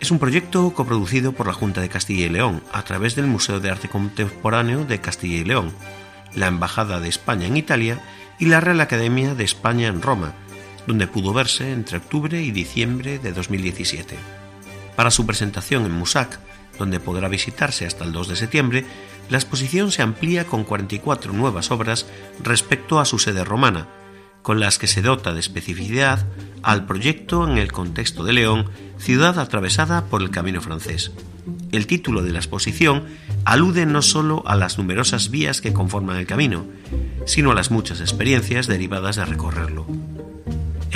Es 0.00 0.10
un 0.10 0.18
proyecto 0.18 0.72
coproducido 0.74 1.32
por 1.32 1.46
la 1.46 1.52
Junta 1.52 1.80
de 1.80 1.88
Castilla 1.88 2.26
y 2.26 2.30
León 2.30 2.62
a 2.72 2.82
través 2.84 3.16
del 3.16 3.26
Museo 3.26 3.60
de 3.60 3.70
Arte 3.70 3.88
Contemporáneo 3.88 4.84
de 4.84 5.00
Castilla 5.00 5.38
y 5.38 5.44
León, 5.44 5.72
la 6.34 6.46
Embajada 6.46 7.00
de 7.00 7.08
España 7.08 7.46
en 7.46 7.56
Italia 7.56 8.00
y 8.38 8.46
la 8.46 8.60
Real 8.60 8.80
Academia 8.80 9.34
de 9.34 9.44
España 9.44 9.88
en 9.88 10.00
Roma, 10.00 10.34
donde 10.86 11.08
pudo 11.08 11.32
verse 11.32 11.72
entre 11.72 11.98
octubre 11.98 12.40
y 12.40 12.52
diciembre 12.52 13.18
de 13.18 13.32
2017. 13.32 14.16
Para 14.94 15.10
su 15.10 15.26
presentación 15.26 15.84
en 15.84 15.92
Musac, 15.92 16.38
donde 16.78 17.00
podrá 17.00 17.28
visitarse 17.28 17.86
hasta 17.86 18.04
el 18.04 18.12
2 18.12 18.28
de 18.28 18.36
septiembre, 18.36 18.86
la 19.28 19.38
exposición 19.38 19.90
se 19.92 20.02
amplía 20.02 20.46
con 20.46 20.64
44 20.64 21.32
nuevas 21.32 21.70
obras 21.70 22.06
respecto 22.42 23.00
a 23.00 23.04
su 23.04 23.18
sede 23.18 23.44
romana, 23.44 23.88
con 24.42 24.60
las 24.60 24.78
que 24.78 24.86
se 24.86 25.02
dota 25.02 25.34
de 25.34 25.40
especificidad 25.40 26.26
al 26.62 26.86
proyecto 26.86 27.46
en 27.46 27.58
el 27.58 27.72
contexto 27.72 28.24
de 28.24 28.32
León, 28.32 28.70
ciudad 28.98 29.38
atravesada 29.38 30.06
por 30.06 30.22
el 30.22 30.30
camino 30.30 30.60
francés. 30.60 31.12
El 31.72 31.86
título 31.86 32.22
de 32.22 32.32
la 32.32 32.38
exposición 32.38 33.04
alude 33.44 33.84
no 33.84 34.02
solo 34.02 34.42
a 34.46 34.56
las 34.56 34.78
numerosas 34.78 35.30
vías 35.30 35.60
que 35.60 35.72
conforman 35.72 36.16
el 36.16 36.26
camino, 36.26 36.64
sino 37.26 37.50
a 37.50 37.54
las 37.54 37.70
muchas 37.70 38.00
experiencias 38.00 38.66
derivadas 38.66 39.16
de 39.16 39.24
recorrerlo 39.24 39.86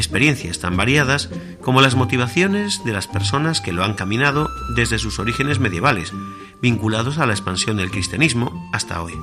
experiencias 0.02 0.58
tan 0.58 0.76
variadas 0.76 1.30
como 1.60 1.80
las 1.80 1.94
motivaciones 1.94 2.84
de 2.84 2.92
las 2.92 3.06
personas 3.06 3.60
que 3.60 3.72
lo 3.72 3.84
han 3.84 3.94
caminado 3.94 4.50
desde 4.74 4.98
sus 4.98 5.18
orígenes 5.18 5.60
medievales, 5.60 6.12
vinculados 6.60 7.18
a 7.18 7.26
la 7.26 7.32
expansión 7.32 7.76
del 7.76 7.90
cristianismo 7.90 8.68
hasta 8.72 9.00
hoy. 9.00 9.14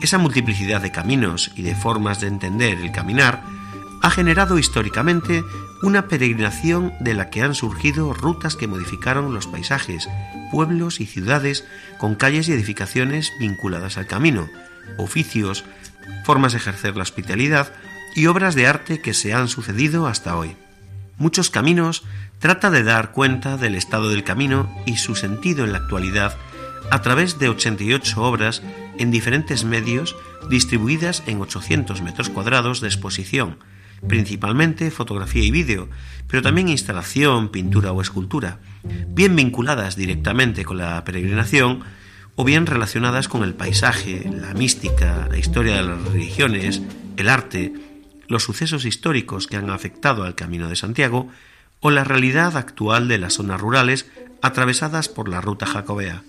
Esa 0.00 0.18
multiplicidad 0.18 0.80
de 0.80 0.92
caminos 0.92 1.50
y 1.56 1.62
de 1.62 1.74
formas 1.74 2.20
de 2.20 2.28
entender 2.28 2.78
el 2.78 2.92
caminar 2.92 3.42
ha 4.02 4.10
generado 4.10 4.58
históricamente 4.58 5.44
una 5.82 6.08
peregrinación 6.08 6.92
de 7.00 7.14
la 7.14 7.30
que 7.30 7.42
han 7.42 7.54
surgido 7.54 8.12
rutas 8.12 8.54
que 8.54 8.68
modificaron 8.68 9.34
los 9.34 9.46
paisajes, 9.46 10.08
pueblos 10.52 11.00
y 11.00 11.06
ciudades 11.06 11.64
con 11.98 12.14
calles 12.14 12.48
y 12.48 12.52
edificaciones 12.52 13.32
vinculadas 13.40 13.98
al 13.98 14.06
camino, 14.06 14.48
oficios, 14.98 15.64
formas 16.24 16.52
de 16.52 16.58
ejercer 16.58 16.96
la 16.96 17.02
hospitalidad 17.02 17.72
y 18.14 18.26
obras 18.26 18.54
de 18.54 18.66
arte 18.66 19.00
que 19.00 19.14
se 19.14 19.34
han 19.34 19.48
sucedido 19.48 20.06
hasta 20.06 20.36
hoy. 20.36 20.56
Muchos 21.18 21.50
Caminos 21.50 22.04
trata 22.38 22.70
de 22.70 22.82
dar 22.82 23.12
cuenta 23.12 23.56
del 23.56 23.74
estado 23.74 24.08
del 24.08 24.24
camino 24.24 24.68
y 24.86 24.96
su 24.96 25.14
sentido 25.14 25.64
en 25.64 25.72
la 25.72 25.78
actualidad 25.78 26.36
a 26.90 27.02
través 27.02 27.38
de 27.38 27.48
88 27.48 28.22
obras 28.22 28.62
en 28.98 29.10
diferentes 29.10 29.64
medios 29.64 30.16
distribuidas 30.50 31.22
en 31.26 31.40
800 31.40 32.02
metros 32.02 32.28
cuadrados 32.28 32.80
de 32.80 32.88
exposición, 32.88 33.58
principalmente 34.06 34.90
fotografía 34.90 35.44
y 35.44 35.50
vídeo, 35.50 35.88
pero 36.28 36.42
también 36.42 36.68
instalación, 36.68 37.48
pintura 37.48 37.92
o 37.92 38.02
escultura, 38.02 38.58
bien 39.08 39.34
vinculadas 39.34 39.96
directamente 39.96 40.64
con 40.64 40.78
la 40.78 41.02
peregrinación 41.04 41.82
o 42.36 42.44
bien 42.44 42.66
relacionadas 42.66 43.28
con 43.28 43.44
el 43.44 43.54
paisaje, 43.54 44.30
la 44.30 44.52
mística, 44.54 45.28
la 45.30 45.38
historia 45.38 45.76
de 45.76 45.82
las 45.84 46.02
religiones, 46.02 46.82
el 47.16 47.28
arte, 47.28 47.72
los 48.28 48.44
sucesos 48.44 48.84
históricos 48.84 49.46
que 49.46 49.56
han 49.56 49.70
afectado 49.70 50.24
al 50.24 50.34
Camino 50.34 50.68
de 50.68 50.76
Santiago 50.76 51.28
o 51.80 51.90
la 51.90 52.04
realidad 52.04 52.56
actual 52.56 53.08
de 53.08 53.18
las 53.18 53.34
zonas 53.34 53.60
rurales 53.60 54.06
atravesadas 54.42 55.08
por 55.08 55.28
la 55.28 55.40
ruta 55.40 55.66
jacobea. 55.66 56.22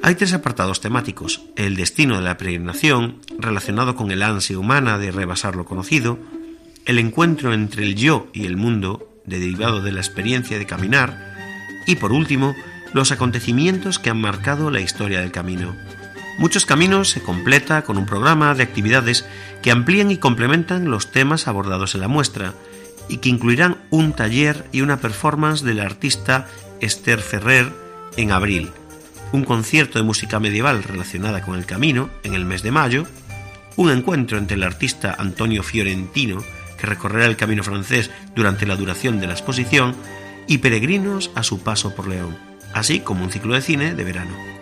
Hay 0.00 0.14
tres 0.14 0.32
apartados 0.32 0.80
temáticos, 0.80 1.42
el 1.56 1.74
destino 1.74 2.16
de 2.16 2.22
la 2.22 2.36
peregrinación, 2.36 3.20
relacionado 3.38 3.96
con 3.96 4.10
el 4.10 4.22
ansia 4.22 4.58
humana 4.58 4.96
de 4.98 5.10
rebasar 5.10 5.56
lo 5.56 5.64
conocido, 5.64 6.18
el 6.84 6.98
encuentro 6.98 7.52
entre 7.52 7.82
el 7.84 7.96
yo 7.96 8.28
y 8.32 8.46
el 8.46 8.56
mundo, 8.56 9.08
derivado 9.26 9.82
de 9.82 9.92
la 9.92 10.00
experiencia 10.00 10.58
de 10.58 10.66
caminar, 10.66 11.36
y 11.86 11.96
por 11.96 12.12
último, 12.12 12.54
los 12.92 13.12
acontecimientos 13.12 13.98
que 13.98 14.10
han 14.10 14.20
marcado 14.20 14.70
la 14.70 14.80
historia 14.80 15.20
del 15.20 15.32
camino. 15.32 15.74
Muchos 16.38 16.66
Caminos 16.66 17.10
se 17.10 17.20
completa 17.20 17.82
con 17.82 17.98
un 17.98 18.06
programa 18.06 18.54
de 18.54 18.62
actividades 18.62 19.26
que 19.60 19.72
amplían 19.72 20.12
y 20.12 20.18
complementan 20.18 20.88
los 20.88 21.10
temas 21.10 21.48
abordados 21.48 21.96
en 21.96 22.00
la 22.00 22.06
muestra 22.06 22.54
y 23.08 23.16
que 23.16 23.28
incluirán 23.28 23.78
un 23.90 24.12
taller 24.12 24.64
y 24.70 24.82
una 24.82 24.98
performance 24.98 25.64
del 25.64 25.80
artista 25.80 26.46
Esther 26.80 27.18
Ferrer 27.18 27.72
en 28.16 28.30
abril, 28.30 28.70
un 29.32 29.44
concierto 29.44 29.98
de 29.98 30.04
música 30.04 30.38
medieval 30.38 30.84
relacionada 30.84 31.42
con 31.42 31.56
el 31.56 31.66
camino 31.66 32.08
en 32.22 32.34
el 32.34 32.44
mes 32.44 32.62
de 32.62 32.70
mayo, 32.70 33.04
un 33.74 33.90
encuentro 33.90 34.38
entre 34.38 34.56
el 34.56 34.62
artista 34.62 35.16
Antonio 35.18 35.64
Fiorentino, 35.64 36.44
que 36.78 36.86
recorrerá 36.86 37.26
el 37.26 37.36
camino 37.36 37.64
francés 37.64 38.12
durante 38.36 38.64
la 38.64 38.76
duración 38.76 39.18
de 39.18 39.26
la 39.26 39.32
exposición, 39.32 39.96
y 40.46 40.58
peregrinos 40.58 41.32
a 41.34 41.42
su 41.42 41.60
paso 41.60 41.96
por 41.96 42.06
León, 42.06 42.38
así 42.72 43.00
como 43.00 43.24
un 43.24 43.32
ciclo 43.32 43.54
de 43.54 43.60
cine 43.60 43.94
de 43.94 44.04
verano. 44.04 44.57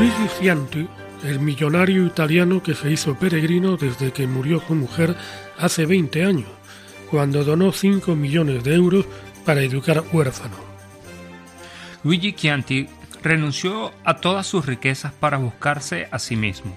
Luigi 0.00 0.28
Cianti, 0.38 0.88
el 1.24 1.40
millonario 1.40 2.06
italiano 2.06 2.62
que 2.62 2.74
se 2.74 2.90
hizo 2.90 3.16
peregrino 3.16 3.76
desde 3.76 4.12
que 4.14 4.26
murió 4.26 4.58
su 4.66 4.74
mujer 4.74 5.14
hace 5.58 5.84
20 5.84 6.24
años, 6.24 6.48
cuando 7.10 7.44
donó 7.44 7.70
5 7.70 8.16
millones 8.16 8.64
de 8.64 8.76
euros 8.76 9.04
para 9.44 9.60
educar 9.60 10.02
huérfanos. 10.10 10.58
Luigi 12.02 12.32
Chianti 12.32 12.88
renunció 13.22 13.92
a 14.02 14.16
todas 14.16 14.46
sus 14.46 14.64
riquezas 14.64 15.12
para 15.12 15.36
buscarse 15.36 16.08
a 16.10 16.18
sí 16.18 16.34
mismo. 16.34 16.74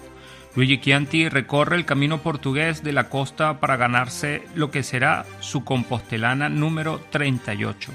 Luigi 0.54 0.82
Chianti 0.82 1.30
recorre 1.30 1.78
el 1.78 1.86
camino 1.86 2.22
portugués 2.22 2.84
de 2.84 2.92
la 2.92 3.08
costa 3.08 3.62
para 3.62 3.78
ganarse 3.78 4.44
lo 4.54 4.70
que 4.70 4.84
será 4.84 5.26
su 5.40 5.64
compostelana 5.64 6.50
número 6.50 7.00
38. 7.10 7.90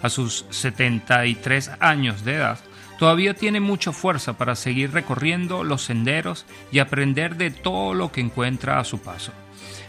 A 0.00 0.08
sus 0.08 0.46
73 0.50 1.72
años 1.80 2.24
de 2.24 2.34
edad, 2.34 2.60
todavía 3.04 3.34
tiene 3.34 3.60
mucha 3.60 3.92
fuerza 3.92 4.38
para 4.38 4.54
seguir 4.54 4.92
recorriendo 4.92 5.62
los 5.62 5.82
senderos 5.82 6.46
y 6.72 6.78
aprender 6.78 7.36
de 7.36 7.50
todo 7.50 7.92
lo 7.92 8.10
que 8.10 8.22
encuentra 8.22 8.80
a 8.80 8.84
su 8.84 9.02
paso. 9.02 9.30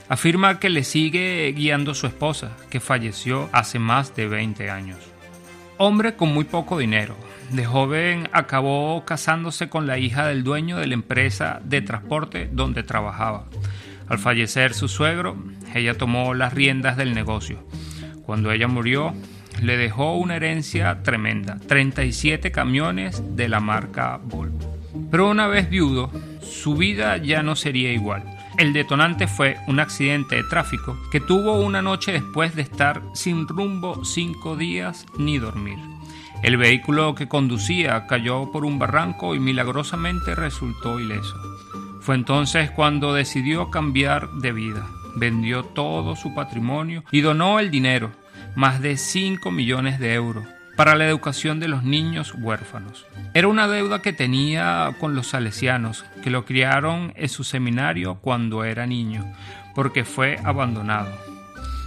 Afirma 0.09 0.59
que 0.59 0.67
le 0.67 0.83
sigue 0.83 1.49
guiando 1.55 1.93
su 1.93 2.07
esposa, 2.07 2.57
que 2.69 2.81
falleció 2.81 3.47
hace 3.53 3.79
más 3.79 4.13
de 4.17 4.27
20 4.27 4.69
años. 4.69 4.99
Hombre 5.77 6.17
con 6.17 6.33
muy 6.33 6.43
poco 6.43 6.77
dinero, 6.77 7.15
de 7.51 7.63
joven 7.63 8.27
acabó 8.33 9.05
casándose 9.05 9.69
con 9.69 9.87
la 9.87 9.97
hija 9.97 10.27
del 10.27 10.43
dueño 10.43 10.75
de 10.75 10.87
la 10.87 10.95
empresa 10.95 11.61
de 11.63 11.81
transporte 11.81 12.49
donde 12.51 12.83
trabajaba. 12.83 13.45
Al 14.09 14.19
fallecer 14.19 14.73
su 14.73 14.89
suegro, 14.89 15.37
ella 15.73 15.97
tomó 15.97 16.33
las 16.33 16.53
riendas 16.53 16.97
del 16.97 17.13
negocio. 17.13 17.65
Cuando 18.25 18.51
ella 18.51 18.67
murió, 18.67 19.13
le 19.61 19.77
dejó 19.77 20.15
una 20.15 20.35
herencia 20.35 21.01
tremenda, 21.03 21.57
37 21.67 22.51
camiones 22.51 23.21
de 23.35 23.49
la 23.49 23.59
marca 23.59 24.19
Volvo. 24.23 24.77
Pero 25.11 25.29
una 25.29 25.47
vez 25.47 25.69
viudo, 25.69 26.11
su 26.41 26.75
vida 26.75 27.17
ya 27.17 27.43
no 27.43 27.55
sería 27.55 27.91
igual. 27.91 28.23
El 28.57 28.71
detonante 28.71 29.27
fue 29.27 29.57
un 29.67 29.79
accidente 29.79 30.37
de 30.37 30.43
tráfico 30.43 30.97
que 31.11 31.19
tuvo 31.19 31.59
una 31.59 31.81
noche 31.81 32.13
después 32.13 32.55
de 32.55 32.61
estar 32.61 33.01
sin 33.13 33.47
rumbo 33.47 34.05
cinco 34.05 34.55
días 34.55 35.05
ni 35.17 35.37
dormir. 35.37 35.77
El 36.41 36.57
vehículo 36.57 37.15
que 37.15 37.27
conducía 37.27 38.07
cayó 38.07 38.51
por 38.51 38.65
un 38.65 38.79
barranco 38.79 39.35
y 39.35 39.39
milagrosamente 39.39 40.35
resultó 40.35 40.99
ileso. 40.99 41.35
Fue 42.01 42.15
entonces 42.15 42.71
cuando 42.71 43.13
decidió 43.13 43.71
cambiar 43.71 44.29
de 44.33 44.51
vida. 44.51 44.87
Vendió 45.15 45.63
todo 45.63 46.15
su 46.15 46.35
patrimonio 46.35 47.03
y 47.11 47.21
donó 47.21 47.59
el 47.59 47.71
dinero, 47.71 48.11
más 48.55 48.81
de 48.81 48.97
5 48.97 49.51
millones 49.51 49.99
de 49.99 50.13
euros, 50.13 50.45
para 50.75 50.95
la 50.95 51.07
educación 51.07 51.59
de 51.59 51.67
los 51.67 51.83
niños 51.83 52.33
huérfanos. 52.37 53.05
Era 53.33 53.47
una 53.47 53.67
deuda 53.67 54.01
que 54.01 54.13
tenía 54.13 54.95
con 54.99 55.15
los 55.15 55.27
salesianos, 55.27 56.05
que 56.23 56.29
lo 56.29 56.45
criaron 56.45 57.13
en 57.15 57.29
su 57.29 57.43
seminario 57.43 58.15
cuando 58.15 58.63
era 58.63 58.85
niño, 58.85 59.25
porque 59.73 60.03
fue 60.03 60.39
abandonado. 60.43 61.11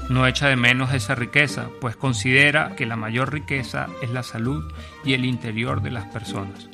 No 0.08 0.26
echa 0.26 0.48
de 0.48 0.56
menos 0.56 0.94
esa 0.94 1.14
riqueza, 1.14 1.68
pues 1.80 1.94
considera 1.96 2.74
que 2.76 2.86
la 2.86 2.96
mayor 2.96 3.32
riqueza 3.32 3.88
es 4.02 4.10
la 4.10 4.22
salud 4.22 4.64
y 5.04 5.12
el 5.12 5.26
interior 5.26 5.82
de 5.82 5.90
las 5.90 6.06
personas. 6.06 6.68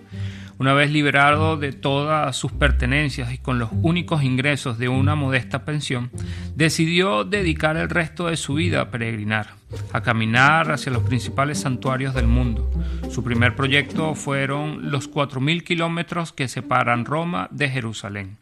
Una 0.57 0.73
vez 0.73 0.93
liberado 0.93 1.57
de 1.57 1.73
todas 1.73 2.37
sus 2.37 2.53
pertenencias 2.53 3.33
y 3.33 3.39
con 3.39 3.59
los 3.59 3.71
únicos 3.83 4.23
ingresos 4.23 4.79
de 4.79 4.89
una 4.89 5.17
modesta 5.17 5.65
pensión, 5.65 6.11
decidió 6.55 7.25
dedicar 7.25 7.77
el 7.77 7.91
resto 7.91 8.29
de 8.29 8.37
su 8.37 8.55
vida 8.55 8.81
a 8.83 8.91
peregrinar, 8.91 9.55
a 9.93 10.03
caminar 10.03 10.71
hacia 10.73 10.93
los 10.93 11.03
principales 11.03 11.61
santuarios 11.61 12.15
del 12.15 12.27
mundo. 12.27 12.71
Su 13.11 13.23
primer 13.23 13.57
proyecto 13.57 14.15
fueron 14.15 14.91
los 14.91 15.11
4.000 15.11 15.63
kilómetros 15.63 16.33
que 16.33 16.49
separan 16.49 17.05
Roma 17.05 17.49
de 17.51 17.69
Jerusalén. 17.69 18.39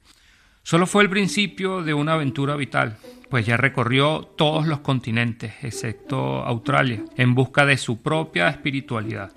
Solo 0.63 0.87
fue 0.87 1.03
el 1.03 1.11
principio 1.11 1.83
de 1.83 1.95
una 1.95 2.15
aventura 2.15 2.55
vital, 2.57 2.97
pues 3.29 3.47
ya 3.47 3.57
recorrió 3.57 4.29
todos 4.37 4.67
los 4.67 4.81
continentes, 4.81 5.55
excepto 5.63 6.45
Australia, 6.45 7.03
en 7.17 7.35
busca 7.35 7.67
de 7.67 7.77
su 7.79 8.01
propia 8.01 8.49
espiritualidad. 8.49 9.33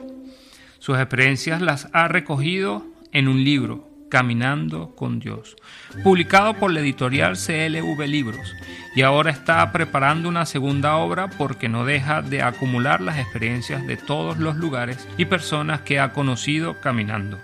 Sus 0.80 0.98
experiencias 0.98 1.62
las 1.62 1.90
ha 1.94 2.08
recogido 2.08 2.86
en 3.12 3.28
un 3.28 3.44
libro, 3.44 3.85
Caminando 4.10 4.96
con 4.96 5.20
Dios, 5.20 5.56
publicado 6.04 6.54
por 6.54 6.72
la 6.72 6.80
editorial 6.80 7.36
CLV 7.38 8.08
Libros, 8.08 8.54
y 8.96 9.02
ahora 9.02 9.32
está 9.32 9.72
preparando 9.72 10.30
una 10.30 10.46
segunda 10.46 10.96
obra 10.98 11.30
porque 11.30 11.70
no 11.70 11.86
deja 11.86 12.22
de 12.22 12.42
acumular 12.42 13.02
las 13.02 13.18
experiencias 13.18 13.86
de 13.88 13.98
todos 13.98 14.38
los 14.38 14.56
lugares 14.56 15.08
y 15.18 15.26
personas 15.26 15.82
que 15.82 16.00
ha 16.00 16.14
conocido 16.14 16.80
caminando. 16.80 17.40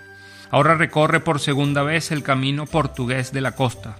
Ahora 0.50 0.74
recorre 0.74 1.20
por 1.20 1.40
segunda 1.40 1.82
vez 1.82 2.12
el 2.12 2.22
camino 2.22 2.66
portugués 2.66 3.32
de 3.32 3.40
la 3.40 3.52
costa, 3.52 3.96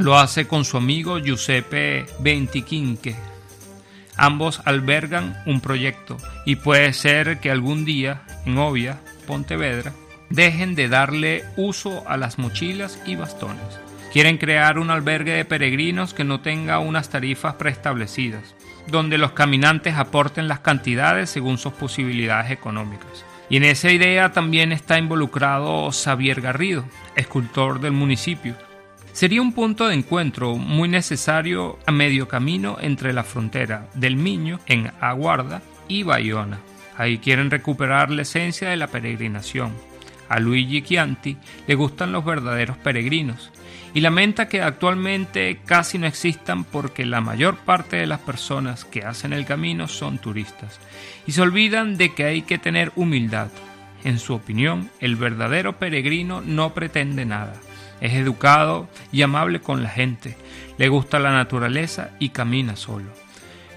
lo 0.00 0.18
hace 0.18 0.46
con 0.46 0.64
su 0.64 0.78
amigo 0.78 1.18
Giuseppe 1.18 2.06
Ventiquinque. 2.20 3.16
Ambos 4.16 4.62
albergan 4.64 5.42
un 5.46 5.60
proyecto 5.60 6.16
y 6.46 6.56
puede 6.56 6.92
ser 6.92 7.38
que 7.40 7.50
algún 7.50 7.84
día, 7.84 8.22
en 8.46 8.56
Ovia, 8.58 9.00
Pontevedra, 9.26 9.92
dejen 10.30 10.74
de 10.74 10.88
darle 10.88 11.44
uso 11.56 12.08
a 12.08 12.16
las 12.16 12.38
mochilas 12.38 13.00
y 13.04 13.16
bastones. 13.16 13.78
Quieren 14.12 14.38
crear 14.38 14.78
un 14.78 14.90
albergue 14.90 15.32
de 15.32 15.44
peregrinos 15.44 16.14
que 16.14 16.24
no 16.24 16.40
tenga 16.40 16.78
unas 16.78 17.10
tarifas 17.10 17.54
preestablecidas, 17.54 18.54
donde 18.88 19.18
los 19.18 19.32
caminantes 19.32 19.96
aporten 19.96 20.48
las 20.48 20.60
cantidades 20.60 21.30
según 21.30 21.58
sus 21.58 21.74
posibilidades 21.74 22.50
económicas. 22.50 23.24
Y 23.48 23.56
en 23.58 23.64
esa 23.64 23.90
idea 23.90 24.32
también 24.32 24.72
está 24.72 24.98
involucrado 24.98 25.90
Xavier 25.92 26.40
Garrido, 26.40 26.84
escultor 27.14 27.80
del 27.80 27.92
municipio, 27.92 28.54
Sería 29.12 29.42
un 29.42 29.52
punto 29.52 29.88
de 29.88 29.94
encuentro 29.94 30.56
muy 30.56 30.88
necesario 30.88 31.78
a 31.84 31.92
medio 31.92 32.28
camino 32.28 32.78
entre 32.80 33.12
la 33.12 33.24
frontera 33.24 33.88
del 33.94 34.16
Miño 34.16 34.60
en 34.66 34.92
Aguarda 35.00 35.62
y 35.88 36.04
Bayona. 36.04 36.60
Ahí 36.96 37.18
quieren 37.18 37.50
recuperar 37.50 38.10
la 38.10 38.22
esencia 38.22 38.70
de 38.70 38.76
la 38.76 38.86
peregrinación. 38.86 39.72
A 40.30 40.40
Luigi 40.40 40.80
Chianti 40.80 41.36
le 41.66 41.74
gustan 41.74 42.12
los 42.12 42.24
verdaderos 42.24 42.78
peregrinos 42.78 43.52
y 43.92 44.00
lamenta 44.00 44.48
que 44.48 44.62
actualmente 44.62 45.60
casi 45.66 45.98
no 45.98 46.06
existan 46.06 46.64
porque 46.64 47.04
la 47.04 47.20
mayor 47.20 47.58
parte 47.58 47.96
de 47.96 48.06
las 48.06 48.20
personas 48.20 48.86
que 48.86 49.04
hacen 49.04 49.34
el 49.34 49.44
camino 49.44 49.88
son 49.88 50.16
turistas 50.16 50.80
y 51.26 51.32
se 51.32 51.42
olvidan 51.42 51.98
de 51.98 52.14
que 52.14 52.24
hay 52.24 52.42
que 52.42 52.56
tener 52.56 52.92
humildad. 52.96 53.48
En 54.04 54.18
su 54.18 54.32
opinión, 54.32 54.88
el 55.00 55.16
verdadero 55.16 55.78
peregrino 55.78 56.40
no 56.40 56.72
pretende 56.72 57.26
nada 57.26 57.60
es 58.00 58.14
educado 58.14 58.88
y 59.12 59.22
amable 59.22 59.60
con 59.60 59.82
la 59.82 59.90
gente, 59.90 60.36
le 60.78 60.88
gusta 60.88 61.18
la 61.18 61.32
naturaleza 61.32 62.10
y 62.18 62.30
camina 62.30 62.76
solo. 62.76 63.10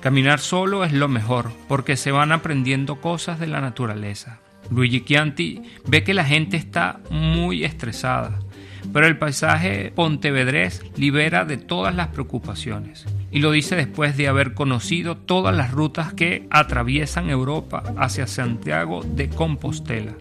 Caminar 0.01 0.39
solo 0.39 0.83
es 0.83 0.93
lo 0.93 1.07
mejor 1.07 1.51
porque 1.67 1.95
se 1.95 2.11
van 2.11 2.31
aprendiendo 2.31 2.99
cosas 2.99 3.39
de 3.39 3.47
la 3.47 3.61
naturaleza. 3.61 4.39
Luigi 4.69 5.01
Chianti 5.01 5.61
ve 5.85 6.03
que 6.03 6.13
la 6.13 6.25
gente 6.25 6.57
está 6.57 6.99
muy 7.09 7.63
estresada, 7.63 8.39
pero 8.91 9.07
el 9.07 9.17
paisaje 9.17 9.91
pontevedrés 9.95 10.81
libera 10.97 11.45
de 11.45 11.57
todas 11.57 11.95
las 11.95 12.09
preocupaciones. 12.09 13.05
Y 13.31 13.39
lo 13.39 13.51
dice 13.51 13.75
después 13.75 14.17
de 14.17 14.27
haber 14.27 14.53
conocido 14.53 15.17
todas 15.17 15.55
las 15.55 15.71
rutas 15.71 16.13
que 16.13 16.47
atraviesan 16.49 17.29
Europa 17.29 17.83
hacia 17.97 18.27
Santiago 18.27 19.03
de 19.03 19.29
Compostela. 19.29 20.13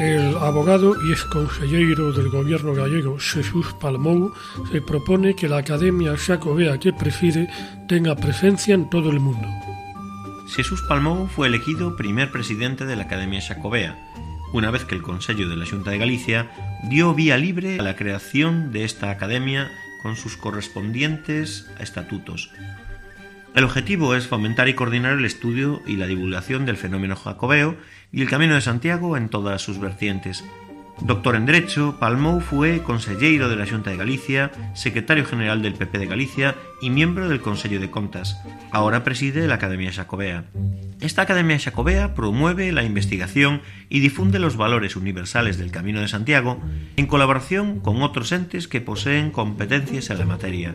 El 0.00 0.36
abogado 0.36 0.94
y 1.06 1.12
ex 1.12 1.24
consejero 1.24 2.12
del 2.12 2.28
gobierno 2.28 2.74
gallego 2.74 3.16
Jesús 3.18 3.74
Palmou 3.80 4.32
se 4.70 4.82
propone 4.82 5.34
que 5.34 5.48
la 5.48 5.58
Academia 5.58 6.16
Xacobea 6.16 6.78
que 6.78 6.92
preside 6.92 7.48
tenga 7.88 8.14
presencia 8.16 8.74
en 8.74 8.90
todo 8.90 9.10
el 9.10 9.20
mundo. 9.20 9.48
Jesús 10.54 10.82
Palmou 10.82 11.26
fue 11.26 11.48
elegido 11.48 11.96
primer 11.96 12.30
presidente 12.30 12.86
de 12.86 12.94
la 12.94 13.04
Academia 13.04 13.40
Xacobea, 13.40 13.98
una 14.52 14.70
vez 14.70 14.84
que 14.84 14.94
el 14.94 15.02
Consejo 15.02 15.48
de 15.48 15.56
la 15.56 15.66
Junta 15.66 15.90
de 15.90 15.98
Galicia 15.98 16.48
dio 16.84 17.12
vía 17.12 17.36
libre 17.36 17.80
a 17.80 17.82
la 17.82 17.96
creación 17.96 18.70
de 18.70 18.84
esta 18.84 19.10
academia 19.10 19.72
con 20.00 20.14
sus 20.14 20.36
correspondientes 20.36 21.68
estatutos. 21.80 22.52
El 23.56 23.64
objetivo 23.64 24.14
es 24.14 24.28
fomentar 24.28 24.68
y 24.68 24.74
coordinar 24.74 25.18
el 25.18 25.24
estudio 25.24 25.82
y 25.88 25.96
la 25.96 26.06
divulgación 26.06 26.66
del 26.66 26.76
fenómeno 26.76 27.16
jacobeo 27.16 27.76
y 28.12 28.22
el 28.22 28.30
Camino 28.30 28.54
de 28.54 28.60
Santiago 28.60 29.16
en 29.16 29.30
todas 29.30 29.60
sus 29.60 29.80
vertientes. 29.80 30.44
Doctor 31.00 31.36
en 31.36 31.44
Derecho, 31.44 31.96
Palmou 31.98 32.40
fue 32.40 32.82
consellero 32.82 33.48
de 33.48 33.56
la 33.56 33.66
Junta 33.66 33.90
de 33.90 33.96
Galicia, 33.96 34.50
secretario 34.74 35.24
general 35.24 35.60
del 35.60 35.74
PP 35.74 35.98
de 35.98 36.06
Galicia 36.06 36.54
y 36.80 36.90
miembro 36.90 37.28
del 37.28 37.40
Consejo 37.40 37.78
de 37.80 37.90
Contas. 37.90 38.40
Ahora 38.70 39.04
preside 39.04 39.46
la 39.46 39.56
Academia 39.56 39.92
Xacobea. 39.92 40.44
Esta 41.00 41.22
Academia 41.22 41.58
Xacobea 41.58 42.14
promueve 42.14 42.72
la 42.72 42.84
investigación 42.84 43.60
y 43.88 44.00
difunde 44.00 44.38
los 44.38 44.56
valores 44.56 44.96
universales 44.96 45.58
del 45.58 45.70
Camino 45.70 46.00
de 46.00 46.08
Santiago 46.08 46.60
en 46.96 47.06
colaboración 47.06 47.80
con 47.80 48.02
otros 48.02 48.32
entes 48.32 48.68
que 48.68 48.80
poseen 48.80 49.30
competencias 49.30 50.10
en 50.10 50.18
la 50.18 50.26
materia. 50.26 50.74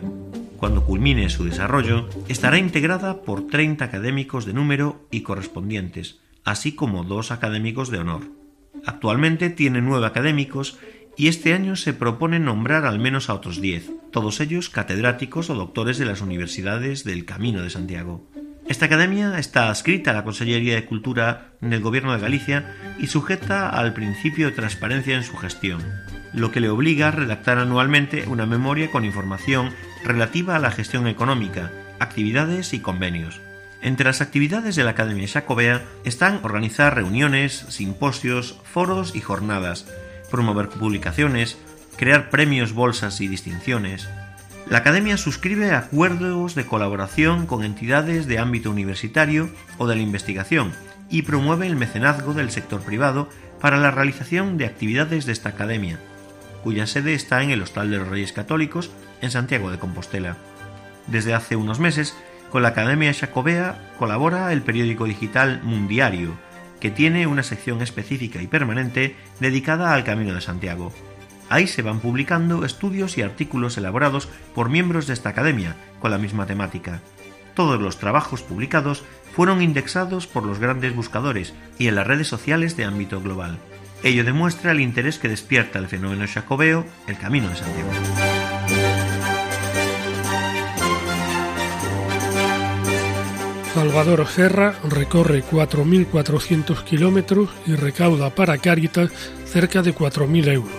Cuando 0.58 0.84
culmine 0.84 1.30
su 1.30 1.44
desarrollo, 1.44 2.08
estará 2.28 2.58
integrada 2.58 3.22
por 3.22 3.46
30 3.46 3.84
académicos 3.84 4.44
de 4.44 4.52
número 4.52 5.06
y 5.10 5.22
correspondientes 5.22 6.20
así 6.44 6.72
como 6.72 7.04
dos 7.04 7.30
académicos 7.30 7.90
de 7.90 7.98
honor. 7.98 8.39
Actualmente 8.86 9.50
tiene 9.50 9.80
nueve 9.80 10.06
académicos 10.06 10.78
y 11.16 11.28
este 11.28 11.52
año 11.52 11.76
se 11.76 11.92
propone 11.92 12.38
nombrar 12.38 12.86
al 12.86 12.98
menos 12.98 13.28
a 13.28 13.34
otros 13.34 13.60
diez, 13.60 13.90
todos 14.10 14.40
ellos 14.40 14.70
catedráticos 14.70 15.50
o 15.50 15.54
doctores 15.54 15.98
de 15.98 16.06
las 16.06 16.20
universidades 16.20 17.04
del 17.04 17.24
Camino 17.24 17.62
de 17.62 17.70
Santiago. 17.70 18.26
Esta 18.68 18.86
academia 18.86 19.38
está 19.38 19.68
adscrita 19.68 20.12
a 20.12 20.14
la 20.14 20.24
Consellería 20.24 20.76
de 20.76 20.86
Cultura 20.86 21.54
del 21.60 21.80
Gobierno 21.80 22.12
de 22.12 22.20
Galicia 22.20 22.76
y 22.98 23.08
sujeta 23.08 23.68
al 23.68 23.92
principio 23.92 24.46
de 24.46 24.52
transparencia 24.52 25.16
en 25.16 25.24
su 25.24 25.36
gestión, 25.36 25.82
lo 26.32 26.52
que 26.52 26.60
le 26.60 26.70
obliga 26.70 27.08
a 27.08 27.10
redactar 27.10 27.58
anualmente 27.58 28.28
una 28.28 28.46
memoria 28.46 28.90
con 28.90 29.04
información 29.04 29.70
relativa 30.04 30.56
a 30.56 30.60
la 30.60 30.70
gestión 30.70 31.08
económica, 31.08 31.72
actividades 31.98 32.72
y 32.72 32.78
convenios. 32.78 33.40
Entre 33.82 34.04
las 34.04 34.20
actividades 34.20 34.76
de 34.76 34.84
la 34.84 34.90
Academia 34.90 35.26
Jacobea 35.26 35.84
están 36.04 36.40
organizar 36.42 36.94
reuniones, 36.94 37.64
simposios, 37.68 38.60
foros 38.64 39.14
y 39.14 39.20
jornadas, 39.20 39.86
promover 40.30 40.68
publicaciones, 40.68 41.58
crear 41.96 42.30
premios, 42.30 42.72
bolsas 42.72 43.20
y 43.20 43.28
distinciones, 43.28 44.08
la 44.70 44.78
Academia 44.78 45.16
suscribe 45.16 45.72
acuerdos 45.72 46.54
de 46.54 46.64
colaboración 46.64 47.46
con 47.46 47.64
entidades 47.64 48.28
de 48.28 48.38
ámbito 48.38 48.70
universitario 48.70 49.50
o 49.78 49.88
de 49.88 49.96
la 49.96 50.02
investigación 50.02 50.72
y 51.10 51.22
promueve 51.22 51.66
el 51.66 51.74
mecenazgo 51.74 52.34
del 52.34 52.52
sector 52.52 52.80
privado 52.80 53.28
para 53.60 53.78
la 53.78 53.90
realización 53.90 54.58
de 54.58 54.66
actividades 54.66 55.26
de 55.26 55.32
esta 55.32 55.48
Academia, 55.48 55.98
cuya 56.62 56.86
sede 56.86 57.14
está 57.14 57.42
en 57.42 57.50
el 57.50 57.62
Hostal 57.62 57.90
de 57.90 57.98
los 57.98 58.06
Reyes 58.06 58.32
Católicos 58.32 58.92
en 59.20 59.32
Santiago 59.32 59.72
de 59.72 59.80
Compostela. 59.80 60.36
Desde 61.08 61.34
hace 61.34 61.56
unos 61.56 61.80
meses, 61.80 62.14
con 62.50 62.62
la 62.62 62.68
Academia 62.68 63.14
Jacobea 63.14 63.92
colabora 63.98 64.52
el 64.52 64.62
periódico 64.62 65.04
digital 65.04 65.60
Mundiario, 65.62 66.34
que 66.80 66.90
tiene 66.90 67.26
una 67.26 67.42
sección 67.42 67.80
específica 67.82 68.42
y 68.42 68.46
permanente 68.46 69.16
dedicada 69.38 69.94
al 69.94 70.04
Camino 70.04 70.34
de 70.34 70.40
Santiago. 70.40 70.92
Ahí 71.48 71.66
se 71.66 71.82
van 71.82 72.00
publicando 72.00 72.64
estudios 72.64 73.18
y 73.18 73.22
artículos 73.22 73.76
elaborados 73.76 74.28
por 74.54 74.68
miembros 74.68 75.06
de 75.06 75.14
esta 75.14 75.30
academia 75.30 75.76
con 76.00 76.10
la 76.10 76.18
misma 76.18 76.46
temática. 76.46 77.00
Todos 77.54 77.80
los 77.80 77.98
trabajos 77.98 78.42
publicados 78.42 79.04
fueron 79.34 79.62
indexados 79.62 80.26
por 80.26 80.44
los 80.44 80.58
grandes 80.58 80.94
buscadores 80.94 81.54
y 81.78 81.88
en 81.88 81.96
las 81.96 82.06
redes 82.06 82.28
sociales 82.28 82.76
de 82.76 82.84
ámbito 82.84 83.20
global. 83.20 83.58
Ello 84.02 84.24
demuestra 84.24 84.72
el 84.72 84.80
interés 84.80 85.18
que 85.18 85.28
despierta 85.28 85.78
el 85.78 85.88
fenómeno 85.88 86.24
jacobeo, 86.26 86.86
el 87.06 87.18
camino 87.18 87.48
de 87.48 87.56
Santiago. 87.56 87.90
Salvador 93.80 94.26
Serra 94.26 94.74
recorre 94.90 95.42
4.400 95.42 96.84
kilómetros 96.84 97.48
y 97.64 97.76
recauda 97.76 98.28
para 98.28 98.58
Cáritas 98.58 99.10
cerca 99.46 99.80
de 99.80 99.94
4.000 99.94 100.48
euros. 100.52 100.72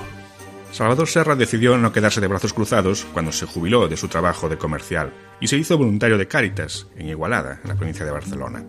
Salvador 0.72 1.08
Serra 1.08 1.36
decidió 1.36 1.76
no 1.80 1.92
quedarse 1.92 2.22
de 2.22 2.28
brazos 2.28 2.54
cruzados 2.54 3.08
cuando 3.12 3.32
se 3.32 3.48
jubiló 3.48 3.88
de 3.88 3.98
su 3.98 4.08
trabajo 4.08 4.50
de 4.50 4.60
comercial 4.60 5.12
y 5.40 5.48
se 5.48 5.58
hizo 5.58 5.80
voluntario 5.80 6.20
de 6.20 6.28
Cáritas, 6.28 6.86
en 6.96 7.10
Igualada, 7.10 7.60
en 7.64 7.70
la 7.70 7.76
provincia 7.76 8.06
de 8.06 8.12
Barcelona. 8.12 8.64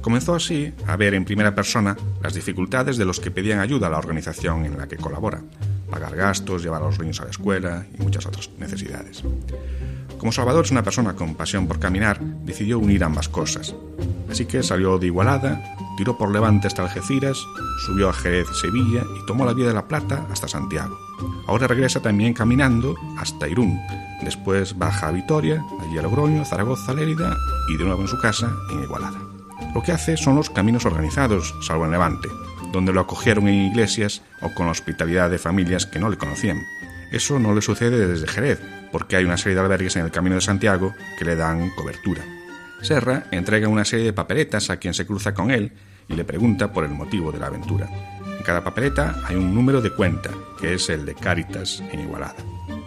Comenzó 0.00 0.34
así 0.34 0.72
a 0.86 0.96
ver 0.96 1.12
en 1.12 1.26
primera 1.26 1.54
persona 1.54 1.98
las 2.22 2.32
dificultades 2.32 2.96
de 2.96 3.04
los 3.04 3.20
que 3.20 3.30
pedían 3.30 3.60
ayuda 3.60 3.88
a 3.88 3.90
la 3.90 3.98
organización 3.98 4.64
en 4.64 4.78
la 4.78 4.88
que 4.88 4.96
colabora, 4.96 5.42
pagar 5.90 6.16
gastos, 6.16 6.62
llevar 6.62 6.80
a 6.80 6.86
los 6.86 6.98
niños 6.98 7.20
a 7.20 7.24
la 7.24 7.30
escuela 7.30 7.86
y 7.92 8.02
muchas 8.02 8.24
otras 8.24 8.48
necesidades. 8.56 9.22
Como 10.18 10.32
Salvador 10.32 10.64
es 10.64 10.70
una 10.70 10.82
persona 10.82 11.14
con 11.14 11.34
pasión 11.34 11.66
por 11.66 11.78
caminar, 11.78 12.20
decidió 12.20 12.78
unir 12.78 13.04
ambas 13.04 13.28
cosas. 13.28 13.74
Así 14.30 14.46
que 14.46 14.62
salió 14.62 14.98
de 14.98 15.06
Igualada, 15.06 15.76
tiró 15.96 16.16
por 16.16 16.32
Levante 16.32 16.66
hasta 16.66 16.82
Algeciras, 16.82 17.38
subió 17.84 18.08
a 18.08 18.12
Jerez, 18.12 18.46
Sevilla 18.60 19.02
y 19.20 19.26
tomó 19.26 19.44
la 19.44 19.52
vía 19.52 19.68
de 19.68 19.74
la 19.74 19.86
Plata 19.86 20.26
hasta 20.30 20.48
Santiago. 20.48 20.98
Ahora 21.46 21.66
regresa 21.66 22.00
también 22.00 22.34
caminando 22.34 22.96
hasta 23.18 23.48
Irún. 23.48 23.78
Después 24.22 24.76
baja 24.78 25.08
a 25.08 25.12
Vitoria, 25.12 25.62
allí 25.80 25.98
a 25.98 26.02
Logroño, 26.02 26.44
Zaragoza, 26.44 26.94
Lérida 26.94 27.36
y 27.68 27.76
de 27.76 27.84
nuevo 27.84 28.02
en 28.02 28.08
su 28.08 28.18
casa 28.18 28.50
en 28.72 28.82
Igualada. 28.82 29.20
Lo 29.74 29.82
que 29.82 29.92
hace 29.92 30.16
son 30.16 30.36
los 30.36 30.50
caminos 30.50 30.86
organizados, 30.86 31.54
salvo 31.62 31.84
en 31.84 31.90
Levante, 31.90 32.28
donde 32.72 32.92
lo 32.92 33.00
acogieron 33.00 33.48
en 33.48 33.66
iglesias 33.70 34.22
o 34.40 34.52
con 34.54 34.66
la 34.66 34.72
hospitalidad 34.72 35.30
de 35.30 35.38
familias 35.38 35.86
que 35.86 35.98
no 35.98 36.08
le 36.08 36.16
conocían. 36.16 36.58
Eso 37.12 37.38
no 37.38 37.54
le 37.54 37.62
sucede 37.62 38.08
desde 38.08 38.26
Jerez, 38.26 38.60
porque 38.90 39.16
hay 39.16 39.24
una 39.24 39.36
serie 39.36 39.54
de 39.54 39.62
albergues 39.62 39.96
en 39.96 40.04
el 40.04 40.10
Camino 40.10 40.36
de 40.36 40.40
Santiago 40.40 40.94
que 41.18 41.24
le 41.24 41.36
dan 41.36 41.70
cobertura. 41.70 42.22
Serra 42.82 43.24
entrega 43.30 43.68
una 43.68 43.84
serie 43.84 44.06
de 44.06 44.12
papeletas 44.12 44.70
a 44.70 44.76
quien 44.76 44.94
se 44.94 45.06
cruza 45.06 45.34
con 45.34 45.50
él 45.50 45.72
y 46.08 46.14
le 46.14 46.24
pregunta 46.24 46.72
por 46.72 46.84
el 46.84 46.90
motivo 46.90 47.32
de 47.32 47.38
la 47.38 47.46
aventura. 47.46 47.88
En 48.38 48.44
cada 48.44 48.62
papeleta 48.62 49.22
hay 49.24 49.36
un 49.36 49.54
número 49.54 49.80
de 49.80 49.90
cuenta, 49.90 50.30
que 50.60 50.74
es 50.74 50.88
el 50.88 51.04
de 51.04 51.14
Cáritas 51.14 51.82
en 51.90 52.00
Igualada. 52.00 52.36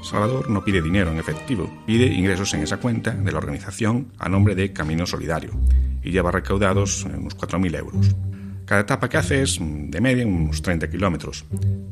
Salvador 0.02 0.50
no 0.50 0.64
pide 0.64 0.82
dinero 0.82 1.12
en 1.12 1.18
efectivo, 1.18 1.70
pide 1.86 2.06
ingresos 2.06 2.54
en 2.54 2.62
esa 2.62 2.78
cuenta 2.78 3.12
de 3.12 3.32
la 3.32 3.40
organización 3.40 4.14
a 4.18 4.30
nombre 4.30 4.56
de 4.56 4.72
Camino 4.72 5.06
Solidario 5.06 5.52
y 6.04 6.12
lleva 6.12 6.32
recaudados 6.32 7.04
unos 7.04 7.38
4.000 7.38 7.78
euros. 7.78 8.16
Cada 8.70 8.82
etapa 8.82 9.10
que 9.10 9.18
hace 9.18 9.42
es 9.42 9.60
mm, 9.60 9.90
de 9.90 10.00
media 10.00 10.28
unos 10.28 10.62
30 10.62 10.92
kilómetros, 10.92 11.44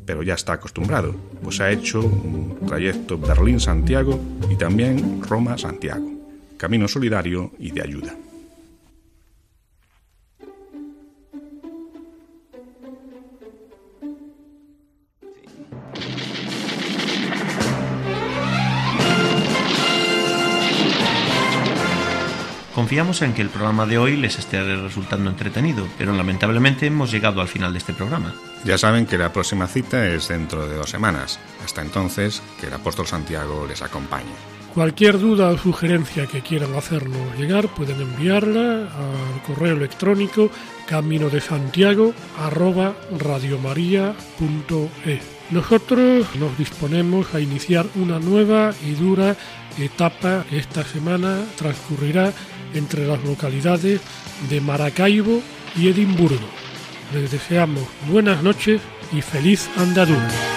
pero 0.06 0.22
ya 0.22 0.36
está 0.36 0.54
acostumbrado, 0.54 1.16
pues 1.42 1.60
ha 1.60 1.72
hecho 1.72 2.02
un 2.02 2.56
trayecto 2.68 3.18
Berlín-Santiago 3.18 4.20
y 4.48 4.56
también 4.58 5.24
Roma-Santiago, 5.24 6.08
camino 6.56 6.88
solidario 6.88 7.52
y 7.58 7.72
de 7.72 7.82
ayuda. 7.82 8.14
Confiamos 22.88 23.22
en 23.22 23.34
que 23.34 23.42
el 23.42 23.50
programa 23.50 23.86
de 23.86 23.98
hoy 23.98 24.16
les 24.16 24.40
esté 24.40 24.64
resultando 24.78 25.30
entretenido, 25.30 25.86
pero 25.98 26.14
lamentablemente 26.14 26.86
hemos 26.86 27.12
llegado 27.12 27.42
al 27.42 27.50
final 27.50 27.74
de 27.74 27.80
este 27.80 27.92
programa. 27.92 28.34
Ya 28.64 28.78
saben 28.78 29.06
que 29.06 29.18
la 29.18 29.34
próxima 29.34 29.68
cita 29.68 30.08
es 30.08 30.30
dentro 30.30 30.66
de 30.66 30.78
dos 30.78 30.90
semanas. 30.90 31.38
Hasta 31.66 31.82
entonces, 31.82 32.42
que 32.62 32.68
el 32.68 32.74
apóstol 32.74 33.06
Santiago 33.06 33.66
les 33.68 33.82
acompañe. 33.82 34.32
Cualquier 34.74 35.20
duda 35.20 35.50
o 35.50 35.58
sugerencia 35.58 36.28
que 36.28 36.40
quieran 36.40 36.76
hacernos 36.76 37.38
llegar 37.38 37.68
pueden 37.68 38.00
enviarla 38.00 38.84
al 38.84 39.42
correo 39.46 39.76
electrónico 39.76 40.50
camino 40.86 41.30
de 41.30 41.42
Santiago 41.42 42.14
Nosotros 45.50 46.28
nos 46.36 46.58
disponemos 46.58 47.34
a 47.34 47.39
iniciar 47.39 47.86
una 47.95 48.20
nueva 48.20 48.74
y 48.86 48.91
dura 48.91 49.38
etapa 49.78 50.45
que 50.50 50.58
esta 50.58 50.84
semana 50.84 51.41
transcurrirá 51.56 52.34
entre 52.74 53.08
las 53.08 53.24
localidades 53.24 54.02
de 54.50 54.60
Maracaibo 54.60 55.41
y 55.78 55.88
Edimburgo. 55.88 56.48
Les 57.14 57.32
deseamos 57.32 57.84
buenas 58.10 58.43
noches 58.43 58.82
y 59.14 59.22
feliz 59.22 59.70
andadura. 59.78 60.57